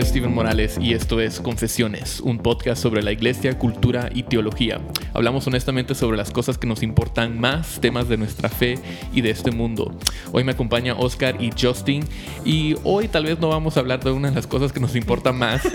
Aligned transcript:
nombre 0.00 0.06
es 0.06 0.08
Steven 0.08 0.34
Morales 0.34 0.78
y 0.80 0.94
esto 0.94 1.20
es 1.20 1.40
Confesiones, 1.40 2.20
un 2.20 2.38
podcast 2.38 2.82
sobre 2.82 3.02
la 3.02 3.12
iglesia, 3.12 3.58
cultura 3.58 4.08
y 4.14 4.22
teología. 4.22 4.80
Hablamos 5.12 5.46
honestamente 5.46 5.94
sobre 5.94 6.16
las 6.16 6.30
cosas 6.30 6.56
que 6.56 6.66
nos 6.66 6.82
importan 6.82 7.38
más, 7.38 7.80
temas 7.80 8.08
de 8.08 8.16
nuestra 8.16 8.48
fe 8.48 8.78
y 9.12 9.20
de 9.20 9.30
este 9.30 9.50
mundo. 9.50 9.94
Hoy 10.32 10.42
me 10.44 10.52
acompaña 10.52 10.94
Oscar 10.94 11.36
y 11.42 11.50
Justin 11.60 12.04
y 12.46 12.76
hoy 12.82 13.08
tal 13.08 13.24
vez 13.24 13.38
no 13.40 13.48
vamos 13.48 13.76
a 13.76 13.80
hablar 13.80 14.02
de 14.02 14.10
una 14.10 14.30
de 14.30 14.36
las 14.36 14.46
cosas 14.46 14.72
que 14.72 14.80
nos 14.80 14.96
importa 14.96 15.32
más. 15.32 15.62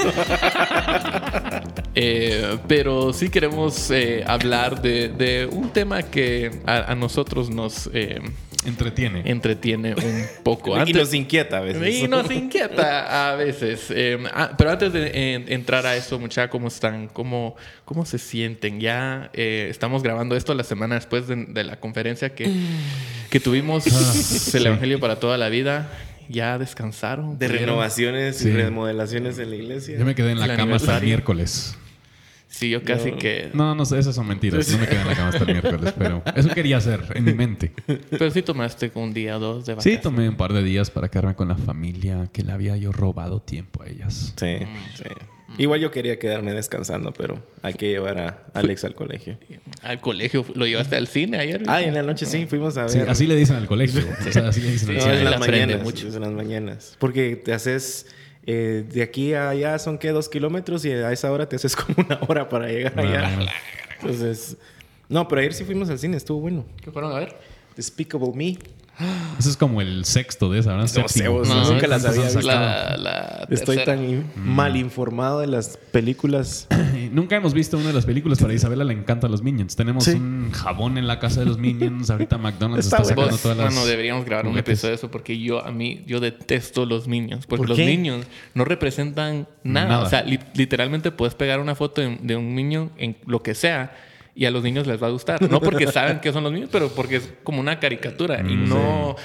Eh, 1.97 2.57
pero 2.67 3.13
sí 3.13 3.29
queremos 3.29 3.89
eh, 3.89 4.25
hablar 4.27 4.81
de, 4.81 5.47
un 5.49 5.69
tema 5.69 6.03
que 6.03 6.51
a, 6.65 6.93
nosotros 6.93 7.49
nos... 7.49 7.89
Eh, 7.93 8.19
Entretiene. 8.65 9.21
Entretiene 9.25 9.93
un 9.95 10.25
poco. 10.43 10.75
y 10.85 10.93
nos 10.93 11.13
inquieta 11.13 11.57
a 11.57 11.61
veces. 11.61 11.95
Y 11.95 12.07
nos 12.07 12.29
inquieta 12.31 13.31
a 13.31 13.35
veces. 13.35 13.91
Em, 13.91 14.25
ah, 14.33 14.51
pero 14.57 14.71
antes 14.71 14.91
de 14.91 15.45
entrar 15.47 15.85
a 15.85 15.95
eso, 15.95 16.19
muchachos, 16.19 16.51
¿cómo 16.51 16.67
están? 16.67 17.07
¿Cómo, 17.07 17.55
cómo 17.85 18.05
se 18.05 18.17
sienten? 18.17 18.79
Ya 18.79 19.29
eh, 19.33 19.67
estamos 19.69 20.03
grabando 20.03 20.35
esto 20.35 20.53
la 20.53 20.63
semana 20.63 20.95
después 20.95 21.27
de, 21.27 21.63
la 21.63 21.79
conferencia 21.79 22.33
que, 22.35 22.51
que 23.29 23.39
tuvimos 23.39 23.85
ah, 23.87 24.53
el 24.57 24.65
Evangelio 24.65 24.99
para 24.99 25.19
toda 25.19 25.37
la 25.37 25.49
vida. 25.49 25.91
Ya 26.27 26.57
descansaron. 26.57 27.37
De 27.37 27.47
renovaciones 27.47 28.43
y 28.43 28.51
remodelaciones 28.51 29.37
en 29.37 29.51
la 29.51 29.55
iglesia. 29.57 29.97
Yo 29.99 30.05
me 30.05 30.15
quedé 30.15 30.31
en 30.31 30.39
la 30.39 30.55
cama 30.55 30.77
hasta 30.77 30.97
el 30.97 31.03
miércoles. 31.03 31.77
Sí, 32.55 32.69
yo 32.69 32.81
casi 32.83 33.11
que. 33.11 33.49
No, 33.53 33.75
no 33.75 33.83
sé, 33.85 33.99
esas 33.99 34.15
son 34.15 34.27
mentiras. 34.27 34.69
No 34.69 34.77
me 34.77 34.87
quedé 34.87 35.01
en 35.01 35.07
la 35.07 35.13
cama 35.13 35.27
hasta 35.27 35.43
el 35.43 35.51
miércoles, 35.51 35.93
pero 35.97 36.23
eso 36.37 36.47
quería 36.49 36.77
hacer 36.77 37.01
en 37.13 37.25
mi 37.25 37.33
mente. 37.33 37.73
Pero 38.09 38.31
sí 38.31 38.41
tomaste 38.43 38.91
un 38.95 39.13
día 39.13 39.35
o 39.35 39.39
dos 39.41 39.65
de 39.65 39.73
vacaciones. 39.73 39.99
Sí, 39.99 40.01
tomé 40.01 40.29
un 40.29 40.37
par 40.37 40.53
de 40.53 40.63
días 40.63 40.89
para 40.89 41.09
quedarme 41.09 41.35
con 41.35 41.49
la 41.49 41.57
familia, 41.57 42.29
que 42.31 42.43
le 42.43 42.53
había 42.53 42.77
yo 42.77 42.93
robado 42.93 43.41
tiempo 43.41 43.83
a 43.83 43.87
ellas. 43.87 44.33
Sí, 44.37 44.57
mm. 44.61 44.95
sí. 44.95 45.03
Igual 45.57 45.81
yo 45.81 45.91
quería 45.91 46.17
quedarme 46.17 46.53
descansando, 46.53 47.11
pero 47.11 47.43
hay 47.61 47.73
que 47.73 47.89
llevar 47.89 48.19
a 48.19 48.43
Alex 48.53 48.85
al 48.85 48.95
colegio. 48.95 49.37
¿Al 49.81 49.99
colegio? 49.99 50.45
¿Lo 50.55 50.65
llevaste 50.65 50.95
al 50.95 51.07
cine 51.07 51.37
ayer? 51.39 51.63
Ah, 51.67 51.81
en 51.81 51.93
la 51.93 52.03
noche 52.03 52.25
sí, 52.25 52.45
fuimos 52.45 52.77
a 52.77 52.83
ver. 52.83 52.89
Sí, 52.89 52.99
así 53.05 53.27
le 53.27 53.35
dicen 53.35 53.57
al 53.57 53.67
colegio. 53.67 54.01
O 54.27 54.31
sea, 54.31 54.47
así 54.47 54.61
le 54.61 54.71
dicen 54.71 54.91
al 54.91 54.99
colegio. 54.99 55.19
en 55.19 55.25
las 55.25 55.39
mañanas. 55.39 55.83
Mucho. 55.83 56.07
En 56.07 56.21
las 56.21 56.31
mañanas. 56.31 56.95
Porque 56.99 57.35
te 57.35 57.53
haces 57.53 58.07
eh, 58.45 58.85
de 58.87 59.01
aquí 59.01 59.33
a 59.33 59.49
allá 59.49 59.79
son 59.79 59.97
que 59.97 60.09
dos 60.11 60.29
kilómetros 60.29 60.85
y 60.85 60.91
a 60.91 61.11
esa 61.11 61.31
hora 61.31 61.47
te 61.49 61.55
haces 61.55 61.75
como 61.75 62.05
una 62.05 62.19
hora 62.27 62.49
para 62.49 62.67
llegar 62.67 62.99
allá. 62.99 63.47
Entonces, 63.99 64.57
no, 65.09 65.27
pero 65.27 65.41
ayer 65.41 65.53
sí 65.53 65.63
fuimos 65.63 65.89
al 65.89 65.99
cine, 65.99 66.17
estuvo 66.17 66.39
bueno. 66.39 66.65
¿Qué 66.81 66.91
fueron 66.91 67.11
a 67.11 67.19
ver? 67.19 67.35
Despicable 67.75 68.31
Me. 68.33 68.57
Eso 69.37 69.49
es 69.49 69.57
como 69.57 69.81
el 69.81 70.05
sexto 70.05 70.49
de 70.49 70.59
esa, 70.59 70.71
¿verdad? 70.71 70.89
No 71.01 71.07
sé, 71.09 71.23
no, 71.25 71.73
nunca 71.73 71.87
las 71.87 72.05
había 72.05 72.23
visto. 72.23 72.41
La, 72.41 73.45
Estoy 73.49 73.83
tan 73.83 74.19
mm. 74.19 74.23
mal 74.35 74.77
informado 74.77 75.41
de 75.41 75.47
las 75.47 75.77
películas. 75.91 76.67
nunca 77.11 77.35
hemos 77.35 77.53
visto 77.53 77.77
una 77.77 77.87
de 77.87 77.93
las 77.93 78.05
películas, 78.05 78.37
pero 78.39 78.51
a 78.51 78.53
Isabela 78.53 78.83
le 78.83 78.93
encantan 78.93 79.31
los 79.31 79.41
Minions. 79.41 79.75
Tenemos 79.75 80.07
un 80.07 80.51
jabón 80.51 80.97
en 80.97 81.07
la 81.07 81.19
casa 81.19 81.41
de 81.41 81.45
los 81.45 81.57
Minions. 81.57 82.09
Ahorita 82.09 82.37
McDonald's 82.37 82.85
está, 82.85 83.03
sacando 83.03 83.37
todas 83.37 83.57
las... 83.57 83.73
Bueno, 83.73 83.85
deberíamos 83.85 84.25
grabar 84.25 84.47
un 84.47 84.57
episodio 84.57 84.91
de 84.91 84.95
eso 84.95 85.11
porque 85.11 85.39
yo, 85.39 85.65
a 85.65 85.71
mí, 85.71 86.03
yo 86.07 86.19
detesto 86.19 86.85
los 86.85 87.07
Minions. 87.07 87.45
Porque 87.45 87.67
los 87.67 87.77
Minions 87.77 88.25
no 88.53 88.63
representan 88.63 89.47
nada. 89.63 89.99
O 89.99 90.09
sea, 90.09 90.23
literalmente 90.23 91.11
puedes 91.11 91.35
pegar 91.35 91.59
una 91.59 91.75
foto 91.75 92.01
de, 92.01 92.17
de 92.21 92.35
un 92.35 92.53
Minion 92.55 92.91
en 92.97 93.17
lo 93.25 93.43
que 93.43 93.55
sea 93.55 93.93
y 94.35 94.45
a 94.45 94.51
los 94.51 94.63
niños 94.63 94.85
les 94.85 95.01
va 95.01 95.07
a 95.07 95.11
gustar. 95.11 95.41
No 95.49 95.61
porque 95.61 95.87
saben 95.91 96.19
que 96.19 96.31
son 96.31 96.43
los 96.43 96.51
niños, 96.51 96.69
pero 96.71 96.89
porque 96.89 97.17
es 97.17 97.29
como 97.43 97.61
una 97.61 97.79
caricatura 97.79 98.41
y 98.41 98.55
mm, 98.55 98.69
no, 98.69 99.15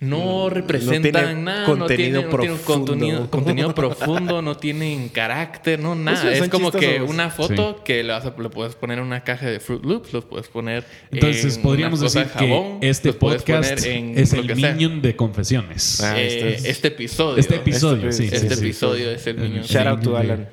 no 0.00 0.48
representan 0.48 1.44
nada. 1.44 1.66
Contenido 1.66 2.22
no 2.22 2.28
tienen, 2.28 2.58
contenido, 2.58 3.30
contenido, 3.30 3.74
profundo, 3.74 4.40
no 4.40 4.56
tienen 4.56 5.10
carácter, 5.10 5.78
no 5.78 5.94
nada. 5.94 6.32
es 6.32 6.48
como 6.48 6.72
que 6.72 7.02
una 7.02 7.28
foto 7.28 7.84
que 7.84 8.02
le, 8.02 8.12
vas 8.12 8.24
a, 8.24 8.34
le, 8.36 8.48
puedes 8.48 8.74
poner 8.76 8.98
en 8.98 9.04
una 9.04 9.22
caja 9.22 9.46
de 9.46 9.60
Fruit 9.60 9.84
Loops, 9.84 10.14
los 10.14 10.24
puedes 10.24 10.48
poner. 10.48 10.84
Entonces 11.10 11.58
podríamos 11.58 12.00
decir 12.00 12.26
que 12.38 12.78
este 12.80 13.12
podcast 13.12 13.84
es 13.84 14.32
el 14.32 14.56
Minion 14.56 15.02
de 15.02 15.14
confesiones. 15.16 16.00
Ah, 16.02 16.14
eh, 16.18 16.60
este, 16.64 16.88
episodio. 16.88 17.36
Este 17.36 17.56
episodio, 17.56 18.10
sí. 18.10 18.30
Este 18.32 18.54
episodio 18.54 19.10
es 19.10 19.26
el 19.26 19.36
Minion. 19.36 19.64
Shout 19.64 19.86
out 19.86 20.02
to 20.02 20.16
Alan. 20.16 20.48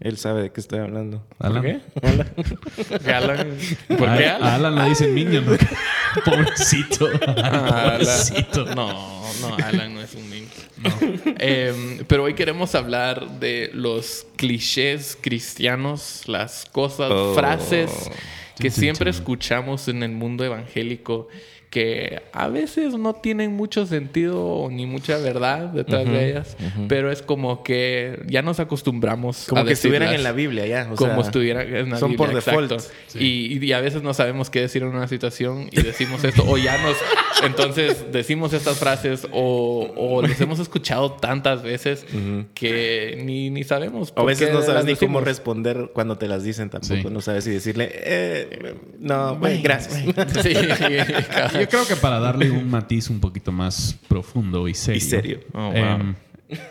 Él 0.00 0.18
sabe 0.18 0.42
de 0.42 0.52
qué 0.52 0.60
estoy 0.60 0.80
hablando. 0.80 1.24
¿Alan? 1.38 1.62
¿Por 1.62 3.00
qué? 3.00 3.12
Alan. 3.12 3.56
¿Por 3.88 4.16
qué 4.16 4.26
Alan? 4.26 4.42
Alan 4.42 4.74
le 4.76 4.88
dice 4.90 5.08
niño. 5.08 5.42
Pobrecito. 6.24 7.08
Pobrecito. 7.10 8.66
No, 8.74 9.22
no, 9.40 9.56
Alan 9.64 9.94
no 9.94 10.00
es 10.02 10.14
un 10.14 10.28
niño. 10.30 10.48
No. 10.76 10.90
Em, 11.38 12.04
pero 12.06 12.24
hoy 12.24 12.34
queremos 12.34 12.74
hablar 12.74 13.38
de 13.40 13.70
los 13.72 14.26
clichés 14.36 15.16
cristianos, 15.20 16.22
las 16.26 16.66
cosas, 16.66 17.10
oh. 17.10 17.34
frases 17.34 18.10
que 18.58 18.70
siempre 18.70 19.10
escuchamos 19.10 19.88
en 19.88 20.02
el 20.02 20.12
mundo 20.12 20.44
evangélico 20.44 21.28
que 21.70 22.22
a 22.32 22.48
veces 22.48 22.94
no 22.94 23.14
tienen 23.14 23.52
mucho 23.52 23.86
sentido 23.86 24.68
ni 24.70 24.86
mucha 24.86 25.18
verdad 25.18 25.68
detrás 25.68 26.04
de 26.06 26.30
ellas, 26.30 26.56
pero 26.88 27.10
es 27.10 27.22
como 27.22 27.62
que 27.62 28.22
ya 28.26 28.42
nos 28.42 28.60
acostumbramos 28.60 29.46
como 29.48 29.64
que 29.64 29.72
estuvieran 29.72 30.14
en 30.14 30.22
la 30.22 30.32
Biblia 30.32 30.66
ya, 30.66 30.88
como 30.88 31.20
estuvieran 31.20 31.74
en 31.74 31.90
la 31.90 31.98
son 31.98 32.12
Biblia, 32.12 32.26
por 32.26 32.34
default. 32.34 32.82
Y, 33.14 33.64
y, 33.64 33.72
a 33.72 33.80
veces 33.80 34.02
no 34.02 34.14
sabemos 34.14 34.48
qué 34.50 34.60
decir 34.60 34.82
en 34.82 34.88
una 34.88 35.08
situación 35.08 35.68
y 35.72 35.82
decimos 35.82 36.22
esto 36.24 36.44
o 36.46 36.56
ya 36.56 36.78
nos 36.78 36.96
entonces 37.44 38.06
decimos 38.12 38.52
estas 38.52 38.78
frases 38.78 39.26
o, 39.32 39.92
o 39.96 40.22
les 40.22 40.40
hemos 40.40 40.58
escuchado 40.58 41.12
tantas 41.12 41.62
veces 41.62 42.06
que 42.54 43.22
ni, 43.24 43.50
ni 43.50 43.64
sabemos. 43.64 44.12
a 44.16 44.22
veces 44.22 44.52
no 44.52 44.62
sabes 44.62 44.84
ni 44.84 44.96
cómo 44.96 45.20
responder 45.20 45.90
cuando 45.92 46.16
te 46.16 46.28
las 46.28 46.44
dicen 46.44 46.70
tampoco, 46.70 47.10
no 47.10 47.20
sabes 47.20 47.44
si 47.44 47.50
decirle 47.50 47.90
eh, 47.92 48.74
no, 48.98 49.38
gracias. 49.62 50.04
Sí, 50.42 50.54
yo 51.66 51.70
creo 51.70 51.86
que 51.86 51.96
para 51.96 52.20
darle 52.20 52.50
un 52.50 52.70
matiz 52.70 53.10
un 53.10 53.20
poquito 53.20 53.52
más 53.52 53.96
profundo 54.08 54.68
y 54.68 54.74
serio. 54.74 54.98
Y 54.98 55.00
serio. 55.00 55.40
Oh, 55.52 55.72
em, 55.74 56.14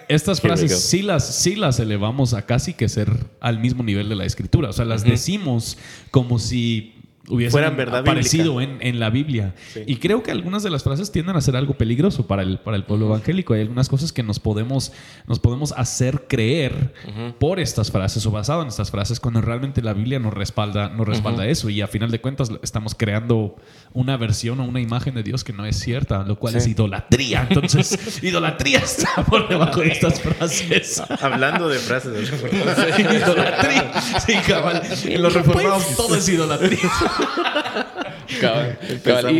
estas 0.07 0.39
frases 0.39 0.79
sí 0.79 1.01
las, 1.01 1.35
sí 1.35 1.55
las 1.55 1.79
elevamos 1.79 2.33
a 2.33 2.43
casi 2.43 2.73
que 2.73 2.87
ser 2.87 3.11
al 3.41 3.59
mismo 3.59 3.83
nivel 3.83 4.07
de 4.07 4.15
la 4.15 4.25
escritura. 4.25 4.69
O 4.69 4.73
sea, 4.73 4.85
las 4.85 5.03
decimos 5.03 5.77
como 6.11 6.39
si 6.39 6.94
hubiesen 7.29 7.63
aparecido 7.63 8.61
en, 8.61 8.77
en, 8.81 8.99
la 8.99 9.09
Biblia. 9.09 9.55
Y 9.85 9.97
creo 9.97 10.23
que 10.23 10.31
algunas 10.31 10.63
de 10.63 10.69
las 10.69 10.83
frases 10.83 11.11
tienden 11.11 11.35
a 11.35 11.41
ser 11.41 11.55
algo 11.55 11.75
peligroso 11.75 12.27
para 12.27 12.43
el, 12.43 12.59
para 12.59 12.77
el 12.77 12.83
pueblo 12.83 13.07
evangélico. 13.07 13.53
Hay 13.53 13.61
algunas 13.61 13.89
cosas 13.89 14.11
que 14.11 14.23
nos 14.23 14.39
podemos, 14.39 14.91
nos 15.27 15.39
podemos 15.39 15.73
hacer 15.73 16.25
creer 16.27 16.93
por 17.39 17.59
estas 17.59 17.91
frases 17.91 18.25
o 18.25 18.31
basado 18.31 18.61
en 18.61 18.67
estas 18.67 18.91
frases 18.91 19.19
cuando 19.19 19.41
realmente 19.41 19.81
la 19.81 19.93
Biblia 19.93 20.19
nos 20.19 20.33
respalda, 20.33 20.89
nos 20.89 21.07
respalda 21.07 21.47
eso. 21.47 21.69
Y 21.69 21.81
a 21.81 21.87
final 21.87 22.11
de 22.11 22.21
cuentas 22.21 22.51
estamos 22.61 22.95
creando 22.95 23.55
una 23.93 24.17
versión 24.17 24.59
o 24.59 24.65
una 24.65 24.81
imagen 24.81 25.15
de 25.15 25.23
Dios 25.23 25.43
que 25.43 25.53
no 25.53 25.65
es 25.65 25.79
cierta, 25.79 26.23
lo 26.23 26.37
cual 26.37 26.55
es 26.55 26.67
idolatría. 26.67 27.47
Entonces, 27.49 28.19
idolatría 28.23 28.79
está 28.79 29.23
por 29.23 29.47
debajo 29.47 29.81
de 29.81 29.87
estas 29.87 30.21
frases. 30.21 31.01
Hablando 31.21 31.69
de 31.69 31.79
frases. 31.79 32.31
idolatría. 32.99 33.91
Sí, 34.25 34.33
cabal. 34.47 34.81
En 35.05 35.21
los 35.21 35.33
reformados 35.33 35.95
todo 35.95 36.15
es 36.15 36.27
idolatría. 36.29 36.79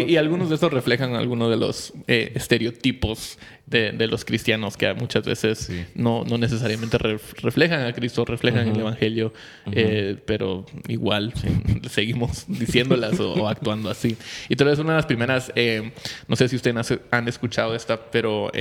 Y, 0.08 0.18
algunos 0.18 0.50
de 0.50 0.56
estos 0.56 0.72
reflejan 0.72 1.16
algunos 1.16 1.50
de 1.50 1.58
los 1.58 1.94
eh, 2.08 2.32
estereotipos 2.36 3.40
de, 3.68 4.08
los 4.08 4.26
cristianos 4.26 4.78
que 4.78 4.94
muchas 4.94 5.26
veces 5.26 5.72
no, 5.96 6.24
no, 6.24 6.38
necesariamente 6.38 6.98
reflejan 6.98 7.86
a 7.86 7.94
Cristo, 7.94 8.24
reflejan 8.24 8.68
el 8.68 8.80
Evangelio, 8.80 9.34
eh, 9.72 10.18
pero 10.26 10.66
igual 10.88 11.34
seguimos 11.90 12.46
diciéndolas 12.48 13.20
o, 13.20 13.48
actuando 13.48 13.90
así. 13.90 14.18
Y 14.50 14.56
tal 14.56 14.68
vez 14.68 14.80
una 14.80 14.92
de 14.92 14.98
las 14.98 15.06
primeras, 15.06 15.52
eh, 15.56 15.92
no 16.28 16.36
sé 16.36 16.48
si 16.48 16.56
ustedes 16.56 17.00
han 17.12 17.28
escuchado 17.28 17.76
esta, 17.76 18.12
pero 18.12 18.52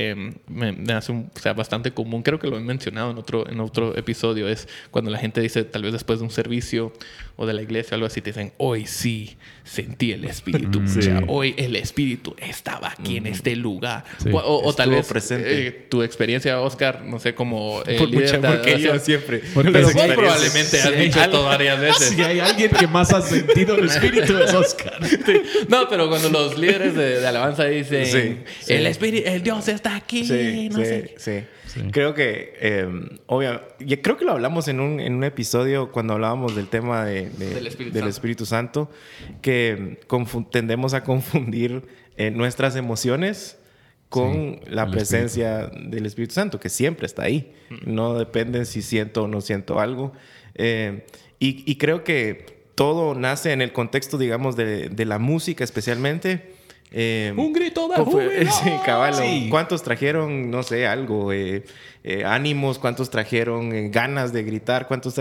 me, 0.48 0.92
hace 0.92 1.12
un, 1.12 1.30
sea, 1.34 1.52
bastante 1.52 1.90
común, 1.92 2.22
creo 2.22 2.38
que 2.38 2.46
lo 2.46 2.56
he 2.56 2.60
mencionado 2.60 3.10
en 3.10 3.18
otro, 3.18 3.48
en 3.48 3.60
otro 3.60 3.96
episodio, 3.96 4.48
es 4.48 4.68
cuando 4.90 5.10
la 5.10 5.18
gente 5.18 5.40
dice, 5.40 5.64
tal 5.64 5.82
vez 5.82 5.92
después 5.92 6.18
de 6.20 6.24
un 6.24 6.30
servicio 6.30 6.92
o 7.36 7.46
de 7.46 7.52
la 7.52 7.62
iglesia, 7.62 7.94
algo 7.94 8.06
así, 8.06 8.20
te 8.20 8.30
dicen, 8.30 8.52
hoy 8.58 8.86
sí 8.86 9.36
sentí 9.64 10.12
el 10.12 10.24
Espíritu. 10.24 10.80
Mm, 10.80 11.24
hoy 11.28 11.54
el 11.56 11.74
Espíritu 11.76 12.36
estaba 12.38 12.92
aquí 12.92 13.16
en 13.16 13.26
este 13.26 13.56
lugar. 13.56 14.04
O, 14.32 14.72
tal 14.74 14.90
vez 14.90 14.93
presente. 15.02 15.66
Eh, 15.66 15.72
tu 15.88 16.02
experiencia, 16.02 16.60
Oscar, 16.60 17.02
no 17.04 17.18
sé, 17.18 17.34
como 17.34 17.82
eh, 17.86 17.96
Por 17.98 18.08
líder 18.08 18.40
porque 18.40 18.80
yo 18.80 18.98
siempre. 18.98 19.42
Pero 19.54 19.90
probablemente 20.14 20.80
has 20.80 20.96
dicho 20.96 21.20
esto 21.20 21.44
varias 21.44 21.80
veces. 21.80 22.04
Si 22.14 22.22
hay 22.22 22.38
alguien 22.38 22.70
que 22.70 22.86
más 22.86 23.12
ha 23.12 23.20
sentido 23.20 23.76
el 23.76 23.86
Espíritu 23.86 24.36
es 24.38 24.54
Oscar. 24.54 24.98
No, 25.68 25.88
pero 25.88 26.08
cuando 26.08 26.28
los 26.28 26.58
líderes 26.58 26.94
de, 26.94 27.26
alabanza 27.26 27.64
dicen, 27.64 28.44
el 28.68 28.86
Espíritu, 28.86 29.28
el 29.28 29.42
Dios 29.42 29.66
está 29.68 29.96
aquí, 29.96 30.22
no 30.70 30.78
sé. 30.78 31.14
Sí. 31.16 31.44
Creo 31.90 32.14
que, 32.14 32.54
eh, 32.60 33.98
creo 34.02 34.16
que 34.16 34.24
lo 34.24 34.32
hablamos 34.32 34.68
en 34.68 34.80
un, 34.80 35.00
en 35.00 35.14
un 35.14 35.24
episodio 35.24 35.90
cuando 35.90 36.14
hablábamos 36.14 36.54
del 36.54 36.68
tema 36.68 37.04
de, 37.04 37.30
del, 37.30 38.06
Espíritu, 38.06 38.46
Santo, 38.46 38.90
que 39.42 39.98
tendemos 40.50 40.94
a 40.94 41.02
confundir 41.02 41.82
eh, 42.16 42.30
nuestras 42.30 42.76
emociones 42.76 43.58
con 44.14 44.60
la 44.68 44.88
presencia 44.88 45.66
del 45.66 46.06
Espíritu 46.06 46.34
Santo, 46.34 46.60
que 46.60 46.68
siempre 46.68 47.04
está 47.04 47.24
ahí. 47.24 47.52
No 47.84 48.14
depende 48.14 48.64
si 48.64 48.80
siento 48.80 49.24
o 49.24 49.26
no 49.26 49.40
siento 49.40 49.80
algo. 49.80 50.12
Eh, 50.54 51.04
y, 51.40 51.74
creo 51.78 52.04
que 52.04 52.46
todo 52.76 53.16
nace 53.16 53.50
en 53.50 53.60
el 53.60 53.72
contexto, 53.72 54.16
digamos, 54.16 54.54
de, 54.54 54.88
de 54.88 55.04
la 55.04 55.18
música 55.18 55.64
especialmente. 55.64 56.54
Eh, 56.96 57.34
un 57.36 57.52
grito 57.52 57.88
de 57.88 57.96
júbilo. 57.96 58.30
Sí, 58.62 58.70
caballo. 58.86 59.18
¿Cuántos 59.50 59.82
trajeron, 59.82 60.48
no 60.48 60.62
sé, 60.62 60.86
algo? 60.86 61.32
Eh, 61.32 61.64
eh, 62.04 62.24
ánimos, 62.24 62.78
cuántos 62.78 63.10
trajeron 63.10 63.90
ganas 63.90 64.32
de 64.32 64.44
gritar, 64.44 64.86
cuántos 64.86 65.20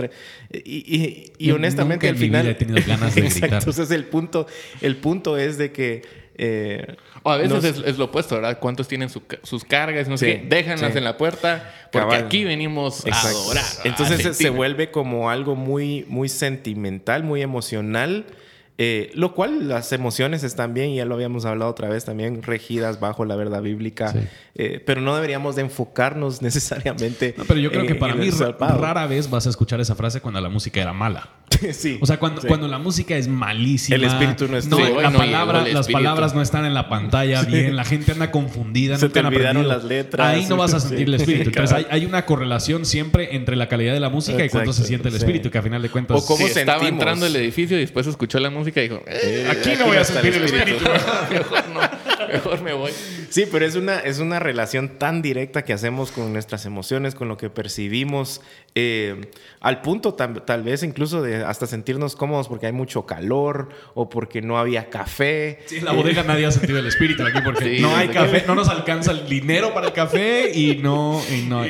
y, 0.52 1.32
y, 1.36 1.50
honestamente 1.50 2.08
al 2.08 2.16
final 2.16 2.46
he 2.46 2.54
tenido 2.54 2.80
ganas 2.86 3.16
de 3.16 3.22
gritar. 3.28 3.54
Entonces 3.54 3.90
el 3.90 4.04
punto, 4.04 4.46
el 4.82 4.96
punto 4.98 5.36
es 5.36 5.58
de 5.58 5.72
que 5.72 6.23
o 7.22 7.30
a 7.30 7.36
veces 7.36 7.82
es, 7.84 7.98
lo 7.98 8.06
opuesto, 8.06 8.34
¿verdad? 8.36 8.58
¿Cuántos 8.58 8.88
tienen 8.88 9.08
sus 9.08 9.64
cargas? 9.64 10.08
No 10.08 10.18
sé 10.18 10.26
qué. 10.26 10.46
Déjanlas 10.48 10.96
en 10.96 11.04
la 11.04 11.16
puerta 11.16 11.72
porque 11.92 12.16
aquí 12.16 12.44
venimos 12.44 13.04
a 13.06 13.28
adorar. 13.28 13.64
Entonces 13.84 14.36
se 14.36 14.50
vuelve 14.50 14.90
como 14.90 15.30
algo 15.30 15.54
muy, 15.54 16.04
muy 16.08 16.28
sentimental, 16.28 17.22
muy 17.22 17.42
emocional 17.42 18.26
eh, 18.76 19.12
lo 19.14 19.34
cual 19.34 19.68
las 19.68 19.92
emociones 19.92 20.42
están 20.42 20.74
bien, 20.74 20.92
ya 20.94 21.04
lo 21.04 21.14
habíamos 21.14 21.44
hablado 21.44 21.70
otra 21.70 21.88
vez, 21.88 22.04
también 22.04 22.42
regidas 22.42 22.98
bajo 22.98 23.24
la 23.24 23.36
verdad 23.36 23.62
bíblica, 23.62 24.12
eh, 24.56 24.82
pero 24.84 25.00
no 25.00 25.14
deberíamos 25.14 25.54
de 25.54 25.62
enfocarnos 25.62 26.42
necesariamente. 26.42 27.36
pero 27.46 27.60
yo 27.60 27.70
creo 27.70 27.86
que 27.86 27.94
para 27.94 28.16
mí 28.16 28.28
rara 28.30 29.06
vez 29.06 29.30
vas 29.30 29.46
a 29.46 29.50
escuchar 29.50 29.80
esa 29.80 29.94
frase 29.94 30.20
cuando 30.20 30.40
la 30.40 30.48
música 30.48 30.82
era 30.82 30.92
mala. 30.92 31.28
sí. 31.72 31.98
O 32.00 32.06
sea, 32.06 32.18
cuando, 32.18 32.42
cuando 32.42 32.66
la 32.66 32.78
música 32.78 33.16
es 33.16 33.28
malísima. 33.28 33.94
El 33.94 34.04
espíritu 34.04 34.48
no 34.48 34.56
está. 34.56 34.76
No, 34.76 35.00
la 35.00 35.10
palabra, 35.12 35.64
las 35.68 35.88
palabras 35.88 36.34
no 36.34 36.42
están 36.42 36.64
en 36.64 36.74
la 36.74 36.88
pantalla 36.88 37.42
bien, 37.42 37.76
la 37.76 37.84
gente 37.84 38.10
anda 38.10 38.32
confundida. 38.32 38.96
Se 38.96 39.08
te 39.08 39.20
olvidaron 39.20 39.68
las 39.68 39.84
letras. 39.84 40.26
Ahí 40.26 40.46
no 40.46 40.56
vas 40.56 40.74
a 40.74 40.80
sentir 40.80 41.06
el 41.06 41.14
espíritu. 41.14 41.50
Entonces 41.50 41.86
hay, 41.88 42.04
una 42.04 42.26
correlación 42.26 42.84
siempre 42.84 43.36
entre 43.36 43.54
la 43.54 43.68
calidad 43.68 43.92
de 43.92 44.00
la 44.00 44.10
música 44.10 44.44
y 44.44 44.48
cuánto 44.48 44.72
se 44.72 44.84
siente 44.84 45.10
el 45.10 45.14
espíritu, 45.14 45.50
que 45.50 45.58
a 45.58 45.62
final 45.62 45.80
de 45.80 45.90
cuentas. 45.90 46.22
O 46.22 46.26
cómo 46.26 46.46
se 46.48 46.60
estaba 46.60 46.88
entrando 46.88 47.26
el 47.26 47.36
edificio 47.36 47.76
y 47.76 47.80
después 47.80 48.06
escuchó 48.06 48.40
la 48.40 48.50
música 48.50 48.63
y 48.66 48.88
dijo, 48.88 49.02
eh, 49.06 49.48
aquí, 49.50 49.74
no 49.78 49.86
voy 49.86 49.96
a 49.96 50.04
sentir 50.04 50.34
el 50.34 50.44
espíritu. 50.44 50.84
mejor 52.32 52.62
me 52.62 52.72
voy. 52.72 52.92
Sí, 53.30 53.44
pero 53.50 53.66
es 53.66 53.74
una, 53.74 53.98
es 53.98 54.18
una 54.18 54.38
relación 54.38 54.98
tan 54.98 55.22
directa 55.22 55.62
que 55.62 55.72
hacemos 55.72 56.12
con 56.12 56.32
nuestras 56.32 56.66
emociones, 56.66 57.14
con 57.14 57.28
lo 57.28 57.36
que 57.36 57.50
percibimos, 57.50 58.40
eh, 58.74 59.30
al 59.60 59.82
punto 59.82 60.14
tal 60.14 60.62
vez 60.62 60.82
incluso 60.82 61.22
de 61.22 61.44
hasta 61.44 61.66
sentirnos 61.66 62.16
cómodos 62.16 62.48
porque 62.48 62.66
hay 62.66 62.72
mucho 62.72 63.06
calor 63.06 63.68
o 63.94 64.08
porque 64.08 64.42
no 64.42 64.58
había 64.58 64.90
café. 64.90 65.60
Sí, 65.66 65.76
en 65.76 65.84
la 65.84 65.92
bodega 65.92 66.22
eh, 66.22 66.26
nadie 66.26 66.46
ha 66.46 66.50
sentido 66.50 66.78
el 66.78 66.86
espíritu 66.86 67.24
aquí 67.24 67.38
porque 67.44 67.80
no 67.80 67.94
hay 67.94 68.08
café, 68.08 68.44
no 68.46 68.54
nos 68.54 68.68
alcanza 68.68 69.12
el 69.12 69.28
dinero 69.28 69.72
para 69.72 69.88
el 69.88 69.92
café 69.92 70.50
y 70.52 70.76
no, 70.76 71.20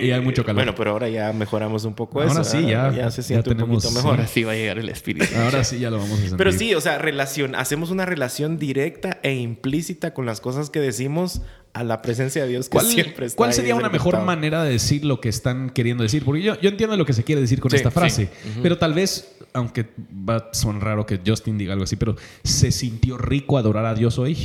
y 0.01 0.11
hay 0.11 0.21
mucho 0.21 0.45
calor. 0.45 0.57
Bueno, 0.57 0.75
pero 0.75 0.93
ahora 0.93 1.09
ya 1.09 1.33
mejoramos 1.33 1.85
un 1.85 1.95
poco 1.95 2.23
eso. 2.23 2.33
Ahora 2.33 2.45
sí, 2.45 2.67
ya, 2.67 2.91
ya 2.91 3.11
se 3.11 3.23
siente 3.23 3.51
un 3.51 3.59
poquito 3.59 3.91
mejor. 3.91 4.13
Ahora 4.13 4.27
sí 4.27 4.45
va 4.45 4.53
a 4.53 4.57
llegar 4.57 4.79
el 4.79 4.89
espíritu. 4.89 5.27
Ahora 5.37 5.65
sí 5.65 5.79
ya 5.79 5.91
lo 5.91 5.99
vamos 5.99 6.13
a 6.13 6.17
sentir. 6.17 6.37
Pero 6.37 6.53
sí, 6.53 6.75
o 6.75 6.81
sea, 6.81 6.99
relación, 6.99 7.55
hacemos 7.55 7.91
una 7.91 8.07
relación 8.07 8.59
directa 8.59 9.19
e 9.23 9.35
implícita 9.35 10.15
con 10.15 10.27
las 10.27 10.41
cosas 10.45 10.69
que 10.69 10.79
decimos 10.79 11.41
a 11.73 11.85
la 11.85 12.03
presencia 12.03 12.43
de 12.43 12.49
Dios 12.51 12.69
que 12.69 12.75
¿Cuál, 12.77 12.85
siempre 12.85 13.25
está 13.25 13.39
¿Cuál 13.39 13.55
sería 13.55 13.75
una 13.75 13.89
mejor 13.89 14.21
manera 14.21 14.63
de 14.63 14.73
decir 14.73 15.03
lo 15.03 15.19
que 15.19 15.31
están 15.31 15.71
queriendo 15.71 16.03
decir? 16.03 16.23
Porque 16.23 16.43
yo, 16.43 16.61
yo 16.61 16.69
entiendo 16.69 16.99
lo 16.99 17.07
que 17.07 17.15
se 17.15 17.25
quiere 17.25 17.41
decir 17.41 17.61
con 17.61 17.75
esta 17.75 17.91
frase, 17.91 18.29
pero 18.63 18.77
tal 18.77 18.93
vez, 18.93 19.37
aunque 19.55 19.87
va 19.99 20.37
a 20.37 20.49
sonar 20.53 20.85
raro 20.85 21.07
que 21.07 21.19
Justin 21.27 21.57
diga 21.57 21.73
algo 21.73 21.85
así, 21.85 21.97
pero 21.97 22.15
¿se 22.43 22.73
sintió 22.73 23.17
rico 23.17 23.57
adorar 23.57 23.87
a 23.87 23.95
Dios 23.95 24.19
hoy? 24.19 24.37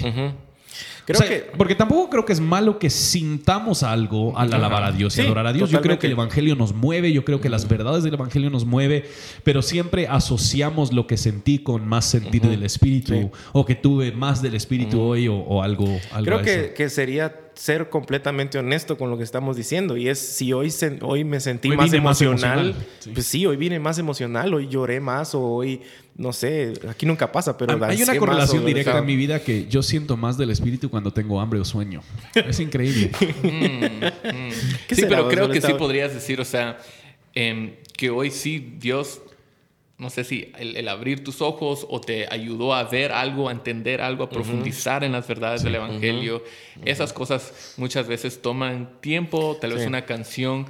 Creo 1.18 1.28
que... 1.28 1.52
Porque 1.58 1.74
tampoco 1.74 2.10
creo 2.10 2.26
que 2.26 2.34
es 2.34 2.40
malo 2.40 2.78
que 2.78 2.90
sintamos 2.90 3.82
algo 3.82 4.38
al 4.38 4.54
alabar 4.54 4.84
a 4.84 4.92
Dios 4.92 5.18
y 5.18 5.22
adorar 5.22 5.48
a 5.48 5.54
Dios. 5.54 5.70
Yo 5.70 5.82
creo 5.82 5.98
que 5.98 6.08
el 6.08 6.14
Evangelio 6.14 6.56
nos 6.56 6.74
mueve, 6.74 7.12
yo 7.12 7.26
creo 7.26 7.42
que 7.42 7.50
las 7.50 7.68
verdades 7.68 8.04
del 8.04 8.14
Evangelio 8.14 8.50
nos 8.50 8.66
mueve, 8.66 9.06
pero 9.44 9.62
siempre 9.62 10.08
asociamos 10.08 10.94
lo 10.94 11.08
que 11.08 11.18
sentí 11.18 11.60
con 11.60 11.88
más 11.88 12.06
sentir 12.06 12.44
del 12.44 12.64
Espíritu 12.64 13.32
o 13.54 13.66
que 13.66 13.76
tuve 13.76 14.12
más 14.12 14.42
del 14.42 14.54
Espíritu 14.54 15.02
hoy 15.02 15.28
o, 15.28 15.64
algo, 15.64 15.88
algo 16.12 16.26
Creo 16.26 16.42
que, 16.42 16.74
que 16.74 16.90
sería 16.90 17.49
ser 17.60 17.90
completamente 17.90 18.58
honesto 18.58 18.98
con 18.98 19.10
lo 19.10 19.18
que 19.18 19.24
estamos 19.26 19.58
diciendo. 19.58 19.98
Y 19.98 20.08
es, 20.08 20.18
si 20.18 20.54
hoy, 20.54 20.74
hoy 21.02 21.26
me 21.26 21.42
sentí 21.42 21.68
más 21.68 21.92
emocional, 21.92 22.74
pues 23.14 23.26
sí, 23.26 23.46
hoy 23.46 23.58
vine 23.58 23.80
más 23.80 24.00
emocional, 24.00 24.54
hoy 24.54 24.70
lloré 24.70 25.02
más 25.02 25.36
o 25.36 25.42
hoy, 25.42 25.82
no 26.16 26.32
sé, 26.32 26.72
aquí 26.88 27.06
nunca 27.06 27.34
pasa, 27.34 27.58
pero... 27.58 27.84
Hay 27.84 28.02
una 28.02 28.16
correlación 28.16 28.66
directa 28.66 29.00
en 29.00 29.06
mi 29.06 29.18
vida 29.18 29.44
que 29.44 29.68
yo 29.68 29.84
siento 29.84 30.16
más 30.16 30.38
del 30.38 30.52
espíritu 30.52 30.90
cuando 30.90 31.12
tengo 31.12 31.42
hambre 31.42 31.60
o 31.60 31.66
sueño. 31.66 32.02
Es 32.34 32.60
increíble. 32.60 33.12
Mm, 33.40 34.06
mm. 34.06 34.52
Sí, 34.92 35.04
pero 35.08 35.28
creo 35.28 35.50
que 35.50 35.62
sí 35.62 35.74
podrías 35.74 36.14
decir, 36.14 36.40
o 36.40 36.46
sea, 36.46 36.78
em, 37.34 37.74
que 37.96 38.10
hoy 38.10 38.32
sí 38.32 38.76
Dios 38.80 39.22
no 40.00 40.10
sé 40.10 40.24
si 40.24 40.52
el, 40.58 40.88
abrir 40.88 41.26
tus 41.26 41.42
ojos 41.42 41.86
o 41.90 42.00
te 42.00 42.26
ayudó 42.32 42.74
a 42.74 42.86
ver 42.86 43.12
algo, 43.12 43.50
a 43.50 43.52
entender 43.52 44.02
algo, 44.02 44.24
a 44.24 44.30
profundizar 44.30 45.04
en 45.04 45.12
las 45.12 45.28
verdades 45.28 45.62
del 45.62 45.76
Evangelio. 45.76 46.42
Esas 46.86 47.12
cosas 47.12 47.74
muchas 47.76 48.08
veces 48.08 48.42
toman 48.42 49.02
tiempo, 49.02 49.58
tal 49.60 49.74
vez 49.74 49.86
una 49.86 50.06
canción 50.06 50.68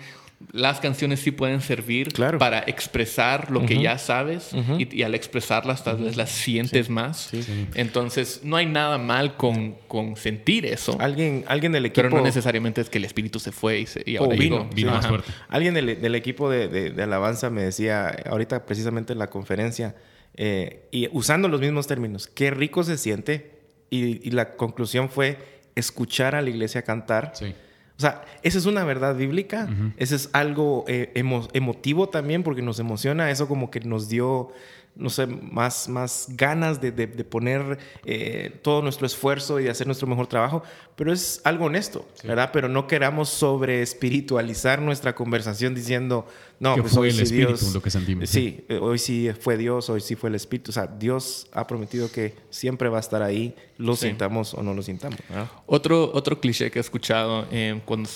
las 0.52 0.80
canciones 0.80 1.20
sí 1.20 1.32
pueden 1.32 1.62
servir 1.62 2.14
para 2.40 2.60
expresar 2.60 3.52
lo 3.52 3.66
que 3.66 3.82
ya 3.82 3.98
sabes 3.98 4.52
y, 4.78 5.04
al 5.04 5.14
expresarlas 5.14 5.84
tal 5.84 5.98
vez 5.98 6.16
las 6.16 6.32
sientes 6.32 6.90
más. 6.90 7.32
Entonces, 7.76 8.42
no 8.44 8.56
hay 8.56 8.66
nada 8.66 8.98
mal 8.98 9.36
con, 9.36 9.76
con, 9.88 10.16
sentir 10.16 10.66
eso. 10.66 10.98
Alguien, 11.00 11.44
alguien 11.48 11.72
del 11.74 11.86
equipo... 11.86 12.04
Pero 12.04 12.18
no 12.18 12.24
necesariamente 12.24 12.82
es 12.82 12.90
que 12.90 12.98
el 12.98 13.06
espíritu 13.06 13.40
se 13.40 13.52
fue 13.52 13.86
y, 14.06 14.16
ahora 14.16 14.36
vino. 14.36 14.70
más 14.86 15.08
fuerte. 15.08 15.32
Alguien 15.50 15.74
del, 15.74 16.16
equipo 16.16 16.50
de, 16.50 16.94
alabanza 17.02 17.50
me 17.50 17.64
decía, 17.64 18.08
ahorita 18.26 18.66
precisamente 18.66 19.14
en 19.14 19.20
la 19.20 19.30
conferencia, 19.30 19.96
eh, 20.36 20.88
y 20.92 21.10
usando 21.12 21.50
los 21.50 21.60
mismos 21.60 21.88
términos, 21.88 22.28
qué 22.28 22.50
rico 22.50 22.84
se 22.84 22.98
siente. 22.98 23.60
Y, 23.92 24.28
y 24.28 24.32
la 24.32 24.56
conclusión 24.56 25.10
fue 25.10 25.38
escuchar 25.76 26.36
a 26.36 26.42
la 26.42 26.50
iglesia 26.50 26.84
cantar. 26.84 27.32
Sí 27.34 27.54
o 28.00 28.02
sea, 28.02 28.24
esa 28.44 28.58
es 28.58 28.66
una 28.66 28.86
verdad 28.86 29.14
bíblica, 29.14 29.68
ese 29.98 30.16
es 30.16 30.30
algo 30.32 30.86
eh, 30.88 31.12
emotivo 31.52 32.08
también 32.08 32.44
porque 32.44 32.62
nos 32.62 32.80
emociona, 32.80 33.30
eso 33.30 33.50
como 33.50 33.70
que 33.70 33.82
nos 33.82 34.08
dio 34.08 34.54
no 35.00 35.10
sé, 35.10 35.26
más, 35.26 35.88
más 35.88 36.28
ganas 36.30 36.82
de, 36.82 36.92
poner 37.24 37.80
eh, 38.06 38.60
todo 38.62 38.82
nuestro 38.82 39.08
esfuerzo 39.08 39.60
y 39.60 39.64
de 39.64 39.70
hacer 39.70 39.88
nuestro 39.88 40.08
mejor 40.08 40.28
trabajo, 40.28 40.62
pero 40.96 41.14
es 41.14 41.40
algo 41.46 41.66
honesto, 41.66 42.06
¿verdad? 42.24 42.50
Pero 42.52 42.68
no 42.68 42.86
queramos 42.86 43.30
sobre 43.30 43.82
espiritualizar 43.82 44.82
nuestra 44.82 45.16
conversación 45.16 45.74
diciendo, 45.74 46.28
no, 46.60 46.76
pues 46.76 46.94
fue 46.94 47.10
el 47.10 47.20
espíritu 47.20 47.66
lo 47.74 47.82
que 47.82 47.90
sentimos. 47.90 48.30
Sí, 48.30 48.66
eh, 48.68 48.78
hoy 48.78 49.00
sí 49.00 49.32
fue 49.40 49.58
Dios, 49.58 49.90
hoy 49.90 50.02
sí 50.02 50.16
fue 50.16 50.30
el 50.30 50.36
espíritu, 50.36 50.72
o 50.72 50.74
sea, 50.74 50.88
Dios 50.88 51.48
ha 51.54 51.66
prometido 51.66 52.12
que 52.12 52.36
siempre 52.50 52.90
va 52.90 52.98
a 52.98 53.02
estar 53.02 53.24
ahí, 53.24 53.56
lo 53.78 53.96
sintamos 53.96 54.54
o 54.54 54.62
no 54.62 54.74
lo 54.74 54.84
sintamos. 54.84 55.20
Otro, 55.66 56.12
otro 56.14 56.42
cliché 56.42 56.70
que 56.70 56.80
he 56.80 56.82
escuchado 56.82 57.48
eh, 57.52 57.80
cuando 57.86 58.10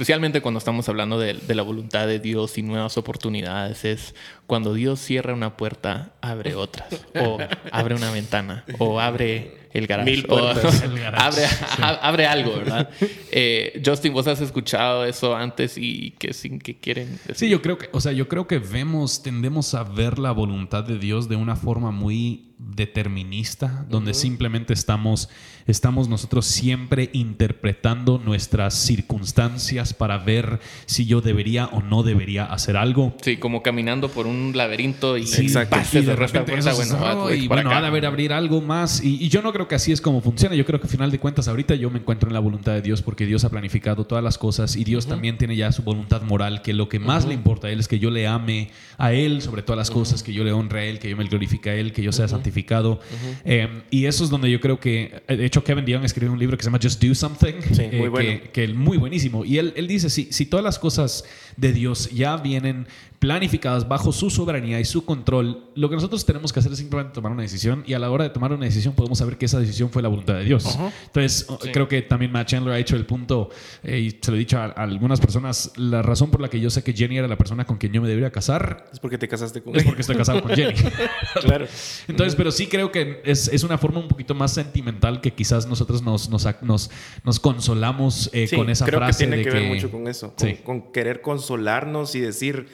especialmente 0.00 0.40
cuando 0.40 0.56
estamos 0.56 0.88
hablando 0.88 1.18
de, 1.18 1.34
la 1.54 1.62
voluntad 1.62 2.06
de 2.06 2.18
Dios 2.20 2.56
y 2.56 2.62
nuevas 2.62 2.96
oportunidades, 2.96 3.84
es 3.84 4.14
cuando 4.46 4.72
Dios 4.72 4.98
cierra 4.98 5.34
una 5.34 5.58
puerta, 5.58 6.14
abre 6.22 6.54
otras, 6.54 6.88
o 7.14 7.36
abre 7.70 7.96
una 7.96 8.10
ventana, 8.10 8.64
o 8.78 8.98
abre 8.98 9.68
el 9.72 9.86
garaje, 9.86 10.24
o 10.28 10.38
abre, 11.14 11.44
abre, 11.78 12.26
algo, 12.26 12.56
¿verdad? 12.56 12.90
Eh, 13.30 13.80
Justin, 13.84 14.12
vos 14.12 14.26
has 14.26 14.40
escuchado 14.40 15.04
eso 15.04 15.36
antes 15.36 15.78
y 15.78 16.12
qué 16.18 16.32
sin 16.32 16.58
que 16.58 16.78
quieren 16.78 17.12
decir? 17.26 17.36
Sí, 17.36 17.48
yo 17.48 17.62
creo 17.62 17.78
que, 17.78 17.88
o 17.92 18.00
sea, 18.00 18.12
yo 18.12 18.28
creo 18.28 18.46
que 18.46 18.58
vemos, 18.58 19.22
tendemos 19.22 19.74
a 19.74 19.84
ver 19.84 20.18
la 20.18 20.32
voluntad 20.32 20.84
de 20.84 20.98
Dios 20.98 21.28
de 21.28 21.36
una 21.36 21.56
forma 21.56 21.90
muy 21.90 22.50
determinista, 22.60 23.86
donde 23.88 24.12
simplemente 24.12 24.74
estamos, 24.74 25.28
estamos 25.66 26.08
nosotros 26.08 26.46
siempre 26.46 27.08
interpretando 27.12 28.18
nuestras 28.18 28.74
circunstancias 28.74 29.94
para 29.94 30.18
ver 30.18 30.60
si 30.86 31.06
yo 31.06 31.20
debería 31.20 31.66
o 31.66 31.80
no 31.80 32.02
debería 32.02 32.44
hacer 32.44 32.76
algo. 32.76 33.16
Sí, 33.22 33.38
como 33.38 33.62
caminando 33.62 34.10
por 34.10 34.26
un 34.26 34.52
laberinto 34.54 35.16
y, 35.16 35.26
sí, 35.26 35.46
y 35.46 36.00
de 36.02 36.16
repente 36.16 36.52
bueno, 36.52 37.34
y 37.34 37.48
bueno, 37.48 37.70
ha 37.70 37.80
de 37.80 37.86
haber 37.86 38.06
abrir 38.06 38.32
algo 38.32 38.60
más. 38.60 39.02
Y, 39.02 39.28
yo 39.30 39.42
no 39.42 39.52
creo 39.52 39.59
que 39.68 39.74
así 39.74 39.92
es 39.92 40.00
como 40.00 40.20
funciona. 40.20 40.54
Yo 40.54 40.64
creo 40.64 40.80
que 40.80 40.86
al 40.86 40.90
final 40.90 41.10
de 41.10 41.18
cuentas 41.18 41.48
ahorita 41.48 41.74
yo 41.74 41.90
me 41.90 41.98
encuentro 41.98 42.28
en 42.28 42.34
la 42.34 42.40
voluntad 42.40 42.72
de 42.72 42.82
Dios 42.82 43.02
porque 43.02 43.26
Dios 43.26 43.44
ha 43.44 43.50
planificado 43.50 44.04
todas 44.04 44.22
las 44.22 44.38
cosas 44.38 44.76
y 44.76 44.84
Dios 44.84 45.06
también 45.06 45.38
tiene 45.38 45.56
ya 45.56 45.72
su 45.72 45.82
voluntad 45.82 46.22
moral, 46.22 46.62
que 46.62 46.72
lo 46.72 46.88
que 46.88 46.98
más 46.98 47.26
le 47.26 47.34
importa 47.34 47.68
a 47.68 47.70
Él 47.70 47.80
es 47.80 47.88
que 47.88 47.98
yo 47.98 48.10
le 48.10 48.26
ame 48.26 48.70
a 48.98 49.12
Él 49.12 49.42
sobre 49.42 49.62
todas 49.62 49.78
las 49.78 49.90
cosas, 49.90 50.22
que 50.22 50.32
yo 50.32 50.44
le 50.44 50.52
honre 50.52 50.80
a 50.80 50.84
Él, 50.84 50.98
que 50.98 51.10
yo 51.10 51.16
me 51.16 51.24
glorifique 51.24 51.70
a 51.70 51.74
Él, 51.74 51.92
que 51.92 52.02
yo 52.02 52.12
sea 52.12 52.28
santificado. 52.28 53.00
Eh, 53.44 53.68
y 53.90 54.06
eso 54.06 54.24
es 54.24 54.30
donde 54.30 54.50
yo 54.50 54.60
creo 54.60 54.80
que, 54.80 55.22
de 55.28 55.44
hecho, 55.44 55.64
Kevin 55.64 55.84
Dion 55.84 56.04
escribió 56.04 56.32
un 56.32 56.38
libro 56.38 56.56
que 56.56 56.62
se 56.62 56.68
llama 56.68 56.78
Just 56.82 57.02
Do 57.02 57.14
Something, 57.14 57.54
muy 57.92 58.08
bueno. 58.08 58.40
que, 58.52 58.64
es 58.64 58.74
muy 58.74 58.98
buenísimo. 58.98 59.44
Y 59.44 59.58
él, 59.58 59.72
él 59.76 59.86
dice, 59.86 60.10
si, 60.10 60.32
si 60.32 60.46
todas 60.46 60.64
las 60.64 60.78
cosas 60.78 61.24
de 61.60 61.72
Dios 61.72 62.10
ya 62.10 62.36
vienen 62.36 62.86
planificadas 63.20 63.86
bajo 63.86 64.12
su 64.12 64.30
soberanía 64.30 64.80
y 64.80 64.84
su 64.86 65.04
control, 65.04 65.66
lo 65.74 65.90
que 65.90 65.94
nosotros 65.94 66.24
tenemos 66.24 66.54
que 66.54 66.60
hacer 66.60 66.72
es 66.72 66.78
simplemente 66.78 67.12
tomar 67.12 67.30
una 67.30 67.42
decisión 67.42 67.84
y 67.86 67.92
a 67.92 67.98
la 67.98 68.10
hora 68.10 68.24
de 68.24 68.30
tomar 68.30 68.50
una 68.50 68.64
decisión 68.64 68.94
podemos 68.94 69.18
saber 69.18 69.36
que 69.36 69.44
esa 69.44 69.60
decisión 69.60 69.90
fue 69.90 70.00
la 70.00 70.08
voluntad 70.08 70.34
de 70.34 70.44
Dios. 70.44 70.78
Entonces, 71.04 71.46
creo 71.70 71.86
que 71.86 72.00
también 72.00 72.32
Matt 72.32 72.48
Chandler 72.48 72.74
ha 72.74 72.78
hecho 72.78 72.96
el 72.96 73.04
punto, 73.04 73.50
eh, 73.82 73.98
y 73.98 74.18
se 74.22 74.30
lo 74.30 74.38
he 74.38 74.40
dicho 74.40 74.58
a, 74.58 74.64
algunas 74.68 75.20
personas, 75.20 75.70
la 75.76 76.00
razón 76.00 76.30
por 76.30 76.40
la 76.40 76.48
que 76.48 76.60
yo 76.60 76.70
sé 76.70 76.82
que 76.82 76.94
Jenny 76.94 77.18
era 77.18 77.28
la 77.28 77.36
persona 77.36 77.66
con 77.66 77.76
quien 77.76 77.92
yo 77.92 78.00
me 78.00 78.08
debería 78.08 78.32
casar. 78.32 78.88
Es 78.90 78.98
porque 78.98 79.18
te 79.18 79.28
casaste 79.28 79.62
con 79.62 79.76
Es 79.76 79.84
porque 79.84 80.00
estoy 80.00 80.16
casado 80.16 80.42
con 80.42 80.52
Jenny. 80.52 80.72
claro. 81.42 81.66
Entonces, 82.08 82.34
pero 82.34 82.50
sí 82.50 82.68
creo 82.68 82.90
que 82.90 83.20
es, 83.26 83.48
es, 83.48 83.64
una 83.64 83.76
forma 83.76 84.00
un 84.00 84.08
poquito 84.08 84.34
más 84.34 84.54
sentimental 84.54 85.20
que 85.20 85.34
quizás 85.34 85.66
nosotros 85.66 86.00
nos, 86.00 86.30
nos, 86.30 86.48
nos, 86.62 86.90
nos 87.22 87.38
consolamos 87.38 88.30
eh, 88.32 88.48
con 88.56 88.70
esa 88.70 88.86
creo 88.86 88.98
frase. 88.98 89.26
Que 89.26 89.30
tiene 89.30 89.44
que, 89.44 89.50
ver 89.50 89.68
mucho 89.68 89.90
con 89.90 90.08
eso, 90.08 90.34
con 90.64 90.90
querer 90.90 91.20
consolarnos 91.50 92.14
y 92.14 92.20
decir 92.20 92.68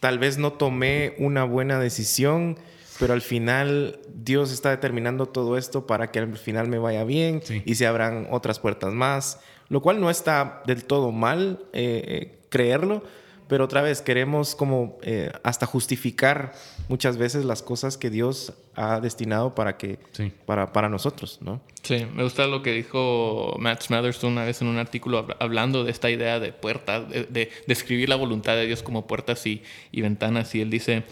tal 0.00 0.18
vez 0.18 0.38
no 0.38 0.54
tomé 0.54 1.14
una 1.18 1.44
buena 1.44 1.78
decisión, 1.78 2.58
pero 2.98 3.12
al 3.12 3.20
final 3.20 3.98
Dios 4.14 4.50
está 4.50 4.70
determinando 4.70 5.26
todo 5.26 5.58
esto 5.58 5.86
para 5.86 6.10
que 6.10 6.20
al 6.20 6.38
final 6.38 6.68
me 6.68 6.78
vaya 6.78 7.04
bien 7.04 7.42
y 7.66 7.74
se 7.74 7.86
abran 7.86 8.28
otras 8.30 8.60
puertas 8.60 8.94
más, 8.94 9.40
lo 9.68 9.82
cual 9.82 10.00
no 10.00 10.08
está 10.08 10.62
del 10.66 10.84
todo 10.84 11.12
mal 11.12 11.64
eh, 11.72 12.02
eh, 12.06 12.38
creerlo, 12.48 13.02
pero 13.48 13.64
otra 13.64 13.82
vez 13.82 14.00
queremos 14.00 14.54
como 14.54 14.98
eh, 15.02 15.30
hasta 15.42 15.66
justificar 15.66 16.52
muchas 16.88 17.16
veces 17.16 17.44
las 17.44 17.62
cosas 17.62 17.96
que 17.96 18.10
Dios 18.10 18.52
ha 18.74 19.00
destinado 19.00 19.54
para 19.54 19.76
que 19.76 19.98
para, 20.46 20.72
para 20.72 20.88
nosotros, 20.88 21.38
¿no? 21.40 21.60
Sí, 21.82 22.06
me 22.14 22.22
gusta 22.22 22.46
lo 22.46 22.62
que 22.62 22.72
dijo 22.72 23.56
Matt 23.58 23.82
Smathers 23.82 24.24
una 24.24 24.44
vez 24.44 24.62
en 24.62 24.68
un 24.68 24.78
artículo 24.78 25.26
hablando 25.38 25.84
de 25.84 25.90
esta 25.90 26.10
idea 26.10 26.40
de 26.40 26.52
puertas, 26.52 27.08
de, 27.08 27.50
describir 27.66 28.08
la 28.08 28.16
voluntad 28.16 28.54
de 28.56 28.66
Dios 28.66 28.82
como 28.82 29.06
puertas 29.06 29.46
y, 29.46 29.62
y 29.92 30.00
ventanas, 30.00 30.54
y 30.54 30.62
él 30.62 30.70
dice 30.70 31.04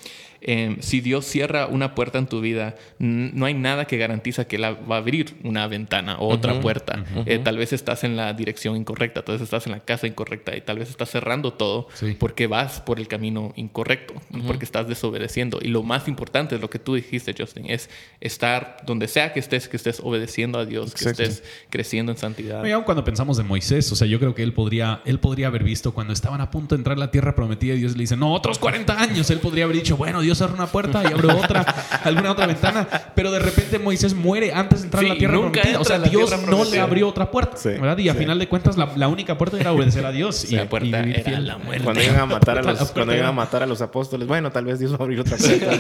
Em, 0.44 0.80
si 0.80 1.00
Dios 1.00 1.24
cierra 1.24 1.66
una 1.66 1.94
puerta 1.94 2.18
en 2.18 2.26
tu 2.26 2.40
vida, 2.40 2.74
no 2.98 3.46
hay 3.46 3.54
nada 3.54 3.84
que 3.84 3.96
garantiza 3.96 4.46
que 4.46 4.58
la 4.58 4.72
va 4.72 4.96
a 4.96 4.98
abrir 4.98 5.36
una 5.44 5.66
ventana 5.68 6.18
o 6.18 6.28
otra 6.28 6.60
puerta. 6.60 7.04
Eh, 7.26 7.38
tal 7.38 7.56
vez 7.58 7.72
estás 7.72 8.02
en 8.02 8.16
la 8.16 8.32
dirección 8.32 8.76
incorrecta, 8.76 9.22
tal 9.22 9.36
vez 9.36 9.42
estás 9.42 9.66
en 9.66 9.72
la 9.72 9.80
casa 9.80 10.08
incorrecta 10.08 10.56
y 10.56 10.60
tal 10.60 10.78
vez 10.78 10.90
estás 10.90 11.10
cerrando 11.10 11.52
todo 11.52 11.86
porque 12.18 12.48
vas 12.48 12.80
por 12.80 12.98
el 12.98 13.06
camino 13.06 13.52
incorrecto, 13.54 14.14
porque 14.46 14.64
estás 14.64 14.88
desobedeciendo. 14.88 15.60
Y 15.62 15.68
lo 15.68 15.84
más 15.84 16.08
importante 16.08 16.56
es 16.56 16.60
lo 16.60 16.68
que 16.68 16.80
tú 16.80 16.94
dijiste, 16.94 17.34
Justin, 17.38 17.70
es 17.70 17.88
estar 18.20 18.78
donde 18.84 19.06
sea 19.06 19.32
que 19.32 19.38
estés, 19.40 19.68
que 19.68 19.76
estés 19.76 20.00
obedeciendo 20.00 20.58
a 20.58 20.66
Dios, 20.66 20.94
que 20.94 21.08
estés 21.08 21.44
creciendo 21.70 22.10
en 22.10 22.18
santidad. 22.18 22.64
Y 22.64 22.72
aún 22.72 22.84
cuando 22.84 23.04
pensamos 23.04 23.38
en 23.38 23.46
Moisés, 23.46 23.90
o 23.92 23.96
sea, 23.96 24.08
yo 24.08 24.18
creo 24.18 24.34
que 24.34 24.42
él 24.42 24.52
podría, 24.52 25.02
él 25.04 25.20
podría 25.20 25.46
haber 25.46 25.62
visto 25.62 25.94
cuando 25.94 26.12
estaban 26.12 26.40
a 26.40 26.50
punto 26.50 26.74
de 26.74 26.80
entrar 26.80 26.96
a 26.96 27.00
la 27.00 27.10
tierra 27.12 27.36
prometida 27.36 27.74
y 27.74 27.78
Dios 27.78 27.92
le 27.92 28.00
dice, 28.00 28.16
no, 28.16 28.32
otros 28.32 28.58
40 28.58 29.00
años. 29.00 29.30
Él 29.30 29.38
podría 29.38 29.64
haber 29.64 29.76
dicho, 29.76 29.96
bueno, 29.96 30.20
Dios 30.20 30.31
cerrar 30.34 30.54
una 30.54 30.66
puerta 30.66 31.02
y 31.02 31.06
abro 31.12 31.36
otra, 31.36 31.62
alguna 32.04 32.32
otra 32.32 32.46
ventana. 32.46 32.86
Pero 33.14 33.30
de 33.30 33.38
repente 33.38 33.78
Moisés 33.78 34.14
muere 34.14 34.52
antes 34.52 34.80
de 34.80 34.86
entrar 34.86 35.04
a 35.04 35.08
la 35.08 35.14
tierra 35.16 35.38
prometida. 35.38 35.80
O 35.80 35.84
sea, 35.84 35.98
Dios 35.98 36.32
no 36.46 36.64
le 36.64 36.80
abrió 36.80 37.08
otra 37.08 37.30
puerta. 37.30 37.56
¿verdad? 37.64 37.98
Y 37.98 38.08
a 38.08 38.14
final 38.14 38.38
de 38.38 38.48
cuentas, 38.48 38.76
la, 38.76 39.08
única 39.08 39.36
puerta 39.36 39.58
era 39.58 39.72
obedecer 39.72 40.06
a 40.06 40.12
Dios. 40.12 40.50
y, 40.50 40.56
la 40.56 40.68
puerta 40.68 41.00
era 41.00 41.40
la 41.40 41.58
muerte. 41.58 41.84
Cuando 41.84 42.02
iban, 42.02 42.20
a 42.20 42.26
matar 42.26 42.58
a 42.58 42.62
los, 42.62 42.90
cuando 42.92 43.14
iban 43.14 43.26
a 43.26 43.32
matar 43.32 43.62
a 43.62 43.66
los 43.66 43.80
apóstoles, 43.82 44.26
bueno, 44.26 44.50
tal 44.50 44.64
vez 44.64 44.78
Dios 44.78 44.92
va 44.92 44.98
a 44.98 45.02
abrir 45.02 45.20
otra 45.20 45.36
puerta. 45.36 45.70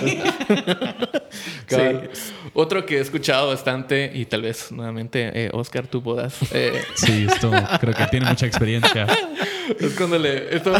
Otro 2.54 2.84
que 2.84 2.98
he 2.98 3.00
escuchado 3.00 3.48
bastante, 3.48 4.10
y 4.12 4.26
tal 4.26 4.42
vez 4.42 4.70
nuevamente, 4.70 5.30
eh, 5.46 5.50
Oscar, 5.52 5.86
tú 5.86 6.00
bodas. 6.02 6.36
Eh. 6.52 6.82
Sí, 6.94 7.26
esto 7.30 7.50
creo 7.80 7.94
que 7.94 8.06
tiene 8.06 8.26
mucha 8.26 8.46
experiencia. 8.46 9.06
Es 9.78 9.94
cuando 9.94 10.18
le. 10.18 10.54
Esto, 10.54 10.72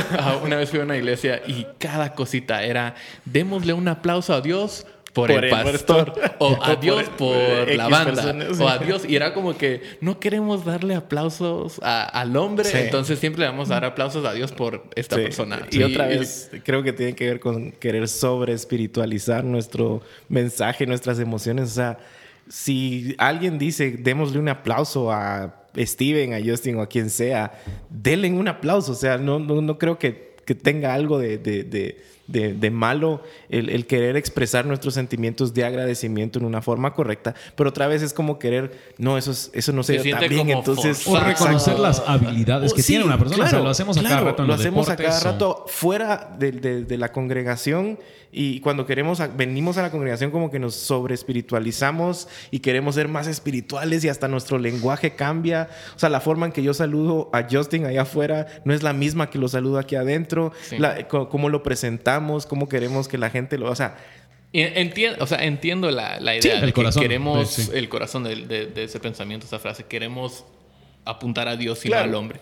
una 0.44 0.56
vez 0.56 0.70
fui 0.70 0.80
a 0.80 0.82
una 0.82 0.96
iglesia 0.96 1.42
y 1.46 1.66
cada 1.78 2.14
cosita 2.14 2.62
era: 2.62 2.94
démosle 3.24 3.72
un 3.72 3.88
aplauso 3.88 4.34
a 4.34 4.40
Dios 4.40 4.86
por, 5.12 5.30
el, 5.30 5.50
pastor, 5.50 6.14
o 6.38 6.58
a 6.62 6.76
Dios 6.76 7.04
por, 7.18 7.70
la 7.74 7.88
banda 7.88 8.34
o 8.58 8.68
a 8.68 8.78
Dios 8.78 9.04
y 9.06 9.16
era 9.16 9.34
como 9.34 9.56
que 9.56 9.82
no 10.00 10.18
queremos 10.18 10.64
darle 10.64 10.94
aplausos 10.94 11.78
al 11.82 12.36
hombre 12.36 12.68
entonces 12.72 13.18
siempre 13.18 13.40
le 13.40 13.46
vamos 13.46 13.70
a 13.70 13.74
dar 13.74 13.84
aplausos 13.84 14.24
a 14.24 14.32
Dios 14.32 14.52
por 14.52 14.84
esta 14.94 15.16
persona. 15.16 15.66
Y, 15.70 15.82
otra 15.82 16.06
vez 16.06 16.50
creo 16.64 16.82
que 16.82 16.92
tiene 16.92 17.14
que 17.14 17.26
ver 17.26 17.40
con 17.40 17.72
querer 17.72 18.08
sobre 18.08 18.52
espiritualizar 18.54 19.44
nuestro 19.44 20.02
mensaje 20.28 20.86
nuestras 20.86 21.18
emociones 21.18 21.70
o 21.72 21.74
sea 21.74 21.98
si 22.48 23.14
alguien 23.18 23.58
dice 23.58 23.90
démosle 23.98 24.38
un 24.38 24.48
aplauso 24.48 25.12
a 25.12 25.61
Steven, 25.76 26.34
a 26.34 26.40
Justin 26.44 26.76
o 26.76 26.82
a 26.82 26.86
quien 26.86 27.10
sea, 27.10 27.52
denle 27.90 28.30
un 28.32 28.48
aplauso. 28.48 28.92
O 28.92 28.96
sea, 28.96 29.18
no, 29.18 29.38
no, 29.38 29.78
creo 29.78 29.98
que, 29.98 30.36
que, 30.44 30.54
tenga 30.54 30.94
algo 30.94 31.18
de, 31.18 31.38
de, 31.38 32.02
de 32.26 32.70
malo 32.70 33.22
el, 33.48 33.68
el, 33.68 33.86
querer 33.86 34.16
expresar 34.16 34.64
nuestros 34.64 34.94
sentimientos 34.94 35.54
de 35.54 35.64
agradecimiento 35.64 36.38
en 36.38 36.44
una 36.44 36.62
forma 36.62 36.94
correcta, 36.94 37.34
pero 37.56 37.70
otra 37.70 37.86
vez 37.88 38.02
es 38.02 38.12
como 38.12 38.38
querer, 38.38 38.94
no, 38.98 39.18
eso, 39.18 39.32
eso 39.52 39.72
no 39.72 39.82
se, 39.82 39.98
se 39.98 40.10
tan 40.10 40.28
bien, 40.28 40.50
entonces... 40.50 41.06
O 41.06 41.18
reconocer 41.18 41.78
las 41.78 42.02
habilidades 42.06 42.72
que 42.72 42.82
tiene 42.82 43.04
una 43.04 43.18
persona, 43.18 43.44
o 43.44 43.48
sea, 43.48 43.60
lo 43.60 43.68
hacemos 43.68 43.98
a 43.98 44.02
cada 44.02 44.20
rato 44.20 44.42
en 44.42 44.48
Lo 44.48 44.54
hacemos 44.54 44.88
a 44.88 44.96
cada 44.96 45.20
rato 45.20 45.64
fuera 45.68 46.34
de, 46.38 46.52
de 46.52 46.96
la 46.96 47.12
congregación 47.12 47.98
y 48.34 48.60
cuando 48.60 48.86
queremos, 48.86 49.20
venimos 49.36 49.76
a 49.76 49.82
la 49.82 49.90
congregación 49.90 50.30
como 50.30 50.50
que 50.50 50.58
nos 50.58 50.74
sobre 50.74 51.14
espiritualizamos 51.14 52.28
y 52.50 52.60
queremos 52.60 52.94
ser 52.94 53.06
más 53.06 53.26
espirituales 53.26 54.02
y 54.04 54.08
hasta 54.08 54.26
nuestro 54.26 54.58
lenguaje 54.58 55.14
cambia. 55.14 55.68
O 55.94 55.98
sea, 55.98 56.08
la 56.08 56.22
forma 56.22 56.46
en 56.46 56.52
que 56.52 56.62
yo 56.62 56.72
saludo 56.72 57.28
a 57.34 57.46
Justin 57.48 57.84
allá 57.84 58.02
afuera 58.02 58.46
no 58.64 58.72
es 58.72 58.82
la 58.82 58.94
misma 58.94 59.28
que 59.28 59.38
lo 59.38 59.48
saludo 59.48 59.78
aquí 59.78 59.96
adentro. 59.96 60.52
cómo 61.08 61.50
lo 61.50 61.62
presentamos, 61.62 62.11
cómo 62.48 62.68
queremos 62.68 63.08
que 63.08 63.18
la 63.18 63.30
gente 63.30 63.58
lo... 63.58 63.70
O 63.70 63.74
sea, 63.74 63.96
Entiendo, 64.54 65.24
o 65.24 65.26
sea, 65.26 65.42
entiendo 65.44 65.90
la, 65.90 66.20
la 66.20 66.36
idea 66.36 66.60
de 66.60 66.72
que 66.72 66.90
queremos 67.00 67.70
el 67.70 67.88
corazón 67.88 68.24
de, 68.24 68.70
ese 68.76 69.00
pensamiento, 69.00 69.46
esa 69.46 69.58
frase. 69.58 69.84
Queremos 69.84 70.44
apuntar 71.06 71.48
a 71.48 71.56
Dios 71.56 71.84
y 71.86 71.88
no 71.88 71.96
al 71.96 72.14
hombre. 72.14 72.40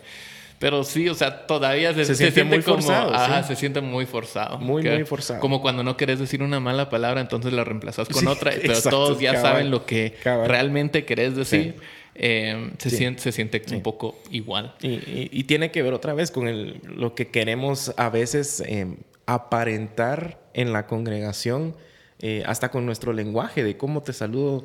Pero 0.58 0.84
sí, 0.84 1.08
o 1.08 1.14
sea, 1.14 1.46
todavía 1.46 1.94
se, 1.94 2.14
siente, 2.14 2.44
muy 2.44 2.60
como, 2.62 2.82
forzado. 2.82 3.14
Ajá, 3.14 3.44
se 3.44 3.56
siente 3.56 3.80
muy 3.80 4.04
forzado. 4.04 4.58
Muy, 4.58 4.82
muy 4.82 5.04
forzado. 5.04 5.40
Como 5.40 5.62
cuando 5.62 5.82
no 5.82 5.96
querés 5.96 6.18
decir 6.18 6.42
una 6.42 6.60
mala 6.60 6.90
palabra, 6.90 7.20
entonces 7.20 7.52
la 7.52 7.64
reemplazas 7.64 8.08
con 8.08 8.26
otra, 8.28 8.52
pero 8.60 8.82
todos 8.82 9.20
ya 9.20 9.40
saben 9.40 9.70
lo 9.70 9.86
que 9.86 10.16
realmente 10.24 11.04
querés 11.04 11.36
decir. 11.36 11.76
Eh, 12.22 12.72
se, 12.76 12.90
siente, 12.90 13.22
se 13.22 13.32
siente 13.32 13.62
un 13.72 13.82
poco 13.82 14.18
igual. 14.30 14.74
Y, 14.82 15.44
tiene 15.44 15.70
que 15.70 15.80
ver 15.82 15.94
otra 15.94 16.12
vez 16.12 16.30
con 16.30 16.48
el, 16.48 16.80
lo 16.84 17.14
que 17.14 17.28
queremos 17.28 17.94
a 17.96 18.10
veces 18.10 18.62
eh, 18.66 18.96
aparentar 19.34 20.40
en 20.54 20.72
la 20.72 20.86
congregación. 20.86 21.76
Eh, 22.22 22.42
hasta 22.44 22.70
con 22.70 22.84
nuestro 22.84 23.14
lenguaje 23.14 23.64
de 23.64 23.78
cómo 23.78 24.02
te 24.02 24.12
saludo 24.12 24.64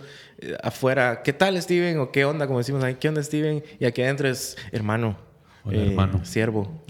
afuera, 0.62 1.22
¿qué 1.24 1.32
tal 1.32 1.62
Steven? 1.62 2.00
o 2.00 2.12
qué 2.12 2.26
onda, 2.26 2.48
como 2.48 2.60
decimos 2.60 2.84
ahí, 2.84 2.96
¿qué 2.96 3.08
onda 3.08 3.24
Steven? 3.24 3.64
Y 3.80 3.86
aquí 3.86 4.02
adentro 4.02 4.28
es 4.28 4.58
hermano, 4.74 5.18
eh, 5.72 5.88
hermano. 5.88 6.24
Siervo. 6.26 6.84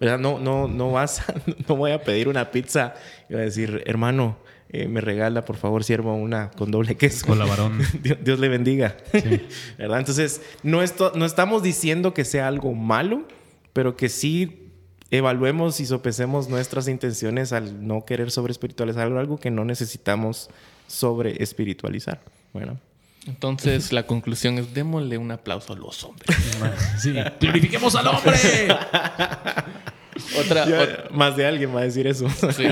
¿Verdad? 0.00 0.18
No, 0.18 0.38
no, 0.38 0.68
no 0.68 0.90
vas, 0.90 1.22
no 1.68 1.76
voy 1.76 1.92
a 1.92 2.02
pedir 2.02 2.28
una 2.28 2.50
pizza 2.50 2.94
y 3.28 3.34
voy 3.34 3.42
a 3.42 3.44
decir, 3.44 3.82
hermano, 3.86 4.38
eh, 4.68 4.88
me 4.88 5.00
regala, 5.00 5.44
por 5.44 5.56
favor, 5.56 5.84
siervo, 5.84 6.14
una 6.14 6.50
con 6.50 6.70
doble 6.70 6.96
queso. 6.96 7.26
Con 7.26 7.38
la 7.38 7.46
varón. 7.46 7.78
Dios, 8.22 8.38
le 8.38 8.48
bendiga. 8.48 8.96
¿Verdad? 9.78 10.00
Entonces, 10.00 10.42
no, 10.62 10.82
esto, 10.82 11.12
no 11.14 11.24
estamos 11.24 11.62
diciendo 11.62 12.12
que 12.12 12.24
sea 12.24 12.48
algo 12.48 12.74
malo, 12.74 13.26
pero 13.72 13.96
que 13.96 14.08
sí 14.08 14.65
evaluemos 15.10 15.80
y 15.80 15.86
sopesemos 15.86 16.48
nuestras 16.48 16.88
intenciones 16.88 17.52
al 17.52 17.86
no 17.86 18.04
querer 18.04 18.30
sobre 18.30 18.52
espiritualizar 18.52 19.06
algo 19.12 19.38
que 19.38 19.50
no 19.50 19.64
necesitamos 19.64 20.50
sobre 20.86 21.42
espiritualizar. 21.42 22.20
Bueno. 22.52 22.78
Entonces 23.26 23.92
la 23.92 24.04
conclusión 24.04 24.58
es 24.58 24.72
démosle 24.72 25.18
un 25.18 25.32
aplauso 25.32 25.72
a 25.72 25.76
los 25.76 26.02
hombres. 26.04 26.28
Sí, 26.98 27.14
glorifiquemos 27.40 27.94
al 27.96 28.06
hombre. 28.08 28.34
otra, 30.38 31.08
más 31.10 31.36
de 31.36 31.46
alguien 31.46 31.74
va 31.74 31.80
a 31.80 31.84
decir 31.84 32.06
eso. 32.06 32.28
Sí, 32.30 32.64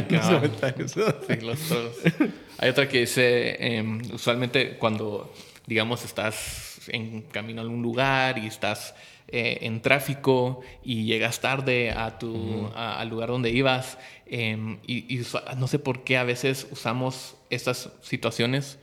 Hay 2.58 2.70
otra 2.70 2.88
que 2.88 3.00
dice, 3.00 3.76
em, 3.76 4.00
usualmente 4.12 4.78
cuando, 4.78 5.34
digamos, 5.66 6.04
estás 6.04 6.80
en 6.88 7.22
camino 7.22 7.60
a 7.60 7.64
algún 7.64 7.82
lugar 7.82 8.38
y 8.38 8.46
estás 8.46 8.94
eh, 9.28 9.58
en 9.62 9.80
tráfico 9.80 10.60
y 10.82 11.04
llegas 11.04 11.40
tarde 11.40 11.90
a 11.90 12.18
tu, 12.18 12.70
al 12.74 13.08
lugar 13.08 13.30
donde 13.30 13.50
ibas, 13.50 13.98
em, 14.26 14.78
y, 14.86 15.14
y 15.14 15.26
no 15.56 15.66
sé 15.66 15.78
por 15.78 16.04
qué 16.04 16.18
a 16.18 16.24
veces 16.24 16.68
usamos 16.70 17.36
estas 17.50 17.90
situaciones. 18.02 18.78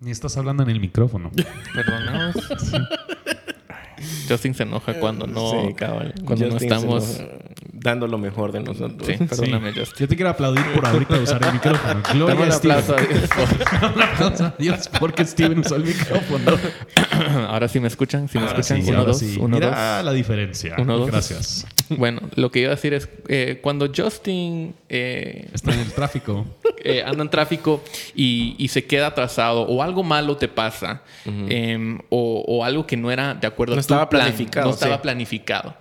Ni 0.00 0.10
estás 0.10 0.36
hablando 0.36 0.62
en 0.62 0.70
el 0.70 0.80
micrófono. 0.80 1.30
Perdón, 1.74 2.32
Justin 4.28 4.54
se 4.54 4.64
enoja 4.64 4.98
cuando 5.00 5.26
no, 5.26 5.74
cuando 6.24 6.48
no 6.48 6.56
estamos 6.56 7.22
dando 7.84 8.08
lo 8.08 8.16
mejor 8.16 8.50
de 8.50 8.60
nosotros. 8.60 9.06
Sí, 9.06 9.22
perdóname, 9.24 9.72
Yo 9.74 10.08
te 10.08 10.16
quiero 10.16 10.30
aplaudir 10.30 10.64
por 10.72 10.86
ahorita 10.86 11.18
usar 11.18 11.44
el 11.44 11.52
micrófono. 11.52 12.02
Gloria 12.14 12.46
un 12.46 12.52
aplauso 12.52 12.96
a 12.96 13.00
Dios. 13.02 13.28
un 13.94 14.02
aplauso 14.02 14.44
a 14.46 14.54
Dios 14.58 14.90
porque 14.98 15.24
Steven 15.26 15.58
usó 15.58 15.76
el 15.76 15.84
micrófono. 15.84 16.56
Ahora 17.48 17.68
sí 17.68 17.80
me 17.80 17.88
escuchan, 17.88 18.26
sí 18.28 18.38
me 18.38 18.46
escuchan. 18.46 18.82
uno, 18.88 19.04
dos, 19.04 19.22
uno, 19.38 19.56
Mira 19.56 20.02
la 20.02 20.12
diferencia. 20.12 20.76
Uno, 20.78 20.96
dos. 20.96 21.10
Gracias. 21.10 21.66
Bueno, 21.90 22.22
lo 22.36 22.50
que 22.50 22.60
iba 22.60 22.68
a 22.68 22.74
decir 22.74 22.94
es, 22.94 23.06
eh, 23.28 23.58
cuando 23.62 23.92
Justin... 23.94 24.74
Eh, 24.88 25.50
Está 25.52 25.74
en 25.74 25.80
el 25.80 25.92
tráfico. 25.92 26.46
Eh, 26.86 27.02
anda 27.02 27.22
en 27.22 27.30
tráfico 27.30 27.82
y, 28.14 28.56
y, 28.58 28.68
se 28.68 28.84
queda 28.84 29.06
atrasado 29.06 29.62
o 29.62 29.82
algo 29.82 30.02
malo 30.02 30.36
te 30.36 30.48
pasa 30.48 31.00
em, 31.24 31.98
o, 32.10 32.44
o, 32.46 32.62
algo 32.62 32.86
que 32.86 32.94
no 32.94 33.10
era 33.10 33.32
de 33.32 33.46
acuerdo 33.46 33.74
no 33.74 33.80
a 33.80 33.82
tu 33.82 33.94
estaba 33.94 34.10
plan, 34.10 34.24
planificado. 34.24 34.66
No 34.66 34.74
estaba 34.74 35.00
planificado. 35.00 35.74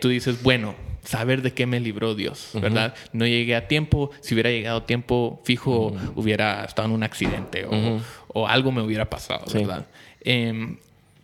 tú 0.00 0.10
dices, 0.10 0.40
bueno, 0.40 0.76
saber 1.08 1.40
de 1.40 1.54
qué 1.54 1.64
me 1.64 1.80
libró 1.80 2.14
Dios, 2.14 2.50
¿verdad? 2.52 2.94
No 3.14 3.26
llegué 3.26 3.56
a 3.56 3.66
tiempo, 3.66 4.10
si 4.20 4.34
hubiera 4.34 4.50
llegado 4.50 4.80
a 4.80 4.86
tiempo, 4.86 5.40
fijo, 5.42 5.96
hubiera 6.16 6.66
estado 6.66 6.88
en 6.88 6.94
un 6.94 7.02
accidente 7.02 7.64
o, 7.64 7.98
o 8.28 8.46
algo 8.46 8.72
me 8.72 8.82
hubiera 8.82 9.08
pasado, 9.08 9.46
¿verdad? 9.54 9.86
Eh, 10.20 10.76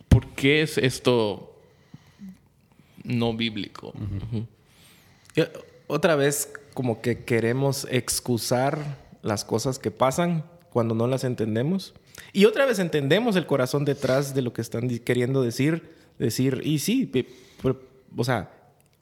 ¿Por 0.08 0.28
qué 0.28 0.62
es 0.62 0.78
esto 0.78 1.60
no 3.02 3.34
bíblico? 3.34 3.92
Otra 5.86 6.16
vez, 6.16 6.50
como 6.72 7.02
que 7.02 7.24
queremos 7.24 7.86
excusar 7.90 8.96
las 9.20 9.44
cosas 9.44 9.78
que 9.78 9.90
pasan 9.90 10.44
cuando 10.70 10.94
no 10.94 11.06
las 11.08 11.24
entendemos. 11.24 11.92
Y 12.32 12.46
otra 12.46 12.64
vez 12.64 12.78
entendemos 12.78 13.36
el 13.36 13.44
corazón 13.44 13.84
detrás 13.84 14.34
de 14.34 14.40
lo 14.40 14.54
que 14.54 14.62
están 14.62 14.88
queriendo 15.00 15.42
decir. 15.42 15.92
Decir, 16.18 16.62
y 16.64 16.78
sí, 16.78 17.10
o 18.16 18.24
sea, 18.24 18.50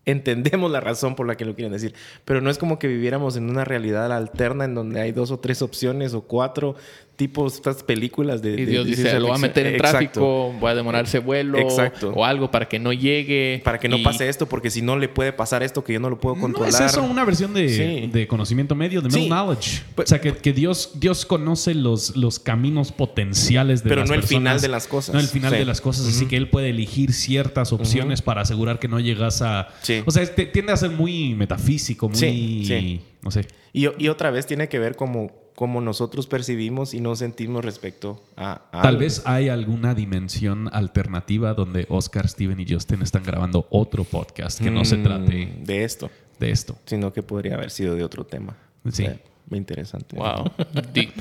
entendemos 0.05 0.71
la 0.71 0.81
razón 0.81 1.15
por 1.15 1.27
la 1.27 1.37
que 1.37 1.45
lo 1.45 1.55
quieren 1.55 1.73
decir, 1.73 1.95
pero 2.25 2.41
no 2.41 2.51
es 2.51 2.59
como 2.59 2.79
que 2.79 2.89
viviéramos 2.89 3.37
en 3.37 3.49
una 3.49 3.65
realidad 3.65 4.13
alterna 4.13 4.65
en 4.65 4.75
donde 4.75 5.01
hay 5.01 5.13
dos 5.13 5.31
o 5.31 5.39
tres 5.39 5.63
opciones 5.63 6.15
o 6.15 6.23
cuatro 6.23 6.75
tipo 7.17 7.47
estas 7.47 7.83
películas 7.83 8.43
de... 8.43 8.61
Y 8.61 8.65
Dios 8.65 8.87
dice, 8.87 9.19
lo 9.21 9.29
va 9.29 9.37
a 9.37 9.39
meter 9.39 9.67
en 9.67 9.77
tráfico, 9.79 10.55
voy 10.59 10.71
a 10.71 10.75
demorarse 10.75 11.19
vuelo 11.19 11.59
Exacto. 11.59 12.13
o 12.15 12.25
algo 12.25 12.51
para 12.51 12.69
que 12.69 12.79
no 12.79 12.93
llegue. 12.93 13.61
Para 13.65 13.79
que 13.79 13.89
no 13.89 14.03
pase 14.03 14.29
esto, 14.29 14.47
porque 14.47 14.71
si 14.71 14.83
no 14.83 14.97
le 14.97 15.09
puede 15.09 15.33
pasar 15.33 15.63
esto 15.63 15.85
que 15.85 15.93
yo 15.93 16.01
no 16.01 16.11
lo 16.11 16.19
puedo 16.19 16.37
controlar. 16.37 16.73
¿No 16.73 16.87
es 16.87 16.93
eso 16.93 17.03
una 17.03 17.25
versión 17.25 17.55
de, 17.55 18.09
de 18.13 18.27
conocimiento 18.27 18.75
medio, 18.75 19.01
de 19.03 19.11
sí. 19.11 19.27
knowledge? 19.27 19.83
Pues, 19.95 20.07
o 20.07 20.09
sea, 20.09 20.21
que, 20.21 20.35
que, 20.35 20.53
Dios, 20.53 20.93
Dios 20.95 21.27
conoce 21.27 21.75
los, 21.75 22.17
los 22.17 22.39
caminos 22.39 22.93
potenciales 22.93 23.83
de 23.83 23.89
pero 23.89 24.03
las 24.03 24.11
no 24.11 24.15
el 24.15 24.23
final 24.23 24.61
de 24.61 24.69
las 24.69 24.87
cosas. 24.87 25.15
No 25.15 25.21
el 25.21 25.29
final 25.29 25.53
de 25.53 25.65
las 25.65 25.81
cosas, 25.81 26.07
así 26.07 26.27
que 26.27 26.37
Él 26.37 26.49
puede 26.49 26.71
elegir 26.71 27.13
ciertas 27.13 27.73
opciones 27.73 28.23
para 28.23 28.43
asegurar 28.43 28.79
que 28.79 28.89
no 28.89 29.01
llegas 29.01 29.43
a... 29.43 29.69
O 30.07 30.11
sea, 30.11 30.27
tiende 30.35 30.73
a 30.73 30.77
ser 30.77 30.91
muy 30.91 31.35
metafísico, 31.35 32.09
muy... 32.09 33.01
No 33.23 33.31
sé. 33.31 33.47
Y, 33.73 33.89
y 34.03 34.09
otra 34.09 34.31
vez 34.31 34.47
tiene 34.47 34.69
que 34.69 34.79
ver 34.79 34.97
como 34.97 35.43
como 35.55 35.81
nosotros 35.81 36.27
percibimos 36.27 36.95
y 36.95 37.01
nos 37.01 37.19
sentimos 37.19 37.65
respecto 37.65 38.23
a, 38.37 38.63
Tal 38.71 38.97
vez 38.97 39.23
hay 39.27 39.49
alguna 39.49 39.95
dimensión 39.95 40.69
alternativa 40.73 41.55
donde 41.55 41.87
Oscar, 41.89 42.29
Steven 42.29 42.59
y 42.61 42.67
Justin 42.69 43.03
están 43.03 43.23
grabando 43.23 43.67
otro 43.71 44.05
podcast 44.05 44.61
que 44.61 44.71
no 44.71 44.85
se 44.85 44.97
mm, 44.97 45.03
trate 45.03 45.53
de 45.61 45.85
esto. 45.85 46.11
De 46.39 46.51
esto. 46.51 46.77
Sino 46.87 47.13
que 47.13 47.23
podría 47.23 47.55
haber 47.55 47.71
sido 47.71 47.95
de 47.95 48.03
otro 48.03 48.25
tema. 48.25 48.57
Sí. 48.91 49.07
muy 49.49 49.59
interesante. 49.59 50.17
Wow. 50.17 50.51
Deep. 50.93 51.13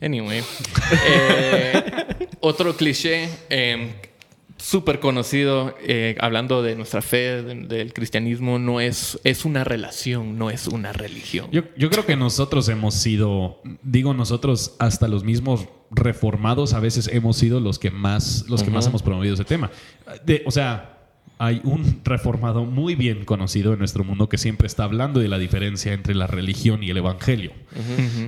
Anyway. 0.00 0.42
Eh, 1.06 1.82
otro 2.40 2.76
cliché. 2.76 3.28
Eh, 3.50 3.94
súper 4.58 5.00
conocido, 5.00 5.74
eh, 5.80 6.16
hablando 6.20 6.62
de 6.62 6.76
nuestra 6.76 7.02
fe, 7.02 7.42
del 7.42 7.92
cristianismo, 7.92 8.58
no 8.58 8.80
es, 8.80 9.18
es 9.24 9.44
una 9.44 9.64
relación, 9.64 10.36
no 10.38 10.50
es 10.50 10.66
una 10.66 10.92
religión. 10.92 11.48
Yo, 11.50 11.62
yo, 11.76 11.90
creo 11.90 12.04
que 12.04 12.16
nosotros 12.16 12.68
hemos 12.68 12.94
sido, 12.94 13.60
digo 13.82 14.14
nosotros, 14.14 14.74
hasta 14.78 15.08
los 15.08 15.24
mismos 15.24 15.68
reformados 15.90 16.74
a 16.74 16.80
veces 16.80 17.08
hemos 17.08 17.36
sido 17.36 17.60
los 17.60 17.78
que 17.78 17.90
más, 17.90 18.44
los 18.48 18.62
que 18.62 18.70
más 18.70 18.86
hemos 18.86 19.02
promovido 19.02 19.34
ese 19.34 19.44
tema. 19.44 19.70
De, 20.24 20.42
o 20.44 20.50
sea, 20.50 20.97
hay 21.38 21.60
un 21.64 22.00
reformado 22.04 22.64
muy 22.64 22.94
bien 22.94 23.24
conocido 23.24 23.72
en 23.72 23.78
nuestro 23.78 24.04
mundo 24.04 24.28
que 24.28 24.38
siempre 24.38 24.66
está 24.66 24.84
hablando 24.84 25.20
de 25.20 25.28
la 25.28 25.38
diferencia 25.38 25.92
entre 25.92 26.14
la 26.14 26.26
religión 26.26 26.82
y 26.82 26.90
el 26.90 26.96
evangelio. 26.96 27.52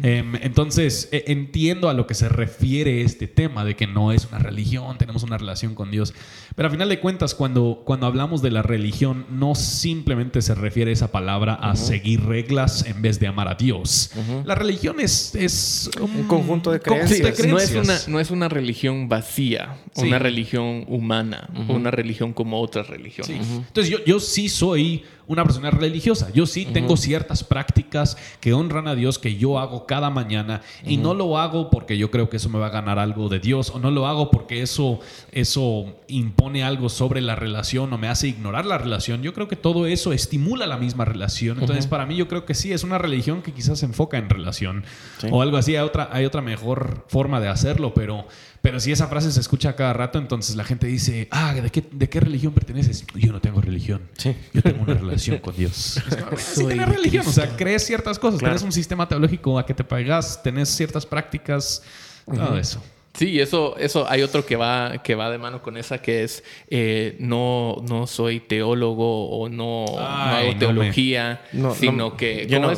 Em, 0.02 0.36
entonces, 0.36 1.08
e, 1.12 1.24
entiendo 1.28 1.88
a 1.88 1.94
lo 1.94 2.06
que 2.06 2.14
se 2.14 2.28
refiere 2.28 3.02
este 3.02 3.26
tema 3.26 3.64
de 3.64 3.74
que 3.74 3.86
no 3.86 4.12
es 4.12 4.26
una 4.26 4.38
religión, 4.38 4.96
tenemos 4.98 5.22
una 5.22 5.38
relación 5.38 5.74
con 5.74 5.90
Dios. 5.90 6.14
Pero 6.54 6.68
a 6.68 6.70
final 6.70 6.88
de 6.88 7.00
cuentas, 7.00 7.34
cuando, 7.34 7.82
cuando 7.84 8.06
hablamos 8.06 8.42
de 8.42 8.50
la 8.50 8.62
religión, 8.62 9.26
no 9.30 9.54
simplemente 9.54 10.42
se 10.42 10.54
refiere 10.54 10.92
esa 10.92 11.10
palabra 11.10 11.54
a 11.54 11.74
seguir 11.76 12.24
reglas 12.24 12.86
en 12.86 13.02
vez 13.02 13.18
de 13.18 13.26
amar 13.26 13.48
a 13.48 13.54
Dios. 13.54 14.12
La 14.44 14.54
religión 14.54 15.00
es, 15.00 15.34
es 15.34 15.90
un, 16.00 16.24
conjunto 16.24 16.70
de 16.70 16.80
creencias. 16.80 17.46
no, 17.46 17.58
es 17.58 17.72
una, 17.72 17.98
no 18.06 18.20
es 18.20 18.30
una 18.30 18.48
religión 18.48 19.08
vacía, 19.08 19.78
una 19.96 20.18
religión 20.18 20.84
humana, 20.88 21.48
una 21.68 21.90
religión 21.90 22.32
como 22.32 22.60
otras 22.60 22.86
religiones. 22.86 22.99
Entonces 23.06 23.90
yo, 23.90 24.04
yo 24.04 24.20
sí 24.20 24.48
soy 24.48 25.04
una 25.30 25.44
persona 25.44 25.70
religiosa. 25.70 26.28
Yo 26.32 26.44
sí 26.44 26.66
tengo 26.66 26.96
ciertas 26.96 27.44
prácticas 27.44 28.16
que 28.40 28.52
honran 28.52 28.88
a 28.88 28.96
Dios 28.96 29.20
que 29.20 29.36
yo 29.36 29.60
hago 29.60 29.86
cada 29.86 30.10
mañana 30.10 30.62
y 30.84 30.96
no 30.96 31.14
lo 31.14 31.38
hago 31.38 31.70
porque 31.70 31.96
yo 31.96 32.10
creo 32.10 32.28
que 32.28 32.38
eso 32.38 32.48
me 32.48 32.58
va 32.58 32.66
a 32.66 32.70
ganar 32.70 32.98
algo 32.98 33.28
de 33.28 33.38
Dios 33.38 33.70
o 33.70 33.78
no 33.78 33.92
lo 33.92 34.08
hago 34.08 34.32
porque 34.32 34.60
eso, 34.60 34.98
eso 35.30 35.86
impone 36.08 36.64
algo 36.64 36.88
sobre 36.88 37.20
la 37.20 37.36
relación 37.36 37.92
o 37.92 37.96
me 37.98 38.08
hace 38.08 38.26
ignorar 38.26 38.66
la 38.66 38.76
relación. 38.76 39.22
Yo 39.22 39.32
creo 39.32 39.46
que 39.46 39.54
todo 39.54 39.86
eso 39.86 40.12
estimula 40.12 40.66
la 40.66 40.78
misma 40.78 41.04
relación. 41.04 41.60
Entonces 41.60 41.86
para 41.86 42.06
mí 42.06 42.16
yo 42.16 42.26
creo 42.26 42.44
que 42.44 42.54
sí, 42.54 42.72
es 42.72 42.82
una 42.82 42.98
religión 42.98 43.42
que 43.42 43.52
quizás 43.52 43.78
se 43.78 43.86
enfoca 43.86 44.18
en 44.18 44.28
relación 44.28 44.84
o 45.30 45.42
algo 45.42 45.58
así. 45.58 45.76
Hay 45.76 45.84
otra, 45.84 46.08
hay 46.10 46.24
otra 46.24 46.42
mejor 46.42 47.04
forma 47.06 47.38
de 47.38 47.46
hacerlo, 47.46 47.94
pero... 47.94 48.26
Pero 48.62 48.78
si 48.78 48.92
esa 48.92 49.06
frase 49.06 49.32
se 49.32 49.40
escucha 49.40 49.74
cada 49.74 49.92
rato, 49.94 50.18
entonces 50.18 50.54
la 50.54 50.64
gente 50.64 50.86
dice, 50.86 51.28
ah, 51.30 51.54
¿de 51.54 51.70
qué, 51.70 51.82
de 51.90 52.08
qué 52.10 52.20
religión 52.20 52.52
perteneces? 52.52 53.04
Yo 53.14 53.32
no 53.32 53.40
tengo 53.40 53.60
religión. 53.60 54.02
Sí. 54.18 54.36
Yo 54.52 54.62
tengo 54.62 54.82
una 54.82 54.94
relación 54.94 55.38
con 55.38 55.56
Dios. 55.56 55.98
sí, 56.36 56.66
tienes 56.66 56.88
religión, 56.88 57.24
o 57.26 57.32
sea, 57.32 57.56
crees 57.56 57.86
ciertas 57.86 58.18
cosas, 58.18 58.40
tienes 58.40 58.62
un 58.62 58.72
sistema 58.72 59.08
teológico 59.08 59.58
a 59.58 59.64
que 59.64 59.72
te 59.72 59.84
pagas, 59.84 60.42
tenés 60.42 60.68
ciertas 60.68 61.06
prácticas, 61.06 61.82
todo 62.26 62.58
eso. 62.58 62.82
Sí, 63.14 63.40
eso, 63.40 63.76
eso 63.76 64.06
hay 64.08 64.22
otro 64.22 64.46
que 64.46 64.56
va, 64.56 65.02
que 65.02 65.14
va 65.14 65.30
de 65.30 65.38
mano 65.38 65.62
con 65.62 65.76
esa 65.76 66.00
que 66.00 66.22
es 66.22 66.44
eh, 66.68 67.16
no, 67.18 67.76
no 67.88 68.06
soy 68.06 68.40
teólogo 68.40 69.28
o 69.30 69.48
no, 69.48 69.84
hago 69.98 70.56
teología, 70.56 71.42
sino 71.74 72.16
que 72.16 72.46
yo 72.46 72.60
no, 72.60 72.70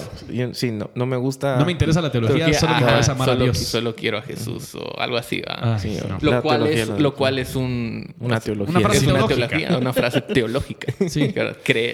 sí, 0.55 0.71
no, 0.71 0.91
no, 0.95 1.07
me 1.07 1.17
gusta. 1.17 1.57
No 1.57 1.67
me 1.67 1.73
interesa 1.73 2.01
la 2.01 2.11
teología, 2.11 2.53
solo 2.55 2.75
me 2.75 2.83
amar 2.83 3.03
solo, 3.03 3.31
a 3.33 3.37
Dios. 3.37 3.59
Solo 3.59 3.95
quiero 3.95 4.19
a 4.19 4.23
Jesús 4.23 4.75
o 4.75 4.99
algo 4.99 5.17
así. 5.17 5.43
Ah, 5.47 5.79
lo, 6.21 6.43
cual 6.43 6.67
es, 6.67 6.89
lo 6.89 7.15
cual 7.15 7.39
es 7.39 7.55
un, 7.55 8.15
una 8.19 8.41
teología. 8.41 8.79
Una 8.79 8.89
frase, 8.89 9.07
una, 9.07 9.27
teología, 9.27 9.79
una 9.79 9.93
frase 9.93 10.21
teológica. 10.35 10.93
sí. 11.09 11.33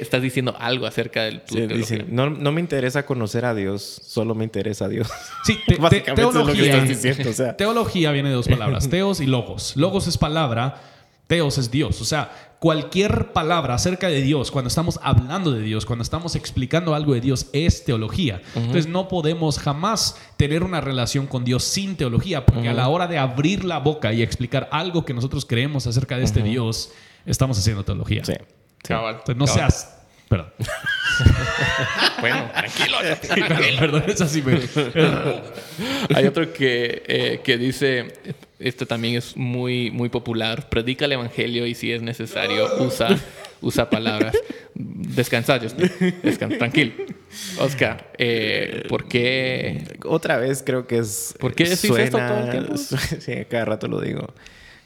estás 0.09 0.23
diciendo 0.23 0.55
algo 0.59 0.87
acerca 0.87 1.25
del 1.25 1.43
tu 1.43 1.55
dice, 1.67 2.05
no, 2.09 2.31
no 2.31 2.53
me 2.53 2.61
interesa 2.61 3.07
conocer 3.07 3.45
a 3.45 3.55
Dios, 3.55 3.83
solo 4.05 4.35
me 4.35 4.45
interesa 4.45 4.87
a 4.87 4.89
Dios. 4.89 5.09
Sí, 5.45 5.59
te, 5.67 5.77
Básicamente 5.79 6.31
teología, 6.31 6.53
es 6.53 6.59
lo 6.59 6.63
que 6.63 6.71
estás 6.71 6.89
diciendo. 6.89 7.31
O 7.31 7.35
sea. 7.35 7.57
Teología 7.57 8.11
viene 8.13 8.28
de 8.29 8.37
dos 8.37 8.49
palabras, 8.49 8.89
teos 8.91 9.21
y 9.21 9.27
logos. 9.27 9.77
Logos 9.77 10.07
es 10.07 10.19
palabra, 10.19 10.81
teos 11.27 11.59
es 11.59 11.71
Dios. 11.71 12.01
O 12.01 12.05
sea, 12.05 12.31
cualquier 12.59 13.33
palabra 13.33 13.75
acerca 13.75 14.09
de 14.09 14.23
Dios, 14.23 14.51
cuando 14.51 14.69
estamos 14.69 14.99
hablando 15.03 15.53
de 15.53 15.63
Dios, 15.63 15.87
cuando 15.87 16.03
estamos 16.03 16.35
explicando 16.35 16.95
algo 16.95 17.15
de 17.15 17.21
Dios, 17.21 17.47
es 17.53 17.85
teología. 17.85 18.43
Entonces 18.55 18.89
no 18.89 19.09
podemos 19.09 19.59
jamás 19.59 20.17
tener 20.37 20.65
una 20.65 20.81
relación 20.81 21.27
con 21.27 21.45
Dios 21.45 21.65
sin 21.65 21.97
teología, 21.97 22.45
porque 22.47 22.69
a 22.69 22.75
la 22.75 22.89
hora 22.89 23.07
de 23.07 23.19
abrir 23.19 23.65
la 23.65 23.79
boca 23.79 24.13
y 24.13 24.23
explicar 24.23 24.69
algo 24.73 25.05
que 25.05 25.15
nosotros 25.15 25.45
creemos 25.45 25.87
acerca 25.87 26.17
de 26.17 26.25
este 26.25 26.43
Dios, 26.43 26.91
estamos 27.27 27.59
haciendo 27.59 27.85
teología. 27.85 28.25
Sí. 28.25 28.35
Entonces, 28.89 29.37
no 29.37 29.47
seas 29.47 29.98
Perdón. 30.29 30.53
bueno, 32.21 32.51
tranquilo. 32.53 32.99
Perdón, 33.79 34.05
es 34.07 34.21
así. 34.21 34.43
Hay 36.15 36.27
otro 36.27 36.53
que, 36.53 37.03
eh, 37.07 37.41
que 37.43 37.57
dice, 37.57 38.13
este 38.59 38.87
también 38.87 39.17
es 39.17 39.37
muy, 39.37 39.91
muy 39.91 40.09
popular, 40.11 40.69
predica 40.69 41.07
el 41.07 41.13
evangelio 41.13 41.67
y 41.67 41.75
si 41.75 41.93
es 41.93 42.03
necesario 42.03 42.69
usa, 42.83 43.09
usa 43.63 43.89
palabras. 43.89 44.37
Descansa, 44.75 45.59
tranquilo. 46.59 46.93
Oscar, 47.59 48.13
eh, 48.19 48.85
¿por 48.89 49.09
qué? 49.09 49.85
Otra 50.05 50.37
vez 50.37 50.63
creo 50.65 50.87
que 50.87 50.99
es... 50.99 51.35
¿Por 51.41 51.55
qué 51.55 51.65
decís 51.65 51.91
esto 51.91 52.19
todo 52.19 52.39
el 52.39 52.51
tiempo? 52.51 52.77
sí, 53.21 53.33
cada 53.49 53.65
rato 53.65 53.89
lo 53.89 54.01
digo. 54.01 54.35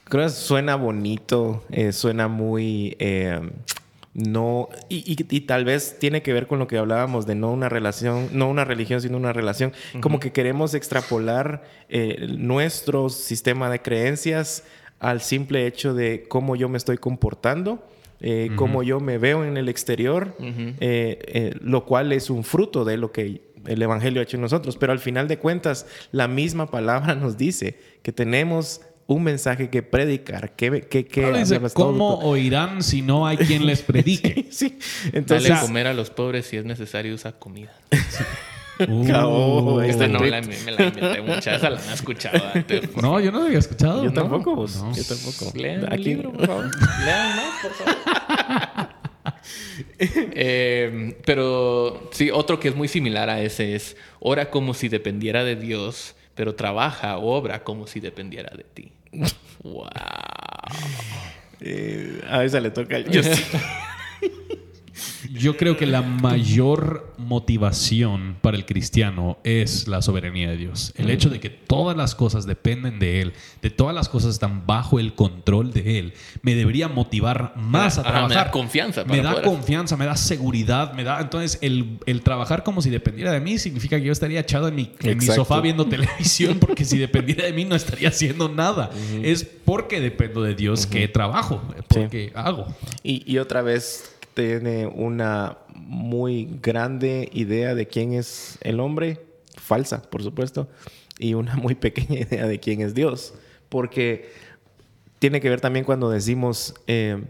Creo 0.05 0.23
que 0.23 0.29
suena 0.29 0.75
bonito, 0.75 1.65
eh, 1.71 1.91
suena 1.91 2.27
muy 2.27 2.95
no 4.13 4.69
y, 4.89 5.15
tal 5.41 5.65
vez 5.65 5.97
tiene 5.99 6.21
que 6.21 6.33
ver 6.33 6.45
con 6.45 6.59
lo 6.59 6.67
que 6.67 6.77
hablábamos 6.77 7.25
de 7.25 7.33
no 7.33 7.51
una 7.51 7.67
relación 7.67 8.29
no 8.31 8.47
una 8.49 8.63
religión 8.63 9.01
sino 9.01 9.17
una 9.17 9.33
relación. 9.33 9.73
Como 10.01 10.19
que 10.19 10.31
queremos 10.31 10.73
extrapolar 10.73 11.63
eh, 11.89 12.27
nuestro 12.37 13.09
sistema 13.09 13.69
de 13.69 13.81
creencias 13.81 14.63
al 14.99 15.21
simple 15.21 15.65
hecho 15.65 15.93
de 15.93 16.25
cómo 16.27 16.55
yo 16.55 16.69
me 16.69 16.77
estoy 16.77 16.97
comportando 16.97 17.83
eh, 18.25 18.51
cómo 18.55 18.83
yo 18.83 19.01
me 19.01 19.17
veo 19.17 19.43
en 19.43 19.57
el 19.57 19.67
exterior, 19.67 20.33
eh, 20.39 21.53
lo 21.61 21.83
cual 21.83 22.13
es 22.13 22.29
un 22.29 22.45
fruto 22.45 22.85
de 22.85 22.95
lo 22.95 23.11
que 23.11 23.41
el 23.65 23.81
Evangelio 23.81 24.21
ha 24.21 24.23
hecho 24.23 24.37
en 24.37 24.41
nosotros. 24.41 24.77
Pero 24.77 24.93
al 24.93 24.99
final 24.99 25.27
de 25.27 25.39
cuentas, 25.39 25.85
la 26.13 26.29
misma 26.29 26.71
palabra 26.71 27.15
nos 27.15 27.37
dice 27.37 27.77
que 28.01 28.13
tenemos 28.13 28.79
un 29.07 29.23
mensaje 29.23 29.69
que 29.69 29.83
predicar. 29.83 30.51
Que, 30.55 30.81
que, 30.81 31.07
¿Cómo 31.73 32.19
oirán 32.19 32.83
si 32.83 33.01
no 33.01 33.27
hay 33.27 33.37
quien 33.37 33.65
les 33.65 33.81
predique? 33.83 34.47
sí, 34.51 34.77
Entonces, 35.11 35.49
Dale 35.49 35.61
comer 35.61 35.87
a 35.87 35.93
los 35.93 36.09
pobres 36.09 36.45
si 36.45 36.57
es 36.57 36.65
necesario 36.65 37.13
usar 37.15 37.37
comida. 37.39 37.73
Uh, 38.79 39.81
esta 39.81 40.07
no 40.07 40.19
la, 40.19 40.41
me 40.41 40.71
la 40.71 40.85
inventé 40.85 41.21
mucha, 41.21 41.55
esa 41.55 41.69
la 41.69 41.79
han 41.79 41.93
escuchado 41.93 42.41
antes. 42.55 42.95
No, 42.97 43.19
yo 43.19 43.31
no 43.31 43.39
la 43.39 43.45
había 43.45 43.59
escuchado. 43.59 44.03
Yo 44.03 44.11
tampoco, 44.11 44.65
Yo 44.65 45.03
tampoco. 45.03 45.51
Lean 45.55 45.85
Aquí. 45.85 45.95
el 45.95 46.03
libro, 46.03 46.33
por 46.33 46.47
favor. 46.47 46.71
Lean 47.05 47.35
más, 47.35 47.61
por 47.61 47.71
favor. 47.71 48.89
eh, 49.99 51.15
pero 51.25 52.09
sí, 52.11 52.31
otro 52.31 52.59
que 52.59 52.69
es 52.69 52.75
muy 52.75 52.87
similar 52.87 53.29
a 53.29 53.41
ese 53.41 53.75
es 53.75 53.95
ora 54.19 54.49
como 54.49 54.73
si 54.73 54.89
dependiera 54.89 55.43
de 55.43 55.55
Dios, 55.55 56.15
pero 56.35 56.55
trabaja 56.55 57.17
o 57.17 57.31
obra 57.33 57.63
como 57.63 57.87
si 57.87 57.99
dependiera 57.99 58.55
de 58.55 58.63
ti. 58.63 58.91
wow. 59.63 59.89
Eh, 61.61 62.21
a 62.27 62.39
veces 62.39 62.61
le 62.61 62.71
toca. 62.71 62.99
Yo 62.99 63.21
Yo 65.31 65.57
creo 65.57 65.77
que 65.77 65.85
la 65.85 66.01
mayor 66.01 67.13
motivación 67.17 68.37
para 68.41 68.57
el 68.57 68.65
cristiano 68.65 69.37
es 69.43 69.87
la 69.87 70.01
soberanía 70.01 70.49
de 70.49 70.57
Dios. 70.57 70.93
El 70.95 71.09
hecho 71.09 71.29
de 71.29 71.39
que 71.39 71.49
todas 71.49 71.97
las 71.97 72.15
cosas 72.15 72.45
dependen 72.45 72.99
de 72.99 73.21
Él, 73.21 73.33
de 73.61 73.69
todas 73.69 73.95
las 73.95 74.09
cosas 74.09 74.31
están 74.31 74.65
bajo 74.67 74.99
el 74.99 75.15
control 75.15 75.73
de 75.73 75.99
Él, 75.99 76.13
me 76.41 76.55
debería 76.55 76.87
motivar 76.87 77.53
más 77.55 77.97
a 77.97 78.03
trabajar. 78.03 78.29
me 78.29 78.35
da 78.35 78.51
confianza. 78.51 79.03
me 79.05 79.21
da 79.21 79.41
confianza, 79.41 79.97
me 79.97 80.05
da 80.05 80.15
seguridad, 80.15 80.93
me 80.93 81.03
da... 81.03 81.21
Entonces, 81.21 81.57
el, 81.61 82.21
trabajar 82.23 82.63
como 82.63 82.81
si 82.81 82.89
dependiera 82.89 83.31
de 83.31 83.39
mí 83.39 83.57
significa 83.57 83.97
que 83.97 84.05
yo 84.05 84.11
estaría 84.11 84.39
echado 84.39 84.67
en 84.67 84.75
mi, 84.75 84.91
sofá 85.21 85.59
viendo 85.61 85.85
televisión 85.87 86.59
porque 86.59 86.85
si 86.85 86.97
dependiera 86.97 87.45
de 87.45 87.53
mí 87.53 87.65
no 87.65 87.75
estaría 87.75 88.09
haciendo 88.09 88.49
nada. 88.49 88.91
Es 89.21 89.43
porque 89.43 89.99
dependo 89.99 90.43
de 90.43 90.55
Dios 90.55 90.85
que 90.85 91.07
trabajo, 91.07 91.61
porque 91.87 92.31
hago. 92.35 92.67
Y, 93.03 93.23
y 93.31 93.37
otra 93.39 93.61
vez 93.61 94.13
tiene 94.33 94.87
una 94.87 95.57
muy 95.73 96.59
grande 96.61 97.29
idea 97.33 97.75
de 97.75 97.87
quién 97.87 98.13
es 98.13 98.57
el 98.61 98.79
hombre, 98.79 99.19
falsa, 99.55 100.01
por 100.01 100.23
supuesto, 100.23 100.67
y 101.17 101.33
una 101.33 101.55
muy 101.55 101.75
pequeña 101.85 102.21
idea 102.21 102.47
de 102.47 102.59
quién 102.59 102.81
es 102.81 102.93
Dios. 102.93 103.33
Porque 103.69 104.31
tiene 105.19 105.41
que 105.41 105.49
ver 105.49 105.61
también 105.61 105.85
cuando 105.85 106.09
decimos 106.09 106.75
eh, 106.87 107.23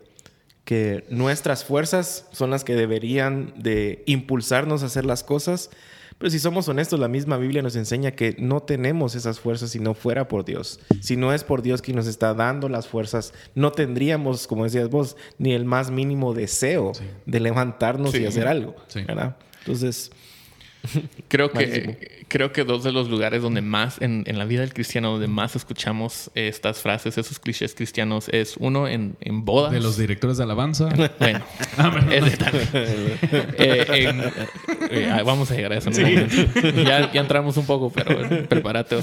que 0.66 1.06
nuestras 1.10 1.63
fuerzas 1.63 2.28
son 2.32 2.50
las 2.50 2.63
que 2.63 2.76
deberían 2.76 3.54
de 3.56 4.04
impulsarnos 4.06 4.84
a 4.84 4.88
hacer 4.88 5.06
las 5.06 5.24
cosas, 5.24 5.70
pero 6.24 6.32
si 6.32 6.40
somos 6.40 6.70
honestos, 6.70 7.02
la 7.02 7.10
misma 7.10 7.36
Biblia 7.36 7.62
nos 7.62 7.76
enseña 7.76 8.12
que 8.12 8.34
no 8.40 8.62
tenemos 8.62 9.14
esas 9.14 9.42
fuerzas 9.42 9.72
si 9.72 9.80
no 9.80 9.94
fuera 9.94 10.30
por 10.30 10.46
Dios. 10.46 10.80
Si 11.02 11.18
no 11.18 11.34
es 11.34 11.44
por 11.44 11.62
Dios 11.62 11.82
quien 11.82 11.98
nos 11.98 12.08
está 12.08 12.34
dando 12.34 12.70
las 12.70 12.88
fuerzas, 12.88 13.34
no 13.56 13.74
tendríamos, 13.74 14.48
como 14.48 14.64
decías 14.64 14.88
vos, 14.88 15.18
ni 15.38 15.52
el 15.52 15.66
más 15.66 15.92
mínimo 15.92 16.34
deseo 16.34 16.94
de 17.26 17.40
levantarnos 17.42 18.16
y 18.16 18.26
hacer 18.26 18.48
algo. 18.48 18.74
¿verdad? 19.06 19.36
Entonces, 19.60 20.12
Creo 21.28 21.52
que, 21.52 22.26
creo 22.28 22.52
que 22.52 22.63
dos 22.63 22.84
de 22.84 22.91
los 22.91 23.10
lugares 23.10 23.41
donde 23.41 23.62
más, 23.62 24.02
en, 24.02 24.24
en, 24.28 24.38
la 24.38 24.46
vida 24.46 24.62
del 24.62 24.74
cristiano, 24.74 25.12
donde 25.12 25.28
más 25.28 25.56
escuchamos 25.56 26.30
estas 26.36 26.80
frases, 26.80 27.17
esos 27.17 27.39
clichés 27.39 27.74
cristianos, 27.74 28.30
es 28.30 28.56
uno 28.58 28.88
en, 28.88 29.15
en 29.22 29.46
bodas. 29.46 29.72
De 29.72 29.80
los 29.80 29.98
directores 29.98 30.38
de 30.38 30.43
alabanza. 30.43 30.89
Bueno, 31.19 31.41
ah, 31.78 32.06
eh, 32.12 32.22
eh, 34.91 35.22
vamos 35.26 35.50
a 35.52 35.56
llegar 35.56 35.74
a 35.74 35.78
eso. 35.78 35.89
Ya, 35.89 37.12
ya, 37.12 37.22
entramos 37.22 37.58
un 37.58 37.65
poco, 37.65 37.89
pero 37.89 38.48
prepárate. 38.48 39.00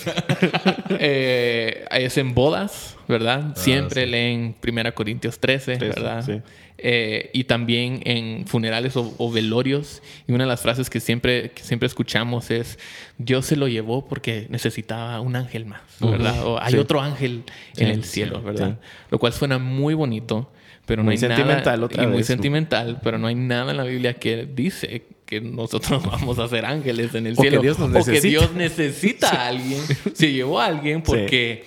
Eh, 0.91 1.85
es 1.91 2.17
en 2.19 2.35
bodas, 2.35 2.97
¿verdad? 3.11 3.49
Ah, 3.51 3.53
Siempre 3.57 4.07
leen 4.07 4.55
1 4.67 4.95
Corintios 4.95 5.39
13, 5.39 5.77
13 5.77 6.01
¿verdad? 6.01 6.25
Sí. 6.25 6.41
Eh, 6.83 7.29
y 7.35 7.45
también 7.45 8.01
en 8.05 8.47
funerales 8.47 8.95
o, 8.97 9.31
velorios. 9.31 10.03
Y 10.27 10.33
una 10.33 10.45
de 10.45 10.49
las 10.49 10.63
frases 10.63 10.89
que 10.89 10.99
siempre, 10.99 11.53
siempre 11.61 11.87
escuchamos 11.87 12.51
es, 12.51 12.79
Dios 13.19 13.45
se 13.45 13.57
lo 13.57 13.69
llevó 13.69 14.07
porque 14.07 14.47
necesitaba 14.49 15.21
un 15.21 15.37
ángel 15.37 15.67
más, 15.67 15.83
¿verdad? 16.01 16.47
O 16.47 16.59
hay 16.61 16.77
otro 16.77 17.03
ángel 17.03 17.45
en 17.77 17.89
el 17.89 18.05
cielo, 18.05 18.41
¿verdad? 18.41 18.79
Lo 19.11 19.19
cual 19.19 19.35
suena 19.35 19.59
muy 19.59 19.93
bonito, 19.93 20.51
pero 20.87 21.03
no 21.03 21.11
hay 21.11 21.19
sentimental 21.19 21.81
nada... 21.81 22.05
y 22.05 22.07
muy 22.07 22.25
sentimental, 22.25 22.99
pero 23.03 23.19
no 23.19 23.27
hay 23.27 23.35
nada 23.35 23.73
en 23.73 23.77
la 23.77 23.85
Biblia 23.85 24.15
que 24.15 24.47
dice 24.47 25.05
que 25.27 25.43
nosotros 25.43 26.03
vamos 26.07 26.39
a 26.39 26.49
ser 26.49 26.65
ángeles 26.65 27.15
en 27.15 27.27
el 27.27 27.37
cielo. 27.37 27.61
Que 27.61 27.67
Dios 27.67 27.79
nos 27.79 27.91
necesita. 27.91 28.19
O 28.19 28.23
que 28.23 28.29
Dios 28.29 28.55
necesita 28.55 29.29
a 29.29 29.49
alguien. 29.49 29.83
Se 30.15 30.33
llevó 30.33 30.61
a 30.61 30.67
alguien 30.67 31.03
porque 31.03 31.65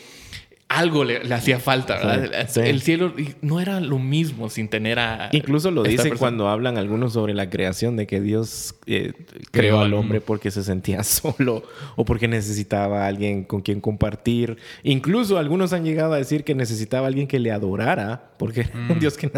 algo 0.78 1.04
le, 1.04 1.34
hacía 1.34 1.60
falta, 1.60 1.96
¿verdad? 1.96 2.58
El 2.58 2.82
cielo 2.82 3.14
no 3.42 3.60
era 3.60 3.80
lo 3.80 4.00
mismo 4.00 4.50
sin 4.50 4.68
tener 4.70 5.00
a... 5.00 5.30
Incluso 5.32 5.72
lo 5.72 5.84
dicen 5.84 6.18
cuando 6.18 6.48
hablan 6.48 6.78
algunos 6.78 7.14
sobre 7.14 7.34
la 7.34 7.50
creación, 7.50 7.96
de 7.96 8.08
que 8.08 8.22
Dios 8.22 8.76
eh, 8.88 9.14
creó 9.52 9.82
al 9.82 9.94
hombre 9.94 10.22
porque 10.22 10.52
se 10.52 10.64
sentía 10.64 11.04
solo 11.04 11.64
o 11.96 12.06
porque 12.06 12.28
necesitaba 12.28 13.06
a 13.06 13.08
alguien 13.08 13.44
con 13.44 13.62
quien 13.62 13.82
compartir. 13.82 14.58
Incluso 14.84 15.38
algunos 15.38 15.74
han 15.74 15.84
llegado 15.84 16.14
a 16.14 16.18
decir 16.18 16.44
que 16.44 16.56
necesitaba 16.56 17.06
a 17.06 17.10
alguien 17.10 17.28
que 17.28 17.40
le 17.40 17.52
adorara, 17.52 18.32
porque 18.38 18.68
un 18.74 18.98
mm. 18.98 19.00
Dios 19.00 19.18
que... 19.18 19.32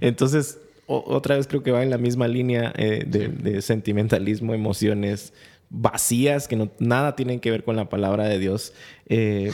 Entonces, 0.00 0.58
otra 0.86 1.36
vez 1.36 1.46
creo 1.46 1.62
que 1.62 1.70
va 1.70 1.82
en 1.82 1.90
la 1.90 1.98
misma 1.98 2.28
línea 2.28 2.72
eh, 2.76 3.04
de, 3.06 3.60
sentimentalismo, 3.60 4.54
emociones 4.54 5.34
vacías 5.68 6.48
que 6.48 6.56
no, 6.56 6.70
nada 6.78 7.14
tienen 7.14 7.40
que 7.40 7.50
ver 7.50 7.62
con 7.62 7.76
la 7.76 7.90
palabra 7.90 8.24
de 8.24 8.38
Dios. 8.38 8.72
Eh, 9.06 9.52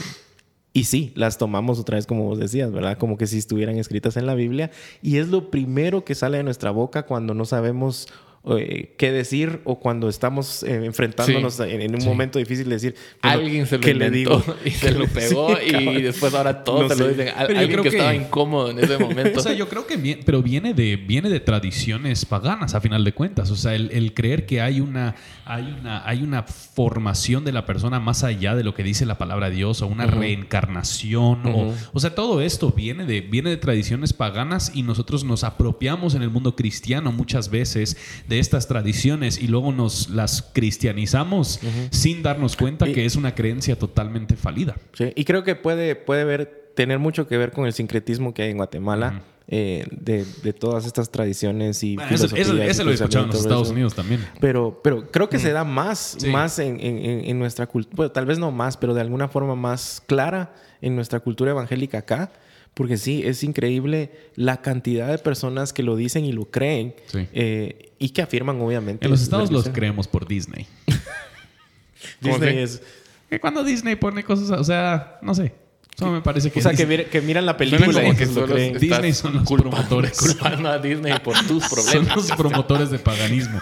y 0.75 0.83
sí, 0.83 1.13
las 1.15 1.37
tomamos 1.37 1.79
otra 1.79 1.95
vez 1.95 2.05
como 2.05 2.25
vos 2.25 2.37
decías, 2.37 2.69
¿verdad? 2.69 2.97
Como 2.97 3.17
que 3.17 3.27
si 3.27 3.37
estuvieran 3.37 3.77
escritas 3.77 4.17
en 4.17 4.25
la 4.25 4.35
Biblia. 4.35 4.71
Y 5.01 5.19
es 5.19 5.29
lo 5.29 5.49
primero 5.49 6.03
que 6.03 6.15
sale 6.15 6.35
de 6.35 6.43
nuestra 6.43 6.69
boca 6.69 7.03
cuando 7.03 7.33
no 7.33 7.45
sabemos 7.45 8.09
eh, 8.47 8.93
qué 8.97 9.11
decir 9.11 9.61
o 9.63 9.79
cuando 9.79 10.07
estamos 10.07 10.61
eh, 10.61 10.85
enfrentándonos 10.85 11.59
en, 11.61 11.95
un 11.95 12.05
momento 12.05 12.37
difícil 12.37 12.65
de 12.65 12.75
decir 12.75 12.95
alguien 13.21 13.65
se 13.65 13.79
lo 13.79 13.93
le 13.93 14.11
digo 14.11 14.43
y 14.65 14.69
se 14.71 14.91
lo 14.91 15.07
pegó 15.07 15.57
y 15.59 16.03
después 16.03 16.31
ahora 16.35 16.63
todos 16.63 16.93
se 16.93 16.99
lo 16.99 17.07
dicen. 17.07 17.29
Alguien 17.35 17.81
que, 17.81 17.87
estaba 17.87 18.13
incómodo 18.13 18.69
en 18.69 18.79
ese 18.79 18.97
momento. 18.99 19.39
O 19.39 19.41
sea 19.41 19.53
yo 19.53 19.67
creo 19.67 19.87
que 19.87 20.19
pero 20.23 20.43
viene 20.43 20.73
de 20.73 20.95
viene 20.95 21.29
de 21.29 21.39
tradiciones 21.39 22.25
paganas 22.25 22.75
a 22.75 22.81
final 22.81 23.03
de 23.03 23.13
cuentas. 23.13 23.49
O 23.49 23.55
sea 23.55 23.73
el, 23.73 24.13
creer 24.13 24.45
que 24.45 24.61
hay 24.61 24.79
una 24.79 25.15
hay 25.45 25.75
una 25.79 26.07
hay 26.07 26.21
una 26.21 26.43
formación 26.43 27.45
de 27.45 27.51
la 27.51 27.65
persona 27.65 27.99
más 27.99 28.23
allá 28.23 28.55
de 28.55 28.63
lo 28.63 28.75
que 28.75 28.83
dice 28.83 29.07
la 29.07 29.17
palabra 29.17 29.49
de 29.49 29.55
Dios 29.55 29.81
o 29.81 29.87
una 29.87 30.05
reencarnación 30.05 31.45
o, 31.47 31.73
o 31.93 31.99
sea 31.99 32.13
todo 32.13 32.41
esto 32.41 32.71
viene 32.71 33.05
de 33.05 33.21
viene 33.21 33.49
de 33.49 33.57
tradiciones 33.57 34.13
paganas 34.13 34.71
y 34.75 34.83
nosotros 34.83 35.23
nos 35.23 35.43
apropiamos 35.43 36.13
en 36.13 36.21
el 36.21 36.29
mundo 36.29 36.55
cristiano 36.55 37.11
muchas 37.11 37.49
veces 37.49 37.97
de 38.27 38.34
estas 38.39 38.67
tradiciones 38.67 39.41
y 39.41 39.47
luego 39.47 39.71
nos 39.71 40.09
las 40.09 40.41
cristianizamos 40.53 41.59
sin 41.91 42.23
darnos 42.23 42.55
cuenta 42.55 42.85
que 42.91 43.05
es 43.05 43.15
una 43.15 43.35
creencia 43.35 43.77
totalmente 43.77 44.35
falida. 44.35 44.75
y 45.15 45.25
creo 45.25 45.43
que 45.43 45.55
puede, 45.55 45.95
puede 45.95 46.23
ver, 46.23 46.71
tener 46.75 46.99
mucho 46.99 47.27
que 47.27 47.37
ver 47.37 47.51
con 47.51 47.65
el 47.65 47.73
sincretismo 47.73 48.33
que 48.33 48.43
hay 48.43 48.51
en 48.51 48.57
Guatemala. 48.57 49.21
Eh, 49.47 49.85
de, 49.91 50.53
todas 50.53 50.87
estas 50.87 51.11
tradiciones 51.11 51.83
y 51.83 51.97
eso, 52.09 52.25
lo 52.55 52.61
he 52.61 52.95
escuchado 52.95 53.25
en 53.25 53.31
los 53.31 53.41
Estados 53.41 53.69
Unidos 53.69 53.93
también. 53.93 54.27
Pero 54.41 54.81
pero 54.83 55.11
creo 55.11 55.29
que 55.29 55.37
se 55.37 55.51
da 55.51 55.63
más 55.63 56.17
más 56.25 56.57
en, 56.57 56.79
en 56.81 57.37
nuestra 57.37 57.67
cultura 57.67 58.11
tal 58.11 58.25
vez 58.25 58.39
no 58.39 58.49
más 58.49 58.75
pero 58.75 58.95
de 58.95 59.01
alguna 59.01 59.27
forma 59.27 59.55
más 59.55 60.01
clara 60.07 60.55
en 60.81 60.95
nuestra 60.95 61.19
cultura 61.19 61.51
evangélica 61.51 61.99
acá 61.99 62.31
porque 62.75 62.97
sí, 62.97 63.23
es 63.25 63.41
increíble 63.43 64.11
la 64.35 64.61
cantidad 64.61 65.07
de 65.07 65.17
personas 65.17 65.71
que 65.71 65.81
lo 65.81 65.95
dicen 65.95 66.25
y 66.25 66.33
lo 66.33 66.51
creen 66.51 66.93
eh, 67.13 67.93
y 67.97 68.09
que 68.09 68.21
afirman, 68.21 68.59
obviamente. 68.59 69.05
En 69.05 69.11
los 69.11 69.21
estados 69.21 69.49
los 69.49 69.69
creemos 69.69 70.09
por 70.09 70.27
Disney. 70.27 70.67
Disney 72.21 72.57
es. 72.59 72.81
Que 73.29 73.39
cuando 73.39 73.63
Disney 73.63 73.95
pone 73.95 74.23
cosas, 74.25 74.51
o 74.51 74.63
sea, 74.63 75.19
no 75.21 75.33
sé. 75.33 75.53
Eso 75.95 76.11
me 76.11 76.21
parece 76.21 76.51
que. 76.51 76.59
O 76.59 76.61
sea, 76.61 76.73
que, 76.73 77.21
miran 77.21 77.45
la 77.45 77.55
película 77.55 78.05
y 78.05 78.13
que 78.13 78.25
lo 78.25 78.45
creen. 78.45 78.77
Disney 78.77 79.13
son 79.13 79.35
los 79.35 79.49
promotores. 79.49 80.17
Culpando 80.19 80.69
a 80.69 80.77
Disney 80.77 81.17
por 81.19 81.35
tus 81.47 81.69
problemas. 81.69 82.07
Son 82.07 82.15
los 82.17 82.31
promotores 82.37 82.91
de 82.91 82.99
paganismo. 82.99 83.61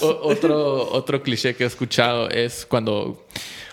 otro, 0.00 0.92
otro 0.92 1.22
cliché 1.24 1.56
que 1.56 1.64
he 1.64 1.66
escuchado 1.66 2.30
es 2.30 2.64
cuando 2.64 3.26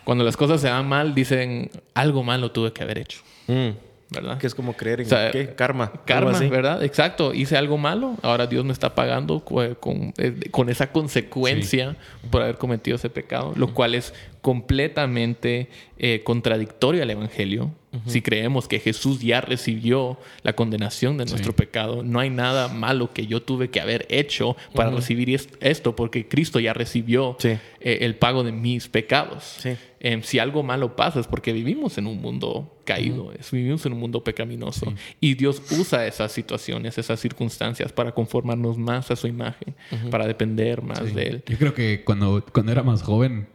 cuando 0.10 0.24
las 0.24 0.36
cosas 0.36 0.60
se 0.60 0.67
van 0.67 0.88
mal, 0.88 1.13
dicen 1.13 1.69
algo 1.93 2.24
malo 2.24 2.50
tuve 2.50 2.74
que 2.74 2.82
haber 2.82 2.98
hecho. 2.98 3.19
Mm. 3.45 3.69
¿Verdad? 4.10 4.39
Que 4.39 4.48
es 4.48 4.56
como 4.56 4.74
creer 4.74 5.02
en 5.02 5.08
¿qué? 5.08 5.54
Karma. 5.56 5.91
Karma, 6.04 6.32
¿verdad? 6.39 6.84
Exacto. 6.84 7.32
Hice 7.32 7.56
algo 7.58 7.78
malo, 7.78 8.15
ahora 8.24 8.48
Dios 8.48 8.65
me 8.65 8.74
está 8.74 8.95
pagando 8.95 9.41
con, 9.41 10.12
eh, 10.17 10.50
con 10.50 10.69
esa 10.69 10.91
consecuencia 10.91 11.95
por 12.32 12.41
haber 12.41 12.58
cometido 12.58 12.95
ese 12.95 13.12
pecado, 13.12 13.54
lo 13.56 13.72
cual 13.76 13.93
es 13.93 14.15
completamente 14.41 15.69
eh, 15.97 16.21
contradictorio 16.23 17.04
al 17.04 17.10
Evangelio. 17.10 17.71
Si 18.06 18.21
creemos 18.21 18.67
que 18.67 18.80
Jesús 18.80 19.19
ya 19.19 19.41
recibió 19.41 20.19
la 20.43 20.54
condenación 20.54 21.17
de 21.17 21.25
nuestro 21.25 21.56
pecado, 21.56 22.04
no 22.04 22.19
hay 22.19 22.30
nada 22.30 22.67
malo 22.67 23.12
que 23.12 23.25
yo 23.25 23.41
tuve 23.41 23.71
que 23.71 23.82
haber 23.82 24.06
hecho 24.10 24.56
para 24.75 24.91
recibir 24.91 25.41
esto, 25.60 25.95
porque 25.95 26.28
Cristo 26.28 26.60
ya 26.60 26.73
recibió 26.73 27.36
eh, 27.43 27.58
el 27.82 28.15
pago 28.15 28.43
de 28.43 28.52
mis 28.52 28.88
pecados. 28.89 29.58
Em, 29.99 30.21
si 30.21 30.38
algo 30.38 30.62
malo 30.62 30.95
pasa 30.95 31.19
es 31.19 31.25
porque 31.25 31.52
vivimos 31.52 31.97
en 31.97 32.06
un 32.06 32.21
mundo 32.21 32.78
caído, 32.86 33.34
vivimos 33.52 33.84
en 33.88 33.93
un 33.93 33.99
mundo 33.99 34.23
pecaminoso. 34.23 34.93
Y 35.19 35.34
Dios 35.34 35.60
usa 35.71 36.06
esas 36.06 36.32
situaciones, 36.32 36.99
esas 36.99 37.19
circunstancias 37.19 37.91
para 37.91 38.12
conformarnos 38.12 38.78
más 38.78 39.10
a 39.10 39.15
su 39.15 39.25
imagen, 39.25 39.73
para 40.12 40.28
depender 40.28 40.84
más 40.84 41.12
de 41.15 41.23
Él. 41.23 41.43
Yo 41.47 41.58
creo 41.58 41.73
que 41.73 42.04
cuando, 42.06 42.45
cuando 42.54 42.71
era 42.71 42.84
más 42.84 43.02
joven, 43.02 43.47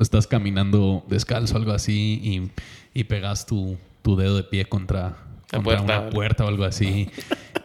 estás 0.00 0.26
caminando 0.26 1.04
descalzo 1.08 1.54
o 1.54 1.58
algo 1.58 1.72
así 1.72 2.20
y, 2.22 2.98
y 2.98 3.04
pegas 3.04 3.46
tu, 3.46 3.76
tu, 4.02 4.16
dedo 4.16 4.36
de 4.36 4.44
pie 4.44 4.66
contra, 4.66 5.16
contra 5.50 5.80
una 5.80 6.10
puerta 6.10 6.44
o 6.44 6.48
algo 6.48 6.64
así. 6.64 7.08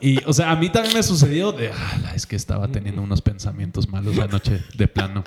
Y, 0.02 0.18
o 0.26 0.34
sea, 0.34 0.50
a 0.50 0.56
mí 0.56 0.70
también 0.70 0.96
me 0.96 1.04
sucedió 1.04 1.52
de, 1.52 1.70
ah, 1.70 2.14
es 2.16 2.26
que 2.26 2.36
estaba 2.36 2.68
teniendo 2.70 3.04
unos 3.04 3.22
pensamientos 3.22 3.88
malos 3.88 4.16
la 4.16 4.26
noche 4.26 4.64
de 4.76 4.88
plano. 4.88 5.24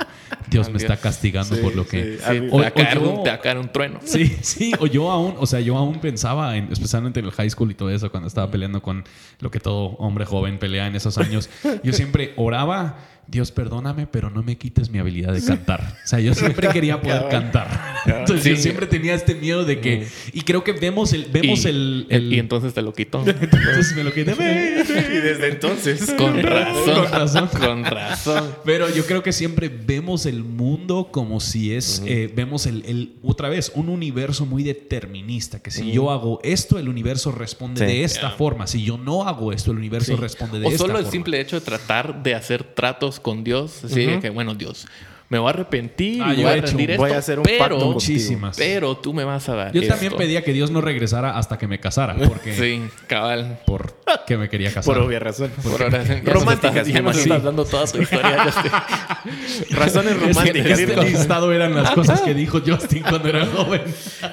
Dios 0.51 0.69
me 0.69 0.79
está 0.79 0.97
castigando 0.97 1.57
por 1.61 1.77
lo 1.77 1.87
que... 1.87 2.19
o, 2.51 2.61
te, 2.61 3.31
acá 3.31 3.57
un, 3.57 3.69
trueno. 3.69 4.01
Sí, 4.05 4.37
sí. 4.43 4.73
O 4.81 4.87
yo 4.87 5.13
aún, 5.13 5.37
o 5.39 5.47
sea, 5.47 5.61
yo 5.61 5.79
aún 5.79 6.01
pensaba, 6.01 6.57
en, 6.57 6.73
especialmente 6.73 7.21
en 7.21 7.27
el 7.27 7.33
high 7.33 7.51
school 7.51 7.71
y 7.71 7.75
todo 7.75 7.89
eso, 7.91 8.11
cuando 8.11 8.27
estaba 8.27 8.51
peleando 8.51 8.83
con 8.83 9.05
lo 9.39 9.51
que 9.53 9.61
todo 9.61 9.91
hombre 9.99 10.25
joven 10.25 10.59
pelea 10.59 10.89
en 10.89 10.97
esos 10.97 11.19
años, 11.19 11.49
yo 11.85 11.93
siempre 11.93 12.33
oraba 12.37 12.99
Dios 13.27 13.51
perdóname, 13.51 14.07
pero 14.07 14.31
no 14.31 14.43
me 14.43 14.57
quites 14.57 14.91
mi 14.91 14.99
habilidad 14.99 15.33
de 15.33 15.43
cantar. 15.43 15.99
O 16.05 16.07
sea, 16.07 16.21
yo 16.21 16.35
siempre 16.35 16.69
quería 16.69 17.01
poder 17.01 17.29
cantar. 17.29 18.03
Entonces 18.07 18.45
yo 18.45 18.57
siempre 18.57 18.87
tenía 18.87 19.15
este 19.15 19.35
miedo 19.35 19.65
de 19.65 19.81
que... 19.81 20.07
Y 20.33 20.43
creo 20.43 20.63
que 20.65 20.73
vemos 20.73 21.13
el... 21.13 21.27
Vemos 21.27 21.65
y, 21.65 21.69
el, 21.69 22.07
y 22.31 22.39
entonces 22.39 22.75
te 22.75 22.83
lo 22.83 22.93
quitó. 22.93 23.25
entonces 23.27 23.95
me 23.97 24.05
lo 24.05 24.13
quité. 24.13 24.33
y 24.39 25.17
desde 25.21 25.49
entonces... 25.49 26.15
Con 26.17 26.43
razón. 26.43 26.95
Con 26.95 27.11
razón. 27.11 27.49
Con 27.49 27.85
razón. 27.85 28.55
Pero 28.65 28.95
yo 28.95 29.05
creo 29.07 29.23
que 29.23 29.33
siempre 29.33 29.69
vemos 29.69 30.27
el 30.27 30.45
mundo 30.45 31.09
como 31.11 31.41
si 31.41 31.75
es... 31.75 32.03
Eh, 32.07 32.31
vemos 32.35 32.67
el, 32.67 33.15
Otra 33.23 33.49
vez, 33.49 33.73
un 33.75 33.89
universo 33.89 34.47
muy 34.47 34.63
determinista. 34.63 35.61
Que 35.61 35.71
si 35.71 35.93
yo 35.93 36.11
hago 36.11 36.41
esto, 36.43 36.79
el 36.79 36.89
universo 36.89 37.33
responde 37.33 37.87
de 37.87 38.05
esta 38.05 38.31
forma. 38.31 38.67
Si 38.67 38.85
yo 38.85 38.99
no 38.99 39.27
hago 39.27 39.53
esto, 39.53 39.71
el 39.71 39.79
universo 39.79 40.17
responde 40.17 40.59
de 40.59 40.67
esta 40.67 40.79
forma. 40.79 40.95
O 40.95 40.97
solo 40.97 41.07
el 41.07 41.11
simple 41.11 41.41
hecho 41.41 41.59
de 41.59 41.65
tratar 41.65 42.23
de 42.23 42.35
hacer 42.35 42.63
tratos 42.63 43.14
con 43.21 43.45
Dios. 43.45 43.85
Así 43.85 44.19
que, 44.21 44.31
bueno, 44.31 44.55
Dios, 44.55 44.87
me 45.31 45.39
voy 45.39 45.49
a 45.49 45.51
arrepentir 45.51 46.23
ah, 46.23 46.33
voy 46.35 46.45
a 46.45 46.57
rendir 46.61 46.91
esto, 46.93 47.03
voy 47.03 47.13
a 47.13 47.19
hacer 47.19 47.39
un 47.39 47.45
pero, 47.45 47.79
muchísimas. 47.79 48.57
pero 48.57 48.97
tú 48.99 49.15
me 49.15 49.25
vas 49.25 49.49
a 49.49 49.55
dar 49.55 49.73
Yo 49.73 49.87
también 49.89 50.13
pedía 50.17 50.45
que 50.45 50.53
Dios 50.53 50.71
no 50.71 50.81
regresara 50.81 51.37
hasta 51.39 51.59
que 51.59 51.67
me 51.67 51.81
casara. 51.81 52.15
Porque, 52.15 52.55
sí, 52.55 52.83
cabal. 53.07 53.59
Porque 53.67 54.37
me 54.37 54.49
quería 54.49 54.69
casar. 54.73 54.95
Por 54.95 55.03
obvia 55.03 55.19
razón. 55.19 55.51
Por 55.63 55.81
románticas. 56.25 56.87
Ya 56.87 57.01
nos 57.01 57.17
estás 57.17 57.43
dando 57.43 57.65
toda 57.65 57.87
tu 57.87 58.03
historia, 58.03 58.37
Razones 59.71 60.21
románticas. 60.21 60.79
Este 60.79 61.05
listado 61.05 61.53
eran 61.53 61.75
las 61.75 61.91
cosas 61.93 62.21
que 62.21 62.35
dijo 62.35 62.61
Justin 62.65 63.03
cuando 63.03 63.29
era 63.29 63.47
joven. 63.47 63.83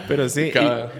Pero 0.07 0.27
sí, 0.29 0.51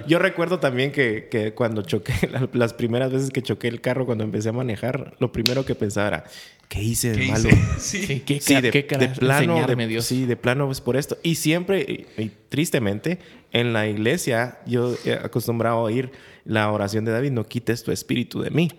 yo 0.07 0.19
recuerdo 0.19 0.59
también 0.59 0.91
que, 0.91 1.27
que 1.29 1.53
cuando 1.53 1.81
choqué, 1.81 2.13
las 2.53 2.73
primeras 2.73 3.11
veces 3.11 3.29
que 3.29 3.41
choqué 3.41 3.67
el 3.67 3.81
carro, 3.81 4.05
cuando 4.05 4.23
empecé 4.23 4.49
a 4.49 4.53
manejar, 4.53 5.13
lo 5.19 5.31
primero 5.31 5.65
que 5.65 5.75
pensaba 5.75 6.07
era, 6.07 6.23
¿qué 6.71 6.81
hice 6.81 7.11
de 7.11 7.27
malo? 7.27 7.49
Sí, 7.77 8.21
¿qué, 8.25 8.39
de, 8.61 8.71
qué 8.71 8.97
de 8.97 9.09
plano, 9.09 9.67
de, 9.67 9.87
Dios? 9.87 10.05
Sí, 10.05 10.25
de 10.25 10.37
plano 10.37 10.71
es 10.71 10.79
por 10.79 10.95
esto. 10.95 11.17
Y 11.21 11.35
siempre, 11.35 12.07
y, 12.17 12.31
tristemente, 12.47 13.19
en 13.51 13.73
la 13.73 13.87
iglesia 13.87 14.59
yo 14.65 14.95
he 15.03 15.11
acostumbrado 15.11 15.79
a 15.79 15.81
oír 15.81 16.11
la 16.45 16.71
oración 16.71 17.05
de 17.05 17.11
David, 17.11 17.31
no 17.31 17.45
quites 17.45 17.83
tu 17.83 17.91
espíritu 17.91 18.41
de 18.41 18.49
mí. 18.49 18.71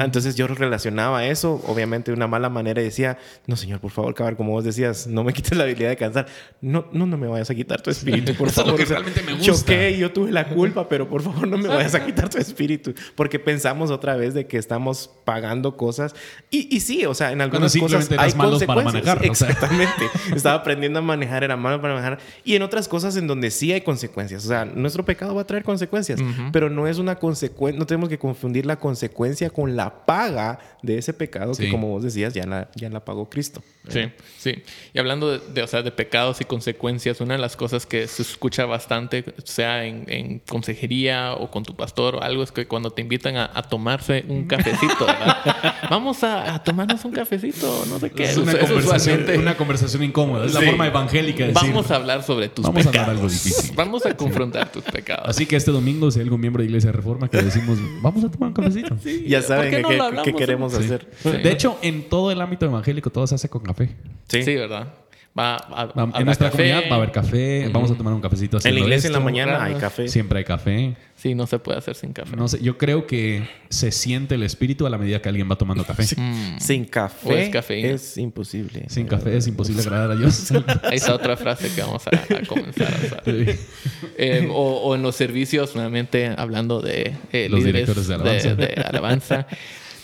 Entonces 0.00 0.36
yo 0.36 0.46
relacionaba 0.46 1.26
eso, 1.26 1.62
obviamente 1.66 2.10
de 2.10 2.16
una 2.16 2.26
mala 2.26 2.48
manera, 2.48 2.80
y 2.80 2.84
decía, 2.84 3.18
no, 3.46 3.56
Señor, 3.56 3.80
por 3.80 3.90
favor, 3.90 4.14
cabrón, 4.14 4.36
como 4.36 4.52
vos 4.52 4.64
decías, 4.64 5.06
no 5.06 5.24
me 5.24 5.32
quites 5.34 5.56
la 5.56 5.64
habilidad 5.64 5.90
de 5.90 5.96
cansar. 5.96 6.26
No, 6.60 6.86
no, 6.92 7.06
no 7.06 7.16
me 7.16 7.26
vayas 7.26 7.50
a 7.50 7.54
quitar 7.54 7.80
tu 7.80 7.90
espíritu, 7.90 8.34
por 8.38 8.50
favor. 8.50 8.80
Es 8.80 8.88
realmente 8.88 9.22
me 9.22 9.34
gusta. 9.34 9.52
Choqué 9.52 9.92
y 9.92 9.98
yo 9.98 10.12
tuve 10.12 10.32
la 10.32 10.48
culpa, 10.48 10.88
pero 10.88 11.08
por 11.08 11.22
favor 11.22 11.46
no 11.46 11.58
me 11.58 11.68
vayas 11.68 11.94
a 11.94 12.04
quitar 12.04 12.28
tu 12.28 12.38
espíritu. 12.38 12.94
Porque 13.14 13.38
pensamos 13.38 13.90
otra 13.90 14.16
vez 14.16 14.34
de 14.34 14.46
que 14.46 14.56
estamos 14.56 15.10
pagando 15.24 15.76
cosas. 15.76 16.14
Y, 16.50 16.74
y 16.74 16.80
sí, 16.80 17.04
o 17.06 17.14
sea, 17.14 17.32
en 17.32 17.40
algunas 17.40 17.76
cosas 17.76 18.10
hay 18.10 18.32
consecuencias. 18.32 18.66
Para 18.66 18.82
manejar, 18.82 19.24
Exactamente. 19.24 20.08
Estaba 20.34 20.56
aprendiendo 20.56 20.98
a 20.98 21.02
manejar, 21.02 21.44
era 21.44 21.56
malo 21.56 21.80
para 21.80 21.94
manejar. 21.94 22.18
Y 22.44 22.54
en 22.54 22.62
otras 22.62 22.88
cosas 22.88 23.16
en 23.16 23.26
donde 23.26 23.50
sí 23.50 23.72
hay 23.72 23.80
consecuencias. 23.80 24.44
O 24.44 24.48
sea, 24.48 24.64
nuestro 24.64 25.04
pecado 25.04 25.34
va 25.34 25.42
a 25.42 25.46
traer 25.46 25.64
consecuencias, 25.64 26.20
pero 26.52 26.70
no 26.70 26.86
es 26.86 26.93
una 26.98 27.16
consecuencia, 27.16 27.78
no 27.78 27.86
tenemos 27.86 28.08
que 28.08 28.18
confundir 28.18 28.66
la 28.66 28.76
consecuencia 28.76 29.50
con 29.50 29.76
la 29.76 30.06
paga 30.06 30.58
de 30.82 30.98
ese 30.98 31.12
pecado 31.14 31.52
que, 31.54 31.70
como 31.70 31.88
vos 31.88 32.02
decías, 32.02 32.34
ya 32.34 32.46
la, 32.46 32.70
ya 32.74 32.90
la 32.90 33.04
pagó 33.04 33.28
Cristo. 33.28 33.62
Sí, 33.88 34.00
sí. 34.38 34.62
Y 34.94 34.98
hablando 34.98 35.38
de, 35.38 35.62
o 35.62 35.66
sea, 35.66 35.82
de 35.82 35.90
pecados 35.90 36.40
y 36.40 36.44
consecuencias, 36.44 37.20
una 37.20 37.34
de 37.34 37.40
las 37.40 37.56
cosas 37.56 37.84
que 37.84 38.06
se 38.06 38.22
escucha 38.22 38.64
bastante, 38.64 39.24
sea 39.44 39.84
en, 39.84 40.40
consejería 40.48 41.34
o 41.34 41.50
con 41.50 41.64
tu 41.64 41.76
pastor 41.76 42.16
o 42.16 42.22
algo, 42.22 42.42
es 42.42 42.52
que 42.52 42.66
cuando 42.66 42.90
te 42.90 43.02
invitan 43.02 43.36
a, 43.36 43.62
tomarse 43.62 44.24
un 44.28 44.46
cafecito, 44.46 45.06
Vamos 45.90 46.22
a, 46.24 46.62
tomarnos 46.62 47.04
un 47.04 47.12
cafecito, 47.12 47.84
no 47.88 47.98
sé 47.98 48.10
qué. 48.10 48.24
Es 48.24 48.36
una, 48.36 48.58
conversación, 48.58 49.24
una 49.38 49.56
conversación 49.56 50.02
incómoda, 50.02 50.46
es 50.46 50.54
la 50.54 50.62
forma 50.62 50.86
evangélica 50.86 51.44
de 51.44 51.52
decir. 51.52 51.70
Vamos 51.70 51.90
a 51.90 51.96
hablar 51.96 52.22
sobre 52.22 52.48
tus 52.48 52.64
Vamos 52.64 52.78
pecados. 52.78 52.96
a 52.96 53.00
hablar 53.02 53.16
algo 53.16 53.28
difícil. 53.28 53.72
Vamos 53.74 54.06
a 54.06 54.16
confrontar 54.16 54.72
tus 54.72 54.82
pecados. 54.84 55.28
Así 55.28 55.46
que 55.46 55.56
este 55.56 55.70
domingo, 55.70 56.10
si 56.10 56.20
hay 56.20 56.24
algún 56.24 56.40
miembro 56.40 56.62
de 56.62 56.68
Iglesia 56.68 56.83
de 56.86 56.92
Reforma 56.92 57.28
que 57.28 57.42
decimos, 57.42 57.78
vamos 58.00 58.24
a 58.24 58.30
tomar 58.30 58.48
un 58.48 58.54
cafecito. 58.54 58.96
ya 59.26 59.42
saben 59.42 59.82
qué, 60.24 60.34
queremos 60.34 60.74
hacer. 60.74 61.08
De 61.22 61.50
hecho, 61.50 61.78
en 61.82 62.08
todo 62.08 62.30
el 62.30 62.40
ámbito 62.40 62.66
evangélico 62.66 63.10
todo 63.10 63.26
se 63.26 63.34
hace 63.34 63.48
con 63.48 63.62
café. 63.62 63.90
Sí, 64.28 64.42
sí 64.42 64.54
¿verdad? 64.54 64.92
Va 65.36 65.56
a, 65.56 66.20
en 66.20 66.26
nuestra 66.26 66.48
comunidad 66.48 66.84
va 66.88 66.94
a 66.94 66.98
haber 66.98 67.10
café, 67.10 67.68
vamos 67.72 67.90
a 67.90 67.96
tomar 67.96 68.14
un 68.14 68.20
cafecito. 68.20 68.58
En 68.62 68.72
la 68.72 68.80
iglesia 68.80 69.08
en 69.08 69.14
la 69.14 69.20
mañana 69.20 69.64
hay 69.64 69.74
café. 69.74 70.06
Siempre 70.06 70.38
hay 70.38 70.44
café. 70.44 70.94
Sí, 71.16 71.34
no 71.34 71.48
se 71.48 71.58
puede 71.58 71.78
hacer 71.78 71.96
sin 71.96 72.12
café. 72.12 72.36
No 72.36 72.46
sé, 72.46 72.62
yo 72.62 72.78
creo 72.78 73.08
que 73.08 73.48
se 73.68 73.90
siente 73.90 74.36
el 74.36 74.44
espíritu 74.44 74.86
a 74.86 74.90
la 74.90 74.98
medida 74.98 75.20
que 75.20 75.28
alguien 75.28 75.50
va 75.50 75.56
tomando 75.56 75.84
café. 75.84 76.04
Mm. 76.16 76.60
Sin 76.60 76.84
café 76.84 77.50
es, 77.90 78.16
imposible. 78.16 78.84
Sin 78.88 79.08
café 79.08 79.36
es 79.36 79.48
imposible 79.48 79.82
agradar 79.82 80.12
a 80.12 80.16
Dios. 80.16 80.52
Esa 80.92 81.14
otra 81.14 81.36
frase 81.36 81.68
que 81.74 81.80
vamos 81.80 82.04
a, 82.06 82.10
comenzar 82.46 82.94
a 82.94 83.06
usar. 83.06 83.22
Eh, 83.26 84.48
o, 84.52 84.94
en 84.94 85.02
los 85.02 85.16
servicios, 85.16 85.74
nuevamente 85.74 86.32
hablando 86.36 86.80
de 86.80 87.12
eh, 87.32 87.48
los 87.48 87.64
directores 87.64 88.06
de 88.06 88.14
alabanza. 88.14 88.54
de 88.54 88.66
alabanza 88.86 89.46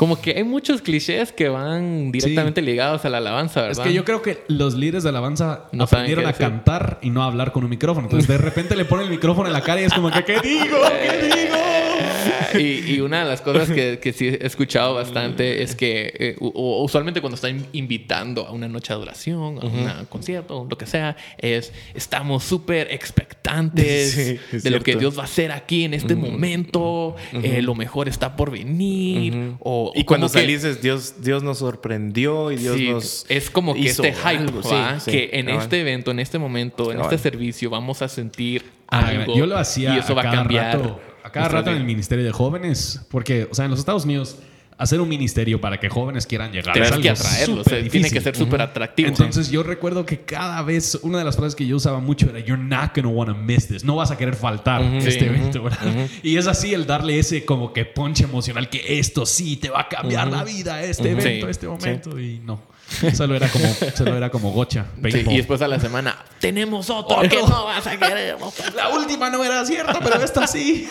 como 0.00 0.18
que 0.18 0.30
hay 0.30 0.44
muchos 0.44 0.80
clichés 0.80 1.30
que 1.30 1.50
van 1.50 2.10
directamente 2.10 2.62
ligados 2.62 3.04
a 3.04 3.10
la 3.10 3.18
alabanza, 3.18 3.60
¿verdad? 3.60 3.84
Es 3.84 3.86
que 3.86 3.92
yo 3.92 4.02
creo 4.02 4.22
que 4.22 4.42
los 4.48 4.72
líderes 4.72 5.02
de 5.02 5.10
alabanza 5.10 5.64
no 5.72 5.84
aprendieron 5.84 6.24
a 6.24 6.32
cantar 6.32 6.98
y 7.02 7.10
no 7.10 7.22
a 7.22 7.26
hablar 7.26 7.52
con 7.52 7.64
un 7.64 7.68
micrófono. 7.68 8.06
Entonces 8.06 8.26
de 8.26 8.38
repente 8.38 8.76
le 8.76 8.86
ponen 8.86 9.04
el 9.04 9.10
micrófono 9.10 9.48
en 9.48 9.52
la 9.52 9.60
cara 9.60 9.82
y 9.82 9.84
es 9.84 9.92
como 9.92 10.10
que, 10.10 10.24
¿qué 10.24 10.40
digo? 10.40 10.78
¿Qué 11.02 11.26
digo? 11.26 11.56
y, 12.58 13.00
una 13.00 13.20
de 13.20 13.28
las 13.28 13.40
cosas 13.40 13.70
que, 13.70 13.98
que, 14.00 14.12
sí 14.12 14.28
he 14.28 14.46
escuchado 14.46 14.94
bastante 14.94 15.62
es 15.62 15.74
que 15.74 16.12
eh, 16.18 16.36
usualmente 16.40 17.20
cuando 17.20 17.34
están 17.34 17.66
invitando 17.72 18.46
a 18.46 18.52
una 18.52 18.68
noche 18.68 18.92
de 18.92 18.96
adoración, 18.96 19.58
a 19.58 19.66
un 20.00 20.06
concierto, 20.06 20.66
lo 20.68 20.78
que 20.78 20.86
sea, 20.86 21.16
es 21.38 21.72
estamos 21.94 22.44
súper 22.44 22.92
expectantes 22.92 24.16
de 24.62 24.70
lo 24.70 24.80
que 24.80 24.96
Dios 24.96 25.16
va 25.16 25.22
a 25.22 25.26
hacer 25.26 25.52
aquí 25.52 25.84
en 25.84 25.94
este 25.94 26.14
momento, 26.14 27.16
eh, 27.32 27.62
lo 27.62 27.74
mejor 27.74 28.08
está 28.08 28.36
por 28.36 28.50
venir. 28.50 29.54
o, 29.60 29.89
y 29.94 30.04
cuando 30.04 30.28
salís, 30.28 30.80
Dios, 30.80 31.14
Dios 31.20 31.42
nos 31.42 31.58
sorprendió 31.58 32.50
y 32.52 32.56
Dios 32.56 32.80
nos... 32.80 33.26
Es 33.28 33.50
como 33.50 33.74
que 33.74 33.88
este 33.88 34.12
hype, 34.12 34.52
que 35.04 35.30
en 35.32 35.48
este 35.48 35.80
evento, 35.80 36.10
en 36.10 36.20
este 36.20 36.38
momento, 36.38 36.92
en 36.92 37.00
este 37.00 37.18
servicio 37.18 37.70
vamos 37.70 38.02
a 38.02 38.08
sentir 38.08 38.64
ah, 38.88 39.06
algo. 39.06 39.36
Yo 39.36 39.46
lo 39.46 39.56
hacía 39.56 39.94
y 39.94 39.98
eso 39.98 40.14
va 40.14 40.22
a 40.22 40.30
cambiar 40.30 40.98
cada 41.32 41.48
rato 41.48 41.70
en 41.70 41.76
el 41.76 41.84
Ministerio 41.84 42.24
de 42.24 42.32
Jóvenes, 42.32 43.06
porque, 43.10 43.46
o 43.50 43.54
sea, 43.54 43.64
en 43.66 43.70
los 43.70 43.80
Estados 43.80 44.04
Unidos 44.04 44.36
hacer 44.80 44.98
un 45.00 45.08
ministerio 45.08 45.60
para 45.60 45.78
que 45.78 45.90
jóvenes 45.90 46.26
quieran 46.26 46.52
llegar. 46.52 46.72
Tienes 46.72 46.98
que 46.98 47.10
atraerlos, 47.10 47.66
tiene 47.90 48.10
que 48.10 48.20
ser 48.20 48.34
súper 48.34 48.62
atractivo. 48.62 49.08
Entonces 49.08 49.50
yo 49.50 49.62
recuerdo 49.62 50.06
que 50.06 50.22
cada 50.22 50.62
vez, 50.62 50.98
una 51.02 51.18
de 51.18 51.24
las 51.24 51.36
frases 51.36 51.54
que 51.54 51.66
yo 51.66 51.76
usaba 51.76 52.00
mucho 52.00 52.30
era, 52.30 52.40
you're 52.40 52.62
not 52.62 52.96
gonna 52.96 53.08
want 53.08 53.30
to 53.30 53.36
miss 53.36 53.68
this, 53.68 53.84
no 53.84 53.96
vas 53.96 54.10
a 54.10 54.16
querer 54.16 54.34
faltar 54.34 54.82
este 54.82 55.26
evento, 55.26 55.62
¿verdad? 55.62 56.08
Y 56.22 56.38
es 56.38 56.46
así 56.46 56.72
el 56.72 56.86
darle 56.86 57.18
ese 57.18 57.44
como 57.44 57.74
que 57.74 57.84
ponche 57.84 58.24
emocional, 58.24 58.70
que 58.70 58.98
esto 58.98 59.26
sí 59.26 59.56
te 59.56 59.68
va 59.68 59.82
a 59.82 59.88
cambiar 59.88 60.28
la 60.28 60.44
vida, 60.44 60.82
este 60.82 61.10
evento, 61.10 61.48
este 61.48 61.68
momento, 61.68 62.18
y 62.18 62.40
no. 62.40 62.70
Solo 63.14 63.36
era 63.36 63.48
como, 63.48 63.66
solo 63.94 64.16
era 64.16 64.30
como 64.30 64.50
gocha. 64.50 64.86
y 65.04 65.36
después 65.36 65.62
a 65.62 65.68
la 65.68 65.78
semana, 65.78 66.16
tenemos 66.40 66.90
otro 66.90 67.20
que 67.22 67.36
no 67.36 67.64
vas 67.64 67.86
a 67.86 67.96
querer. 67.96 68.36
La 68.74 68.88
última 68.88 69.30
no 69.30 69.44
era 69.44 69.64
cierta, 69.64 70.00
pero 70.00 70.22
esta 70.22 70.46
sí. 70.46 70.88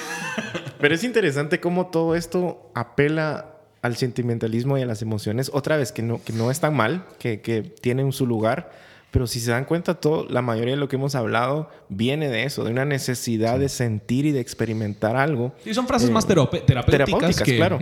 Pero 0.79 0.95
es 0.95 1.03
interesante 1.03 1.59
cómo 1.59 1.87
todo 1.87 2.15
esto 2.15 2.71
apela 2.73 3.58
al 3.81 3.95
sentimentalismo 3.95 4.77
y 4.77 4.81
a 4.81 4.85
las 4.85 5.01
emociones. 5.01 5.49
Otra 5.53 5.77
vez, 5.77 5.91
que 5.91 6.01
no, 6.01 6.21
que 6.23 6.33
no 6.33 6.51
es 6.51 6.59
tan 6.59 6.75
mal, 6.75 7.05
que, 7.17 7.41
que 7.41 7.61
tienen 7.61 8.11
su 8.11 8.25
lugar, 8.25 8.71
Pero 9.11 9.25
si 9.25 9.39
se 9.39 9.49
dan 9.49 9.65
cuenta, 9.65 9.95
todo, 9.95 10.27
la 10.29 10.43
mayoría 10.43 10.75
de 10.75 10.79
lo 10.79 10.87
que 10.87 10.95
hemos 10.95 11.15
hablado 11.15 11.71
viene 11.89 12.29
de 12.29 12.43
eso, 12.43 12.63
de 12.63 12.69
una 12.69 12.85
necesidad 12.85 13.57
de 13.57 13.67
sentir 13.67 14.27
y 14.27 14.31
de 14.31 14.39
experimentar 14.39 15.15
algo. 15.15 15.51
Y 15.65 15.73
son 15.73 15.87
frases 15.87 16.11
más 16.11 16.27
terapéuticas, 16.27 16.85
terapéuticas 16.85 17.41
que... 17.41 17.55
claro. 17.55 17.79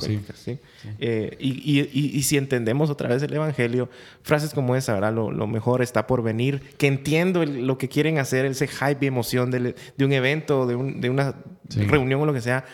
sí, 0.00 0.20
sí. 0.34 0.58
Eh, 0.98 1.36
y, 1.38 2.22
si 2.22 2.38
entendemos 2.38 2.88
otra 2.88 3.10
vez 3.10 3.22
el 3.22 3.34
Evangelio, 3.34 3.90
frases 4.22 4.54
como 4.54 4.74
esa, 4.76 4.94
¿verdad? 4.94 5.12
Lo, 5.12 5.46
mejor 5.46 5.82
está 5.82 6.06
por 6.06 6.22
venir, 6.22 6.62
que 6.78 6.86
entiendo 6.86 7.44
lo 7.44 7.76
que 7.76 7.90
quieren 7.90 8.18
hacer, 8.18 8.46
ese 8.46 8.66
hype 8.66 9.04
y 9.04 9.08
emoción 9.08 9.50
de, 9.50 9.74
un 10.02 10.12
evento, 10.12 10.66
de, 10.66 11.10
una 11.10 11.34
reunión 11.68 12.22
o 12.22 12.26
lo 12.26 12.32
que 12.32 12.40
sea. 12.40 12.64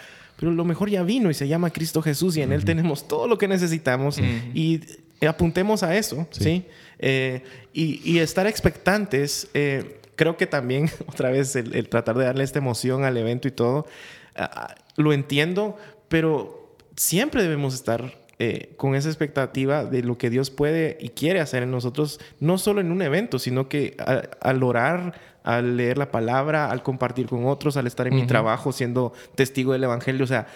Pero 0.42 0.50
lo 0.50 0.64
mejor 0.64 0.90
ya 0.90 1.05
vino 1.05 1.31
y 1.31 1.35
se 1.35 1.46
llama 1.46 1.70
Cristo 1.70 2.02
Jesús 2.02 2.37
y 2.37 2.42
en 2.42 2.50
Él 2.50 2.64
tenemos 2.64 3.07
todo 3.07 3.28
lo 3.28 3.38
que 3.38 3.46
necesitamos 3.46 4.18
y 4.52 4.81
apuntemos 5.24 5.85
a 5.85 5.96
eso, 5.96 6.26
¿sí? 6.33 6.66
Eh, 6.98 7.44
y, 7.72 8.18
estar 8.18 8.48
expectantes, 8.48 9.46
eh, 9.55 10.00
creo 10.16 10.37
que 10.37 10.48
también, 10.48 10.90
otra 11.07 11.31
vez, 11.31 11.55
el, 11.55 11.88
tratar 11.88 12.18
de 12.18 12.24
darle 12.24 12.42
esta 12.42 12.59
emoción 12.59 13.05
al 13.05 13.16
evento 13.16 13.46
y 13.46 13.52
todo, 13.52 13.87
ah, 14.35 14.74
lo 14.96 15.12
entiendo, 15.12 15.76
pero 16.09 16.74
siempre 16.96 17.44
debemos 17.44 17.72
estar 17.72 18.12
eh, 18.40 18.72
con 18.76 18.96
esa 18.96 19.11
expectativa 19.11 19.85
de 19.85 20.02
lo 20.02 20.18
que 20.18 20.28
Dios 20.28 20.50
puede 20.50 20.98
y 21.00 21.11
quiere 21.11 21.38
hacer 21.38 21.62
en 21.62 21.70
nosotros, 21.70 22.18
no 22.40 22.59
solo 22.59 22.81
en 22.81 22.90
un 22.90 23.00
evento, 23.00 23.38
sino 23.38 23.68
que 23.68 23.96
al 24.40 24.61
orar, 24.64 25.14
al 25.42 25.76
leer 25.76 25.98
la 25.98 26.11
palabra, 26.11 26.70
al 26.70 26.83
compartir 26.83 27.26
con 27.26 27.46
otros, 27.46 27.76
al 27.76 27.87
estar 27.87 28.07
en 28.07 28.14
mi 28.14 28.26
trabajo 28.26 28.72
siendo 28.72 29.12
testigo 29.35 29.72
del 29.72 29.85
Evangelio, 29.85 30.24
o 30.24 30.26
sea, 30.28 30.46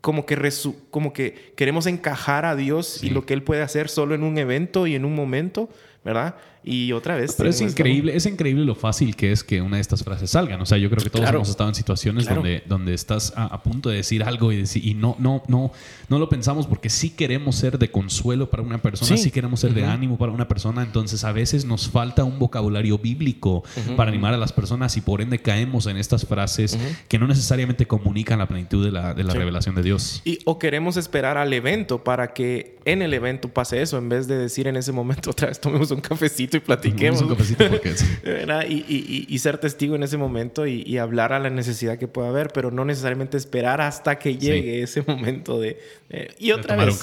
como 0.00 0.26
que, 0.26 0.44
como 0.90 1.12
que 1.12 1.52
queremos 1.56 1.86
encajar 1.86 2.44
a 2.44 2.56
Dios 2.56 3.02
y 3.02 3.10
lo 3.10 3.24
que 3.24 3.34
Él 3.34 3.42
puede 3.42 3.62
hacer 3.62 3.88
solo 3.88 4.14
en 4.14 4.22
un 4.22 4.38
evento 4.38 4.86
y 4.86 4.94
en 4.94 5.04
un 5.04 5.14
momento, 5.14 5.68
¿verdad? 6.04 6.36
Y 6.64 6.92
otra 6.92 7.16
vez. 7.16 7.34
Pero 7.36 7.50
es 7.50 7.60
increíble, 7.60 8.16
es 8.16 8.24
increíble 8.26 8.64
lo 8.64 8.74
fácil 8.74 9.14
que 9.16 9.32
es 9.32 9.44
que 9.44 9.60
una 9.60 9.76
de 9.76 9.82
estas 9.82 10.02
frases 10.02 10.30
salgan. 10.30 10.60
O 10.60 10.66
sea, 10.66 10.78
yo 10.78 10.88
creo 10.88 11.02
que 11.02 11.10
todos 11.10 11.28
hemos 11.28 11.48
estado 11.50 11.68
en 11.68 11.74
situaciones 11.74 12.26
donde, 12.26 12.62
donde 12.66 12.94
estás 12.94 13.32
a, 13.36 13.62
punto 13.62 13.90
de 13.90 13.96
decir 13.96 14.24
algo 14.24 14.52
y, 14.52 14.56
decir, 14.56 14.84
y 14.84 14.94
no, 14.94 15.16
no, 15.18 15.42
no, 15.46 15.72
no 16.08 16.18
lo 16.18 16.28
pensamos 16.28 16.66
porque 16.66 16.88
sí 16.88 17.10
queremos 17.10 17.56
ser 17.56 17.78
de 17.78 17.90
consuelo 17.90 18.50
para 18.50 18.62
una 18.62 18.78
persona, 18.78 19.16
sí, 19.16 19.30
queremos 19.30 19.60
ser 19.60 19.74
de 19.74 19.84
ánimo 19.84 20.16
para 20.16 20.32
una 20.32 20.48
persona. 20.48 20.82
Entonces, 20.82 21.24
a 21.24 21.32
veces 21.32 21.64
nos 21.64 21.88
falta 21.88 22.24
un 22.24 22.38
vocabulario 22.38 22.98
bíblico 22.98 23.62
para 23.96 24.10
animar 24.10 24.32
a 24.32 24.38
las 24.38 24.52
personas 24.52 24.96
y 24.96 25.00
por 25.00 25.20
ende 25.20 25.40
caemos 25.40 25.86
en 25.86 25.96
estas 25.96 26.24
frases 26.26 26.78
que 27.08 27.18
no 27.18 27.26
necesariamente 27.26 27.86
comunican 27.86 28.38
la 28.38 28.48
plenitud 28.48 28.84
de 28.84 28.90
la, 28.90 29.14
de 29.14 29.24
la 29.24 29.34
revelación 29.34 29.74
de 29.74 29.82
Dios. 29.82 30.22
Y, 30.24 30.38
o 30.44 30.58
queremos 30.58 30.96
esperar 30.96 31.36
al 31.36 31.52
evento 31.52 32.02
para 32.02 32.32
que 32.32 32.76
en 32.84 33.02
el 33.02 33.14
evento 33.14 33.48
pase 33.48 33.82
eso 33.82 33.98
en 33.98 34.08
vez 34.08 34.26
de 34.26 34.36
decir 34.36 34.66
en 34.66 34.76
ese 34.76 34.92
momento 34.92 35.30
otra 35.34 35.48
vez 35.48 35.60
tomemos 35.60 35.90
un 35.90 36.00
cafecito 36.00 36.53
y 36.56 36.60
platiquemos. 36.60 37.22
y, 38.68 39.38
ser 39.38 39.58
testigo 39.58 39.96
en 39.96 40.02
ese 40.02 40.16
momento 40.16 40.66
y, 40.66 40.98
hablar 40.98 41.32
a 41.32 41.38
la 41.38 41.50
necesidad 41.50 41.98
que 41.98 42.08
pueda 42.08 42.28
haber, 42.28 42.48
pero 42.48 42.70
no 42.70 42.84
necesariamente 42.84 43.36
esperar 43.36 43.80
hasta 43.80 44.18
que 44.18 44.36
llegue 44.36 44.82
ese 44.82 45.02
momento 45.02 45.60
de... 45.60 45.78
y 46.38 46.52
otra 46.52 46.76
vez, 46.76 47.00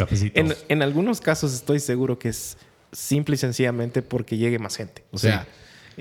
en, 0.70 0.82
algunos 0.82 1.22
casos 1.22 1.54
estoy 1.54 1.80
seguro 1.80 2.18
que 2.18 2.30
es 2.30 2.58
simple 2.92 3.36
y 3.36 3.38
sencillamente 3.38 4.02
porque 4.02 4.38
llegue 4.38 4.60
más 4.60 4.76
gente. 4.76 5.04
O 5.12 5.18
sea... 5.18 5.48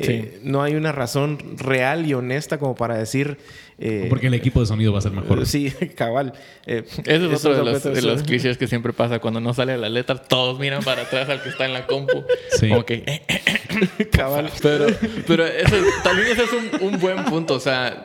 Eh, 0.02 0.40
no 0.42 0.62
hay 0.62 0.74
una 0.74 0.92
razón 0.92 1.38
real 1.56 2.06
y 2.06 2.14
honesta 2.14 2.58
como 2.58 2.74
para 2.74 2.96
decir... 2.96 3.38
Eh, 3.78 4.06
porque 4.10 4.26
el 4.26 4.34
equipo 4.34 4.60
de 4.60 4.66
sonido 4.66 4.92
va 4.92 4.98
a 4.98 5.02
ser 5.02 5.12
mejor. 5.12 5.46
Sí, 5.46 5.70
cabal. 5.94 6.34
Eh, 6.66 6.84
Eso 7.06 7.32
es 7.32 7.44
otro 7.44 7.64
de 7.64 7.72
los, 7.72 7.82
de 7.82 8.02
los, 8.02 8.22
clichés 8.22 8.58
que 8.58 8.66
siempre 8.66 8.92
pasa. 8.92 9.20
Cuando 9.20 9.40
no 9.40 9.54
sale 9.54 9.78
la 9.78 9.88
letra, 9.88 10.16
todos 10.16 10.58
miran 10.58 10.82
para 10.82 11.02
atrás 11.02 11.28
al 11.30 11.42
que 11.42 11.48
está 11.48 11.64
en 11.64 11.72
la 11.72 11.86
compu. 11.86 12.24
Sí. 12.50 12.68
Como 12.68 12.84
que... 12.84 13.22
cabal. 14.12 14.50
Pero, 14.60 14.86
pero 15.26 15.46
eso, 15.46 15.76
también 16.04 16.28
ese 16.28 16.44
es 16.44 16.50
un, 16.52 16.88
un 16.88 17.00
buen 17.00 17.24
punto. 17.24 17.54
O 17.54 17.60
sea, 17.60 18.04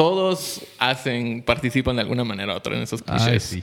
todos 0.00 0.62
hacen, 0.78 1.42
participan 1.42 1.96
de 1.96 2.00
alguna 2.00 2.24
manera 2.24 2.54
u 2.54 2.56
otra 2.56 2.74
en 2.74 2.82
esos 2.82 3.02
clichés. 3.02 3.42
sí. 3.42 3.62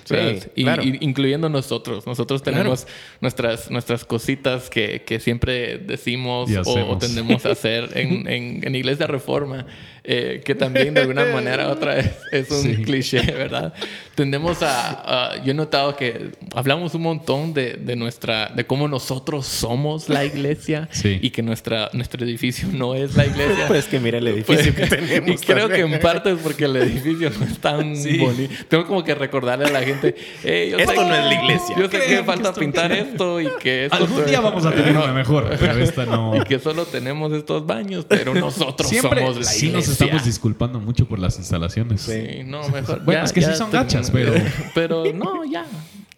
incluyendo 1.01 1.49
nosotros. 1.49 2.05
Nosotros 2.05 2.43
tenemos 2.43 2.85
nuestras, 3.21 3.71
nuestras 3.71 4.05
cositas 4.05 4.69
que, 4.69 5.01
que 5.03 5.19
siempre 5.19 5.79
decimos 5.79 6.47
o, 6.63 6.97
tendemos 6.99 7.43
a 7.43 7.53
hacer 7.53 7.66
en, 7.67 8.27
en, 8.27 8.59
en 8.63 8.75
Iglesia 8.75 9.07
Reforma. 9.07 9.65
Eh, 10.09 10.41
que 10.45 10.55
también 10.55 10.93
de 10.93 11.01
alguna 11.01 11.25
manera 11.25 11.67
otra 11.71 11.99
es, 11.99 12.11
es 12.31 12.49
un 12.49 12.75
cliché, 12.75 13.19
¿verdad? 13.33 13.73
Tendemos 14.15 14.59
a, 14.61 15.33
Yo 15.43 15.51
he 15.51 15.53
notado 15.53 15.97
que 15.97 16.31
hablamos 16.55 16.95
un 16.95 17.01
montón 17.01 17.53
de, 17.53 17.73
de, 17.73 17.97
nuestra... 17.97 18.47
de 18.47 18.65
cómo 18.65 18.87
nosotros 18.87 19.45
somos 19.45 20.07
la 20.07 20.23
iglesia 20.23 20.87
y 21.03 21.29
que 21.29 21.41
nuestra, 21.41 21.89
nuestro 21.91 22.23
edificio 22.23 22.69
no 22.71 22.95
es 22.95 23.15
la 23.15 23.25
iglesia. 23.25 23.55
Pues 23.67 23.85
que 23.85 23.99
mira 23.99 24.19
el 24.19 24.27
edificio 24.27 24.73
que 24.73 24.87
tenemos. 24.87 25.29
Y 25.29 25.45
creo 25.45 25.67
que 25.67 25.81
en 25.81 25.99
parte 25.99 26.31
es 26.31 26.39
porque 26.39 26.65
el 26.65 26.77
edificio 26.77 27.29
no 27.29 27.45
es 27.45 27.59
tan 27.59 27.93
bonito. 28.17 28.53
Tengo 28.69 28.87
como 28.87 29.03
que 29.03 29.13
recordarle 29.13 29.65
a 29.65 29.71
la 29.71 29.81
gente, 29.81 30.15
esto 30.41 31.05
no 31.05 31.13
es 31.13 31.25
la 31.25 31.33
iglesia. 31.33 31.75
Yo 31.77 31.89
sé 31.89 31.99
que 31.99 32.23
falta 32.23 32.53
pintar 32.53 32.93
esto 32.93 33.41
y 33.41 33.49
que 33.59 33.85
esto 33.85 33.97
Algún 33.97 34.25
día 34.25 34.39
vamos 34.39 34.65
a 34.65 34.71
tener 34.71 34.95
una 34.95 35.11
mejor, 35.11 35.53
pero 35.59 35.77
esta 35.79 36.05
no. 36.05 36.37
Y 36.37 36.45
que 36.45 36.59
solo 36.59 36.85
tenemos 36.85 37.33
estos 37.33 37.65
baños, 37.65 38.05
pero 38.07 38.33
nosotros 38.33 38.89
somos 38.89 39.35
la 39.45 39.55
iglesia 39.55 39.96
estamos 40.03 40.25
disculpando 40.25 40.79
mucho 40.79 41.07
por 41.07 41.19
las 41.19 41.37
instalaciones. 41.37 42.01
Sí, 42.01 42.43
no, 42.45 42.67
mejor. 42.69 43.03
Bueno, 43.03 43.23
es 43.23 43.33
que 43.33 43.41
sí 43.41 43.53
son 43.55 43.71
gachas, 43.71 44.11
pero. 44.11 44.33
Pero 44.75 45.03
no, 45.13 45.43
ya. 45.45 45.65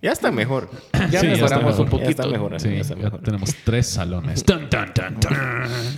Ya 0.02 0.14
está 0.14 0.32
mejor. 0.32 0.70
Ya 1.12 1.22
mejoramos 1.24 1.78
un 1.78 1.90
poquito. 1.90 2.06
Ya 2.06 2.12
está 2.12 2.28
mejor. 2.28 2.60
Sí, 2.60 2.82
ya 3.02 3.10
tenemos 3.18 3.54
tres 3.66 3.88
salones. 3.88 4.46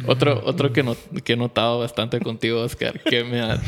otro 0.08 0.42
otro 0.44 0.74
que, 0.74 0.82
no, 0.82 0.96
que 1.24 1.34
he 1.34 1.38
notado 1.38 1.80
bastante 1.80 2.20
contigo, 2.20 2.62
Oscar, 2.62 3.00
que 3.00 3.24
me 3.24 3.42
ha... 3.42 3.60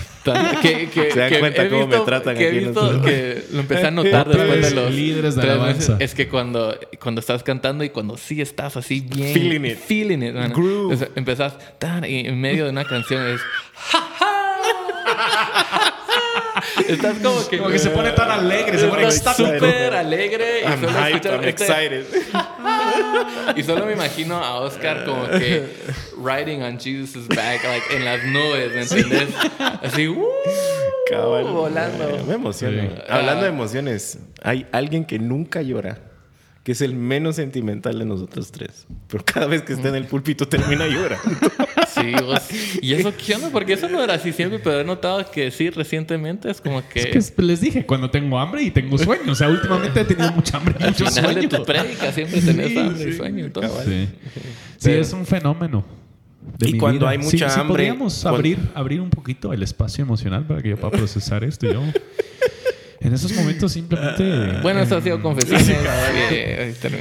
que, 0.62 0.90
que, 0.90 1.12
Se 1.12 1.20
dan 1.20 1.40
cuenta 1.40 1.70
cómo 1.70 1.86
me 1.86 2.00
tratan 2.00 2.36
que 2.36 2.48
aquí. 2.48 2.58
He 2.58 2.60
visto, 2.62 3.02
que 3.04 3.44
lo 3.52 3.60
empecé 3.60 3.88
a 3.88 3.92
notar 3.92 4.28
después 4.28 4.62
de 4.62 4.72
los... 4.72 4.92
Líderes 4.92 5.36
de 5.36 5.42
alabanza. 5.44 5.98
Es 6.00 6.16
que 6.16 6.28
cuando, 6.28 6.80
cuando 7.00 7.20
estás 7.20 7.44
cantando 7.44 7.84
y 7.84 7.90
cuando 7.90 8.18
sí 8.18 8.42
estás 8.42 8.76
así 8.76 9.02
bien... 9.02 9.34
Feeling 9.34 9.66
it. 9.70 9.78
Feeling 9.78 10.24
it. 10.24 10.36
empezás... 11.16 11.58
Y 12.08 12.28
en 12.28 12.42
medio 12.42 12.64
de 12.66 12.72
una 12.72 12.86
canción 12.86 13.28
es... 13.28 13.42
Estás 16.88 17.20
como 17.20 17.48
que. 17.48 17.58
Como 17.58 17.70
que 17.70 17.80
se 17.80 17.90
pone 17.90 18.12
tan 18.12 18.32
alegre, 18.32 18.78
se 18.78 18.88
pone 18.88 19.12
súper 19.12 19.94
alegre. 19.94 20.62
Y 20.62 20.80
solo 20.80 20.90
hyped, 20.90 21.32
I'm 21.32 21.44
este 21.44 21.64
excited. 21.64 22.06
y 23.56 23.64
solo 23.64 23.86
me 23.86 23.94
imagino 23.94 24.36
a 24.36 24.56
Oscar 24.60 25.06
como 25.06 25.28
que 25.30 25.68
riding 26.18 26.64
on 26.64 26.80
Jesus' 26.80 27.28
back, 27.28 27.64
like 27.64 27.96
en 27.96 28.06
las 28.06 28.24
nubes, 28.26 28.74
¿me 28.74 28.82
entiendes? 28.82 29.30
Así, 29.82 30.08
uh, 30.08 30.26
volando. 31.52 32.26
Me 32.28 32.36
emociona. 32.36 32.90
Hablando 33.10 33.44
de 33.44 33.50
emociones, 33.50 34.20
hay 34.42 34.66
alguien 34.72 35.06
que 35.06 35.20
nunca 35.20 35.62
llora 35.62 36.00
que 36.64 36.72
es 36.72 36.82
el 36.82 36.96
menos 36.96 37.36
sentimental 37.36 38.00
de 38.00 38.06
nosotros 38.06 38.52
tres. 38.52 38.88
Pero 39.10 39.24
cada 39.26 39.48
vez 39.48 39.64
que 39.64 39.74
está 39.74 39.90
en 39.90 39.96
el 39.96 40.06
púlpito 40.06 40.48
termina 40.48 40.88
llorando. 40.88 41.30
Sí, 42.42 42.80
¿y 42.82 42.94
eso 42.94 43.14
qué 43.16 43.36
onda? 43.36 43.50
Porque 43.50 43.74
eso 43.74 43.90
no 43.90 44.04
era 44.04 44.16
así 44.16 44.32
siempre, 44.32 44.60
pero 44.60 44.82
he 44.82 44.84
notado 44.84 45.30
que 45.30 45.52
sí, 45.52 45.70
recientemente 45.70 46.50
es 46.50 46.62
como 46.62 46.88
que... 46.88 47.12
Es 47.18 47.32
que 47.32 47.42
les 47.42 47.62
dije, 47.62 47.86
cuando 47.86 48.10
tengo 48.10 48.40
hambre 48.40 48.64
y 48.64 48.72
tengo 48.72 48.98
sueño. 48.98 49.32
O 49.32 49.36
sea, 49.36 49.50
últimamente 49.50 50.02
he 50.02 50.06
tenido 50.06 50.32
mucha 50.32 50.58
hambre 50.58 50.76
y 50.80 50.84
mucho 50.84 51.06
Al 51.06 51.12
final 51.14 51.36
de 51.36 51.48
tu 51.48 51.64
prédica 51.64 52.12
siempre 52.12 52.42
tenés 52.42 52.78
hambre 52.78 53.10
y 53.10 53.14
sueño. 53.14 53.52
Sí, 53.86 54.10
sí 54.78 54.92
es 54.92 55.14
un 55.14 55.26
fenómeno. 55.26 55.84
y 56.60 56.78
cuando 56.78 57.08
hay 57.08 57.18
mucha 57.18 57.54
hambre... 57.54 57.68
podríamos 57.68 58.26
abrir, 58.26 58.60
abrir 58.74 59.02
un 59.02 59.10
poquito 59.10 59.54
el 59.54 59.64
espacio 59.64 60.04
emocional 60.04 60.46
para 60.46 60.62
que 60.62 60.70
yo 60.70 60.78
pueda 60.78 60.92
procesar 60.92 61.44
esto. 61.44 61.72
Yo 61.72 61.82
en 63.04 63.14
esos 63.14 63.32
momentos 63.34 63.72
simplemente. 63.72 64.24
Bueno, 64.64 64.82
eso 64.82 64.98
ha 64.98 65.02
sido 65.02 65.22
confesiones. 65.22 65.78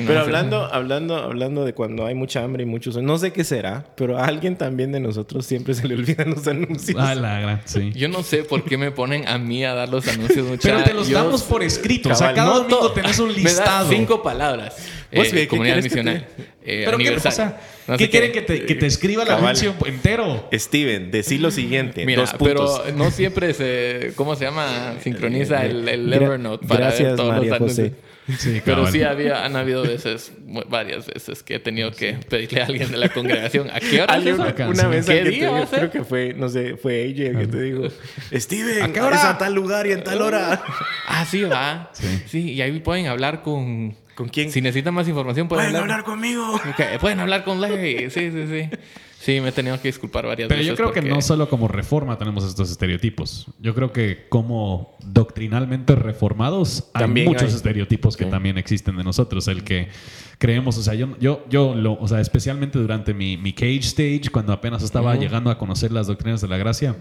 pero 0.07 0.21
hablando, 0.21 0.65
hablando, 0.73 1.17
hablando 1.17 1.65
de 1.65 1.75
cuando 1.75 2.07
hay 2.07 2.15
mucha 2.15 2.43
hambre 2.43 2.65
y 2.65 2.67
muchos. 2.67 2.97
No 2.97 3.19
sé 3.19 3.33
qué 3.33 3.45
será, 3.45 3.85
pero 3.95 4.19
a 4.19 4.25
alguien 4.25 4.57
también 4.57 4.93
de 4.93 5.01
nosotros 5.01 5.47
siempre 5.47 5.75
se 5.75 5.87
le 5.87 5.95
olvidan 5.95 6.31
los 6.31 6.47
anuncios. 6.47 6.99
Ah, 6.99 7.15
la 7.15 7.41
gran, 7.41 7.61
sí. 7.65 7.93
Yo 7.95 8.09
no 8.09 8.23
sé 8.23 8.43
por 8.43 8.65
qué 8.65 8.77
me 8.77 8.91
ponen 8.91 9.29
a 9.29 9.38
mí 9.38 9.65
a 9.65 9.75
dar 9.75 9.88
los 9.88 10.07
anuncios 10.09 10.47
mucho. 10.47 10.62
Pero 10.62 10.83
te 10.83 10.95
los 10.95 11.11
damos 11.11 11.43
por 11.43 11.62
escrito. 11.62 12.11
o 12.11 12.15
sea, 12.15 12.35
cada 12.35 12.59
domingo 12.59 12.93
tenés 12.93 13.19
un 13.19 13.33
listado. 13.33 13.88
Me 13.88 13.97
cinco 13.97 14.23
palabras. 14.23 14.77
Pues, 15.12 15.33
eh, 15.35 15.47
comunidad 15.47 15.83
misional. 15.83 16.27
Eh, 16.64 16.83
¿Pero 16.85 16.98
qué, 16.98 17.11
o 17.11 17.20
sea, 17.20 17.61
¿qué 17.98 18.09
quieren 18.09 18.33
que 18.33 18.42
te, 18.42 18.64
que 18.64 18.75
te 18.75 18.87
escriba 18.87 19.25
el 19.25 19.31
anuncio 19.31 19.75
entero? 19.85 20.48
Steven, 20.53 21.11
decí 21.11 21.38
lo 21.38 21.51
siguiente. 21.51 22.07
Mira, 22.07 22.25
pero 22.38 22.85
no 22.94 23.11
siempre 23.11 23.53
se, 23.55 24.12
¿cómo 24.14 24.37
se 24.37 24.44
llama? 24.44 24.94
Sincroniza 25.03 25.64
el, 25.64 25.88
el 25.88 26.12
Evernote 26.12 26.66
para 26.66 26.87
Gracias, 26.87 27.09
ver 27.09 27.16
todos 27.16 27.33
María 27.35 27.51
los 27.51 27.57
anuncios. 27.57 27.88
José. 27.90 28.12
Sí, 28.38 28.62
pero 28.64 28.87
sí 28.87 29.03
había, 29.03 29.44
han 29.44 29.57
habido 29.57 29.83
veces, 29.83 30.33
varias 30.68 31.07
veces, 31.07 31.43
que 31.43 31.57
he 31.57 31.59
tenido 31.59 31.91
que 31.91 32.14
pedirle 32.28 32.62
a 32.62 32.66
alguien 32.66 32.93
de 32.93 32.97
la 32.97 33.09
congregación 33.09 33.68
¿a 33.70 33.80
qué 33.80 34.01
hora 34.01 34.16
es 34.16 34.26
eso? 34.26 34.47
Una, 34.68 34.87
vez 34.87 35.07
¿Qué 35.07 35.24
día 35.24 35.66
creo 35.68 35.91
que 35.91 36.05
fue, 36.05 36.32
no 36.32 36.49
sé, 36.49 36.76
fue 36.76 37.03
ella 37.03 37.30
el 37.30 37.39
que 37.39 37.47
te 37.49 37.62
dijo, 37.62 37.89
Steven, 38.32 38.82
¿a 38.82 38.93
qué 38.93 39.01
hora? 39.01 39.16
Es 39.16 39.24
a 39.24 39.39
tal 39.39 39.55
lugar 39.55 39.89
y 39.89 39.93
en 39.93 40.05
tal 40.05 40.22
hora. 40.22 40.62
ah, 41.09 41.26
sí, 41.28 41.43
va. 41.43 41.91
Sí. 41.95 42.22
sí, 42.26 42.53
y 42.53 42.62
ahí 42.62 42.78
pueden 42.78 43.09
hablar 43.09 43.43
con 43.43 43.97
¿Con 44.15 44.29
quién? 44.29 44.51
Si 44.51 44.61
necesitan 44.61 44.95
más 44.95 45.09
información, 45.09 45.49
pueden, 45.49 45.71
¿Pueden 45.71 45.83
hablar. 45.83 46.05
conmigo. 46.05 46.61
Pueden 47.01 47.21
hablar 47.21 47.45
con 47.45 47.61
Larry. 47.61 48.11
Sí, 48.11 48.31
sí, 48.31 48.47
sí. 48.47 48.71
Sí, 49.23 49.41
me 49.41 49.51
he 49.51 49.53
tenido 49.53 49.81
que 49.81 49.87
disculpar 49.87 50.27
varias 50.27 50.49
veces. 50.49 50.67
Pero 50.67 50.77
yo 50.77 50.77
creo 50.77 50.93
que 50.93 51.09
no 51.09 51.23
solo 51.23 51.49
como 51.49 51.69
reforma 51.69 52.19
tenemos 52.19 52.43
estos 52.45 52.73
estereotipos. 52.73 53.47
Yo 53.61 53.73
creo 53.73 53.93
que 53.93 54.27
como 54.29 54.97
doctrinalmente 55.07 55.95
reformados 55.95 56.91
hay 56.93 57.07
muchos 57.07 57.55
estereotipos 57.55 58.17
que 58.17 58.25
también 58.25 58.59
existen 58.59 58.97
de 58.97 59.05
nosotros. 59.05 59.47
El 59.47 59.63
que 59.63 59.91
creemos, 60.39 60.77
o 60.77 60.83
sea, 60.83 60.95
yo, 60.95 61.17
yo, 61.21 61.45
yo 61.49 61.77
lo, 61.77 61.93
o 62.01 62.09
sea, 62.09 62.21
especialmente 62.21 62.81
durante 62.81 63.15
mi, 63.15 63.37
mi 63.37 63.53
cage 63.53 63.79
stage, 63.79 64.23
cuando 64.33 64.53
apenas 64.53 64.83
estaba 64.83 65.15
llegando 65.15 65.51
a 65.51 65.57
conocer 65.57 65.93
las 65.93 66.09
doctrinas 66.09 66.41
de 66.41 66.49
la 66.49 66.57
gracia, 66.57 66.97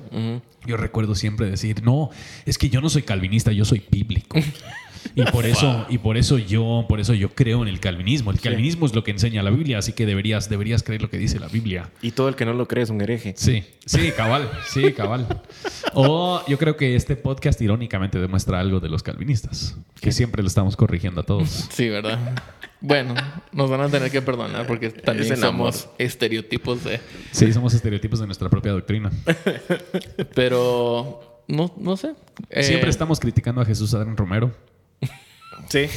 yo 0.68 0.78
recuerdo 0.78 1.16
siempre 1.16 1.50
decir, 1.50 1.82
no, 1.82 2.12
es 2.46 2.60
que 2.60 2.70
yo 2.70 2.82
no 2.82 2.90
soy 2.92 3.02
calvinista, 3.02 3.52
yo 3.52 3.66
soy 3.66 3.82
bíblico. 3.90 4.38
Y 5.16 5.24
por 5.24 5.46
eso, 5.46 5.86
y 5.90 5.98
por 5.98 6.18
eso 6.18 6.38
yo, 6.38 6.86
por 6.88 7.00
eso 7.00 7.14
yo 7.14 7.30
creo 7.30 7.62
en 7.62 7.68
el 7.68 7.80
calvinismo. 7.80 8.32
El 8.32 8.40
calvinismo 8.40 8.86
es 8.86 8.96
lo 8.96 9.04
que 9.04 9.12
enseña 9.12 9.44
la 9.44 9.50
Biblia, 9.50 9.80
así 9.80 9.94
que 9.94 10.06
deberías, 10.06 10.50
deberías 10.50 10.84
creer 10.84 11.02
lo 11.02 11.10
que 11.10 11.18
dice 11.18 11.40
la 11.40 11.48
Biblia. 11.48 11.90
Y 12.02 12.12
todo 12.12 12.30
el 12.30 12.36
que 12.36 12.46
no 12.46 12.54
lo 12.54 12.68
cree 12.68 12.84
es 12.84 12.90
un 12.90 13.02
hereje. 13.02 13.34
Sí, 13.36 13.64
sí, 13.86 14.12
cabal, 14.16 14.50
sí, 14.68 14.94
cabal. 14.94 15.42
O 15.94 16.44
yo 16.48 16.58
creo 16.58 16.78
que 16.78 16.96
este 16.96 17.16
podcast 17.16 17.62
irónicamente 17.62 18.20
demuestra 18.20 18.60
algo 18.60 18.80
de 18.80 18.90
los 18.90 19.04
calvinistas, 19.04 19.78
que 20.00 20.12
siempre 20.12 20.42
lo 20.42 20.48
estamos 20.48 20.76
corrigiendo 20.76 21.22
a 21.22 21.24
todos. 21.24 21.68
Sí, 21.72 21.90
¿verdad? 21.90 22.20
Bueno, 22.80 23.14
nos 23.52 23.70
van 23.70 23.82
a 23.82 23.90
tener 23.90 24.10
que 24.10 24.22
perdonar 24.22 24.66
porque 24.66 24.90
también 24.90 25.38
somos 25.38 25.88
estereotipos 26.00 26.84
de... 26.84 27.00
Sí, 27.32 27.54
somos 27.54 27.74
estereotipos 27.76 28.20
de 28.20 28.26
nuestra 28.26 28.50
propia 28.50 28.72
doctrina. 28.72 29.12
Pero 30.36 31.44
no, 31.48 31.72
no 31.78 31.98
sé. 31.98 32.16
Siempre 32.50 32.88
eh, 32.88 32.90
estamos 32.90 33.20
criticando 33.20 33.62
a 33.62 33.66
Jesús 33.66 33.94
Adrián 33.94 34.18
Romero. 34.18 34.52
Sí. 35.72 35.88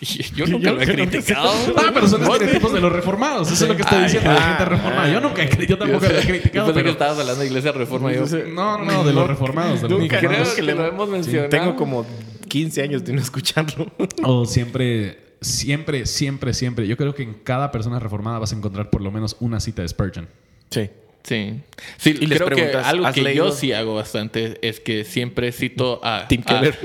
Yo 0.36 0.46
nunca 0.46 0.72
lo 0.72 0.80
he 0.80 0.86
criticado. 0.86 1.50
Ah, 1.76 1.90
pero 1.92 2.08
son 2.08 2.22
estereotipos 2.22 2.72
de 2.72 2.80
los 2.80 2.90
reformados. 2.90 3.52
Eso 3.52 3.64
es 3.64 3.68
lo 3.68 3.76
que 3.76 3.82
estoy 3.82 4.02
diciendo, 4.04 4.30
de 4.30 4.36
la 4.36 4.42
gente 4.42 4.64
reformada. 4.64 5.12
Yo 5.12 5.20
nunca 5.20 5.42
he, 5.42 5.66
yo 5.66 5.76
tampoco 5.76 6.06
lo 6.06 6.18
he 6.18 6.22
criticado. 6.22 6.68
Yo 6.68 6.72
pensé 6.72 6.84
que 6.84 6.90
estabas 6.90 7.18
hablando 7.18 7.40
de 7.40 7.46
iglesia 7.46 7.72
reforma. 7.72 8.10
Yo, 8.10 8.24
no, 8.46 8.78
no, 8.78 9.04
de 9.04 9.12
los 9.12 9.26
reformados. 9.26 9.82
De 9.82 9.88
los 9.90 10.08
creo 10.08 10.54
que 10.54 10.62
lo 10.62 10.86
hemos 10.86 11.08
mencionado. 11.10 11.50
tengo 11.50 11.76
como 11.76 12.06
15 12.48 12.82
años 12.82 13.04
de 13.04 13.12
no 13.12 13.20
escucharlo. 13.20 13.92
O 14.22 14.46
siempre, 14.46 15.18
siempre, 15.42 16.06
siempre, 16.06 16.54
siempre. 16.54 16.86
Yo 16.86 16.96
creo 16.96 17.14
que 17.14 17.22
en 17.22 17.34
cada 17.34 17.70
persona 17.70 17.98
reformada 17.98 18.38
vas 18.38 18.52
a 18.52 18.56
encontrar 18.56 18.88
por 18.88 19.02
lo 19.02 19.10
menos 19.10 19.36
una 19.40 19.60
cita 19.60 19.82
de 19.82 19.88
Spurgeon. 19.88 20.26
Sí. 20.70 20.88
Sí. 21.22 21.60
Sí, 21.98 22.16
y 22.20 22.26
creo 22.26 22.48
que 22.48 22.72
algo 22.76 23.12
que 23.12 23.34
yo 23.34 23.52
sí 23.52 23.72
hago 23.72 23.94
bastante 23.94 24.58
es 24.66 24.80
que 24.80 25.04
siempre 25.04 25.52
cito 25.52 26.00
a... 26.02 26.26
Tim 26.26 26.42
Keller. 26.42 26.76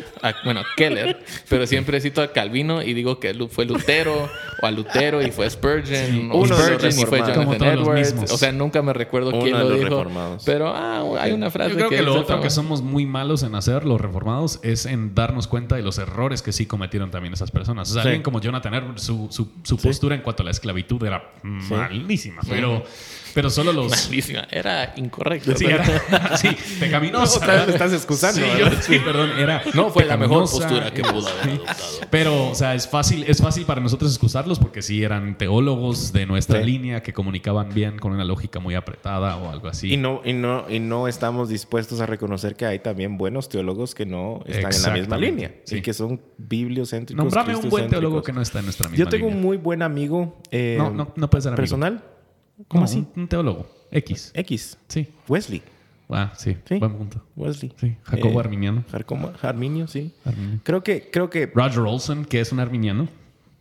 bueno, 0.44 0.62
Keller. 0.76 1.24
Pero 1.50 1.66
siempre 1.66 2.02
cito 2.02 2.22
a 2.22 2.32
Calvino 2.32 2.82
y 2.82 2.94
digo 2.94 3.20
que 3.20 3.34
fue 3.50 3.66
Lutero 3.66 4.30
o 4.62 4.66
a 4.66 4.72
Lutero 4.72 5.22
y 5.22 5.32
fue 5.32 5.50
Spurgeon. 5.50 6.30
O 6.32 6.46
Spurgeon 6.46 7.00
y 7.00 7.06
fue 7.06 7.20
Jonathan 7.20 7.80
Edwards. 7.80 8.32
O 8.32 8.38
sea, 8.38 8.52
nunca 8.52 8.82
me 8.82 8.94
recuerdo 8.94 9.32
quién 9.40 9.58
lo 9.58 9.70
dijo. 9.70 10.06
Pero 10.46 10.74
ah, 10.76 11.04
hay 11.22 11.32
una 11.32 11.50
frase 11.50 11.72
yo 11.72 11.78
creo 11.78 11.90
que... 11.90 12.02
lo 12.02 12.16
otro 12.20 12.42
que 12.42 12.50
somos 12.50 12.82
muy 12.82 13.06
malos 13.06 13.44
en 13.44 13.56
hacer, 13.56 13.86
los 13.86 14.00
reformados, 14.02 14.60
es 14.62 14.86
en 14.86 15.16
darnos 15.16 15.48
cuenta 15.48 15.76
de 15.76 15.84
los 15.84 15.98
errores 15.98 16.42
que 16.42 16.52
sí 16.52 16.66
cometieron 16.66 17.12
también 17.12 17.34
esas 17.34 17.52
personas. 17.52 17.90
O 17.92 17.94
sea, 17.94 18.04
alguien 18.04 18.22
como 18.24 18.42
Jonathan 18.42 18.74
Edwards, 18.74 19.04
su, 19.04 19.30
su, 19.32 19.78
postura 19.78 20.16
en 20.16 20.22
cuanto 20.22 20.44
a 20.44 20.46
la 20.46 20.52
esclavitud 20.52 21.04
era 21.04 21.32
malísima. 21.44 22.42
Pero... 22.48 22.84
Pero 23.34 23.50
solo 23.50 23.74
los. 23.74 23.90
Malísima. 23.90 24.48
Era 24.52 24.94
incorrecto. 24.96 25.56
Sí, 25.56 25.66
era, 25.66 26.38
sí 26.38 26.50
pecaminosa. 26.80 27.66
estás 27.66 27.94
excusando. 27.94 28.42
Sí, 28.42 28.48
yo, 28.60 28.66
sí, 28.82 29.00
perdón. 29.00 29.32
Era 29.38 29.64
no 29.74 29.90
fue 29.90 30.06
la 30.06 30.18
mejor 30.18 30.42
postura 30.42 30.92
que 30.92 31.02
pudo 31.02 31.28
haber 31.28 31.62
Pero, 32.10 32.50
o 32.50 32.56
sea, 32.56 32.76
es 32.76 32.88
fácil, 32.88 33.24
es 33.28 33.42
fácil 33.42 33.66
para 33.66 33.82
nosotros 33.82 34.12
excusarlos 34.12 34.60
porque 34.60 34.82
sí 34.82 35.04
eran 35.04 35.38
teólogos 35.38 36.14
de 36.14 36.26
nuestra 36.26 36.60
línea 36.62 37.02
que 37.02 37.14
comunicaban 37.14 37.74
bien 37.74 37.98
con 37.98 38.12
una 38.12 38.24
lógica 38.24 38.60
muy 38.60 38.76
apretada 38.76 39.38
o 39.38 39.50
algo 39.50 39.68
así. 39.68 39.94
Y 39.94 39.98
no, 39.98 40.22
y 40.24 40.34
no, 40.34 40.66
y 40.70 40.80
no 40.80 41.08
estamos 41.08 41.50
dispuestos 41.50 42.02
a 42.02 42.06
reconocer 42.06 42.56
que 42.56 42.66
hay 42.66 42.80
también 42.80 43.18
buenos 43.18 43.50
teólogos 43.50 43.96
que 43.96 44.06
no 44.06 44.42
están 44.46 44.74
en 44.74 44.82
la 44.82 44.90
misma 44.92 45.18
línea 45.18 45.56
y 45.70 45.82
que 45.82 45.94
son 45.94 46.22
bibliocéntricos. 46.38 47.24
Nombrame 47.24 47.56
un 47.56 47.70
buen 47.70 47.90
teólogo 47.90 48.22
que 48.22 48.34
no 48.34 48.42
está 48.42 48.60
en 48.60 48.66
nuestra 48.66 48.90
misma 48.90 49.06
línea. 49.06 49.06
Yo 49.06 49.10
tengo 49.10 49.28
un 49.28 49.42
muy 49.42 49.58
buen 49.58 49.82
amigo. 49.82 50.42
Eh, 50.52 50.76
no, 50.78 50.90
no, 50.92 51.14
no 51.16 51.30
puede 51.30 51.42
ser 51.42 51.50
amigo. 51.50 51.58
¿Personal? 51.58 52.13
¿Cómo 52.68 52.86
así? 52.86 53.06
Un, 53.16 53.28
teólogo. 53.28 53.68
X. 53.92 54.32
X. 54.34 54.78
Sí. 54.88 55.08
Wesley. 55.28 55.62
Ah, 56.10 56.34
sí. 56.38 56.58
¿Sí? 56.68 56.78
Buen 56.78 56.94
punto. 56.94 57.24
Wesley. 57.36 57.74
Sí. 57.80 57.96
Jacobo 58.04 58.40
eh, 58.40 58.44
Arminiano. 58.44 58.84
Jacobo 58.92 59.32
Arminio, 59.42 59.88
sí. 59.88 60.14
Creo 60.64 60.84
que, 60.84 61.10
creo 61.12 61.30
que. 61.30 61.48
Roger 61.54 61.80
Olson, 61.80 62.26
que 62.26 62.40
es 62.40 62.52
un 62.52 62.60
arminiano. 62.60 63.08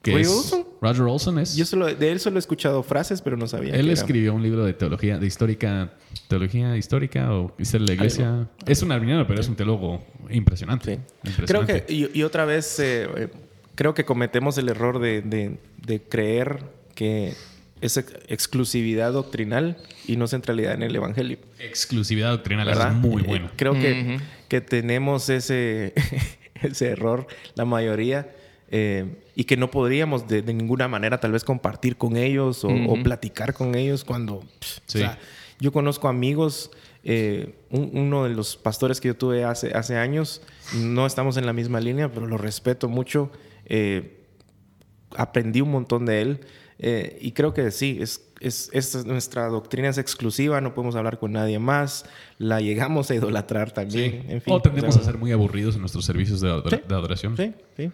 ¿Roger 0.05 0.27
Olson? 0.27 0.67
Roger 0.81 1.03
Olson 1.03 1.39
es. 1.39 1.57
Yo 1.57 1.65
solo, 1.65 1.87
de 1.87 2.11
él 2.11 2.19
solo 2.19 2.37
he 2.37 2.41
escuchado 2.41 2.83
frases, 2.83 3.23
pero 3.23 3.37
no 3.37 3.47
sabía. 3.47 3.75
Él 3.75 3.89
escribió 3.91 4.35
un 4.35 4.43
libro 4.43 4.65
de 4.65 4.75
teología, 4.75 5.19
de 5.19 5.27
histórica, 5.27 5.93
teología 6.29 6.77
histórica 6.77 7.33
o 7.33 7.55
de 7.57 7.79
la 7.79 7.93
iglesia. 7.93 8.49
Es 8.67 8.83
un 8.83 8.93
arminiano, 8.93 9.27
pero 9.27 9.41
es 9.41 9.49
un 9.49 9.55
teólogo 9.55 10.03
impresionante. 10.31 10.99
Sí. 11.25 11.43
Creo 11.47 11.65
que, 11.65 11.85
y, 11.89 12.23
otra 12.23 12.45
vez, 12.45 12.79
eh, 12.81 13.09
eh, 13.17 13.29
creo 13.75 13.95
que 13.95 14.05
cometemos 14.05 14.59
el 14.59 14.69
error 14.69 14.99
de, 14.99 15.23
de, 15.23 15.59
de 15.79 16.03
creer 16.03 16.65
que 16.95 17.35
es 17.83 17.97
exclusividad 18.29 19.13
doctrinal 19.13 19.77
y 20.07 20.17
no 20.17 20.29
centralidad 20.29 20.75
en 20.75 20.85
el 20.85 20.95
Evangelio. 20.95 21.39
Exclusividad 21.59 22.31
doctrinal 22.31 22.69
es 22.69 22.95
muy 22.95 23.23
buena. 23.23 23.53
Creo 23.57 23.75
que, 23.75 24.19
que 24.49 24.61
tenemos 24.61 25.29
ese, 25.29 25.93
ese 26.63 26.87
error, 26.89 27.27
la 27.55 27.65
mayoría, 27.65 28.31
eh, 28.71 29.17
y 29.35 29.45
que 29.45 29.57
no 29.57 29.71
podríamos 29.71 30.29
de, 30.29 30.43
ninguna 30.43 30.89
manera 30.89 31.19
tal 31.19 31.33
vez 31.33 31.45
compartir 31.45 31.97
con 31.97 32.17
ellos 32.17 32.65
o, 32.65 33.03
platicar 33.03 33.53
con 33.53 33.75
ellos 33.75 34.05
cuando... 34.05 34.43
yo 35.61 35.73
conozco 35.73 36.09
amigos, 36.09 36.71
eh, 37.05 37.55
uno 37.71 38.25
de 38.25 38.31
los 38.31 38.57
pastores 38.57 39.01
que 39.01 39.09
yo 39.09 39.17
tuve 39.17 39.45
hace, 39.45 39.73
hace 39.75 39.97
años, 39.97 40.41
no 40.75 41.05
estamos 41.05 41.37
en 41.37 41.47
la 41.47 41.53
misma 41.53 41.81
línea, 41.81 42.11
pero 42.11 42.27
lo 42.27 42.39
respeto 42.39 42.89
mucho. 42.89 43.31
Eh, 43.67 44.21
aprendí 45.17 45.61
un 45.61 45.71
montón 45.71 46.07
de 46.07 46.23
él. 46.23 46.41
Eh, 46.79 47.19
y 47.21 47.33
creo 47.33 47.55
que 47.55 47.71
sí, 47.71 47.99
es, 48.01 48.23
es, 48.41 49.07
nuestra 49.07 49.47
doctrina 49.47 49.89
es 49.89 49.99
exclusiva, 49.99 50.61
no 50.61 50.75
podemos 50.75 50.97
hablar 50.97 51.19
con 51.19 51.33
nadie 51.33 51.59
más, 51.59 52.05
la 52.39 52.61
llegamos 52.61 53.11
a 53.11 53.15
idolatrar 53.15 53.73
también. 53.73 54.25
En 54.29 54.41
fin, 54.41 54.55
o 54.55 54.61
tendemos 54.61 54.97
a 54.97 55.05
ser 55.05 55.19
muy 55.19 55.33
aburridos 55.33 55.75
en 55.75 55.81
nuestros 55.81 56.05
servicios 56.05 56.41
de, 56.41 56.51
adoración. 56.51 57.37
Sí, 57.37 57.53
sí. 57.77 57.91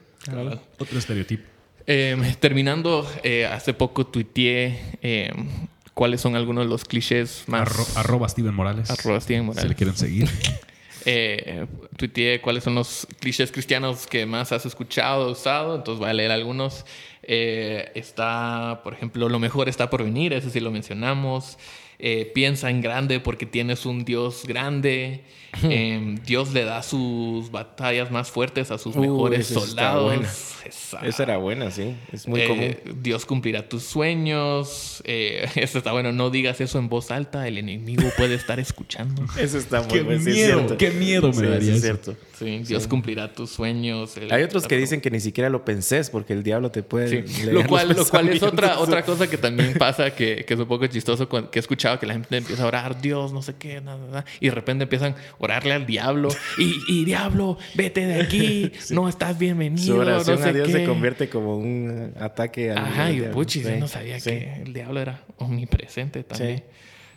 Otro 0.78 0.98
estereotipo. 0.98 1.44
Em, 1.86 2.34
terminando, 2.34 3.06
eh, 3.22 3.46
hace 3.46 3.72
poco 3.72 4.06
tuiteé 4.06 4.98
em, 5.00 5.48
cuáles 5.94 6.20
son 6.20 6.36
algunos 6.36 6.64
de 6.64 6.70
los 6.70 6.84
clichés 6.84 7.44
más... 7.46 7.96
arroba 7.96 8.28
Steven 8.28 8.54
Morales. 8.54 8.90
Arroba 8.90 9.20
Steven 9.20 9.46
Morales. 9.46 9.62
Si 9.62 9.68
le 9.68 9.74
quieren 9.74 9.96
seguir. 9.96 10.28
eh, 11.10 11.66
tuiteé 11.96 12.42
cuáles 12.42 12.64
son 12.64 12.74
los 12.74 13.06
clichés 13.18 13.50
cristianos 13.50 14.06
que 14.06 14.26
más 14.26 14.52
has 14.52 14.66
escuchado, 14.66 15.32
usado, 15.32 15.76
entonces 15.76 15.98
voy 15.98 16.10
a 16.10 16.12
leer 16.12 16.30
algunos. 16.30 16.84
Eh, 17.22 17.90
está, 17.94 18.82
por 18.84 18.92
ejemplo, 18.92 19.28
lo 19.30 19.38
mejor 19.38 19.70
está 19.70 19.88
por 19.88 20.04
venir, 20.04 20.34
eso 20.34 20.50
sí 20.50 20.60
lo 20.60 20.70
mencionamos. 20.70 21.56
Eh, 21.98 22.30
piensa 22.34 22.68
en 22.68 22.82
grande 22.82 23.20
porque 23.20 23.46
tienes 23.46 23.86
un 23.86 24.04
Dios 24.04 24.44
grande. 24.46 25.24
Em, 25.62 26.16
Dios 26.24 26.52
le 26.52 26.64
da 26.64 26.82
sus 26.82 27.50
batallas 27.50 28.10
más 28.10 28.30
fuertes 28.30 28.70
a 28.70 28.78
sus 28.78 28.96
mejores 28.96 29.46
soldados. 29.46 30.54
Esa, 31.02 31.22
era 31.22 31.36
buena, 31.38 31.70
sí. 31.70 31.96
Es 32.12 32.28
muy 32.28 32.40
eh, 32.40 32.82
Dios 33.00 33.24
cumplirá 33.24 33.68
tus 33.68 33.84
sueños. 33.84 35.02
Eh, 35.04 35.48
eso 35.54 35.78
está 35.78 35.92
bueno. 35.92 36.12
No 36.12 36.30
digas 36.30 36.60
eso 36.60 36.78
en 36.78 36.88
voz 36.88 37.10
alta. 37.10 37.48
El 37.48 37.58
enemigo 37.58 38.08
puede 38.16 38.34
estar 38.34 38.60
escuchando. 38.60 39.24
eso 39.38 39.58
está 39.58 39.80
muy 39.82 39.88
qué 39.88 40.02
bueno. 40.02 40.22
Miedo, 40.22 40.76
qué 40.76 40.90
miedo 40.90 41.32
me 41.32 41.48
daría. 41.48 41.74
Es 41.74 41.80
cierto. 41.80 42.16
Sí, 42.38 42.58
Dios 42.66 42.86
cumplirá 42.86 43.32
tus 43.32 43.50
sueños. 43.50 44.14
Hay 44.30 44.42
otros 44.42 44.66
que 44.66 44.76
dicen 44.76 45.00
que 45.00 45.10
ni 45.10 45.20
siquiera 45.20 45.50
lo 45.50 45.64
pensés 45.64 46.10
porque 46.10 46.32
el 46.32 46.42
diablo 46.42 46.70
te 46.70 46.82
puede. 46.82 47.24
Lo 47.50 47.66
cual, 47.66 47.88
lo 47.88 48.06
cual 48.06 48.28
es 48.28 48.42
otra, 48.42 48.78
otra 48.78 49.02
cosa 49.02 49.28
que 49.28 49.38
también 49.38 49.74
pasa 49.78 50.14
que, 50.14 50.44
que 50.44 50.54
es 50.54 50.60
un 50.60 50.66
poco 50.66 50.86
chistoso 50.86 51.28
que 51.28 51.58
he 51.58 51.60
escuchado 51.60 51.98
que 51.98 52.06
la 52.06 52.14
gente 52.14 52.36
empieza 52.36 52.62
a 52.62 52.66
orar, 52.66 53.00
Dios, 53.00 53.32
no 53.32 53.42
sé 53.42 53.54
qué, 53.58 53.80
nada, 53.80 53.98
nada, 54.06 54.24
y 54.40 54.48
de 54.48 54.54
repente 54.54 54.84
empiezan 54.84 55.14
a 55.14 55.42
orarle 55.48 55.72
al 55.72 55.86
diablo. 55.86 56.28
Y, 56.58 57.04
diablo, 57.04 57.58
vete 57.74 58.06
de 58.06 58.20
aquí, 58.20 58.70
no 58.90 59.08
estás 59.08 59.38
bienvenido. 59.38 59.94
Su 59.94 60.00
oración 60.00 60.42
a 60.42 60.52
Dios 60.52 60.70
se 60.70 60.84
convierte 60.84 61.28
como 61.28 61.56
un 61.56 62.12
ataque 62.20 62.70
al 62.70 62.78
Ajá, 62.78 63.10
y 63.10 63.22
puchi, 63.22 63.62
yo 63.62 63.76
no 63.76 63.88
sabía 63.88 64.20
que 64.20 64.62
el 64.64 64.72
diablo 64.72 65.00
era 65.00 65.24
omnipresente 65.38 66.22
también. 66.22 66.64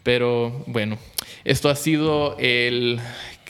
Pero 0.03 0.63
bueno, 0.65 0.97
esto 1.43 1.69
ha 1.69 1.75
sido 1.75 2.36
el 2.39 2.99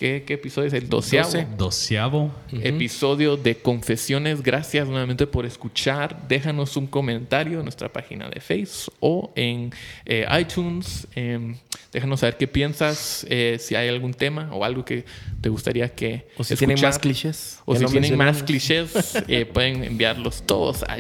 ¿qué, 0.01 0.33
episodio 0.33 0.67
es? 0.67 0.73
El 0.73 0.89
doceavo. 0.89 1.31
Doceavo. 1.57 2.31
Episodio 2.51 3.37
de 3.37 3.55
Confesiones. 3.55 4.41
Gracias 4.41 4.87
nuevamente 4.87 5.27
por 5.27 5.45
escuchar. 5.45 6.27
Déjanos 6.27 6.75
un 6.75 6.87
comentario 6.87 7.59
en 7.59 7.65
nuestra 7.65 7.93
página 7.93 8.27
de 8.27 8.39
Facebook 8.41 8.95
o 8.99 9.31
en 9.35 9.71
eh, 10.05 10.25
iTunes. 10.39 11.07
Em, 11.13 11.55
déjanos 11.93 12.21
saber 12.21 12.37
qué 12.37 12.47
piensas, 12.47 13.27
eh, 13.29 13.57
si 13.59 13.75
hay 13.75 13.89
algún 13.89 14.13
tema 14.13 14.49
o 14.51 14.65
algo 14.65 14.83
que 14.83 15.05
te 15.39 15.49
gustaría 15.49 15.89
que 15.89 16.27
O 16.35 16.43
si 16.43 16.55
tienen 16.55 16.81
más 16.81 16.97
clichés. 16.97 17.59
O 17.65 17.75
si 17.75 17.85
tienen 17.85 18.17
más 18.17 18.41
clichés, 18.41 19.21
eh, 19.27 19.45
pueden 19.45 19.83
enviarlos 19.83 20.43
todos 20.47 20.83
a 20.83 20.97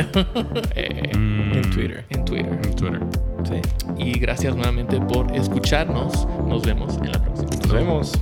en 0.74 1.70
Twitter. 1.70 2.04
En 2.10 2.24
Twitter. 2.24 2.60
En 2.62 2.74
Twitter. 2.74 3.00
Sí. 3.44 3.60
Y 3.98 4.18
gracias 4.18 4.54
nuevamente 4.54 5.00
por 5.00 5.34
escucharnos. 5.34 6.26
Nos 6.46 6.62
vemos 6.62 6.96
en 6.98 7.12
la 7.12 7.22
próxima. 7.22 7.50
Nos 7.50 7.72
vemos. 7.72 8.12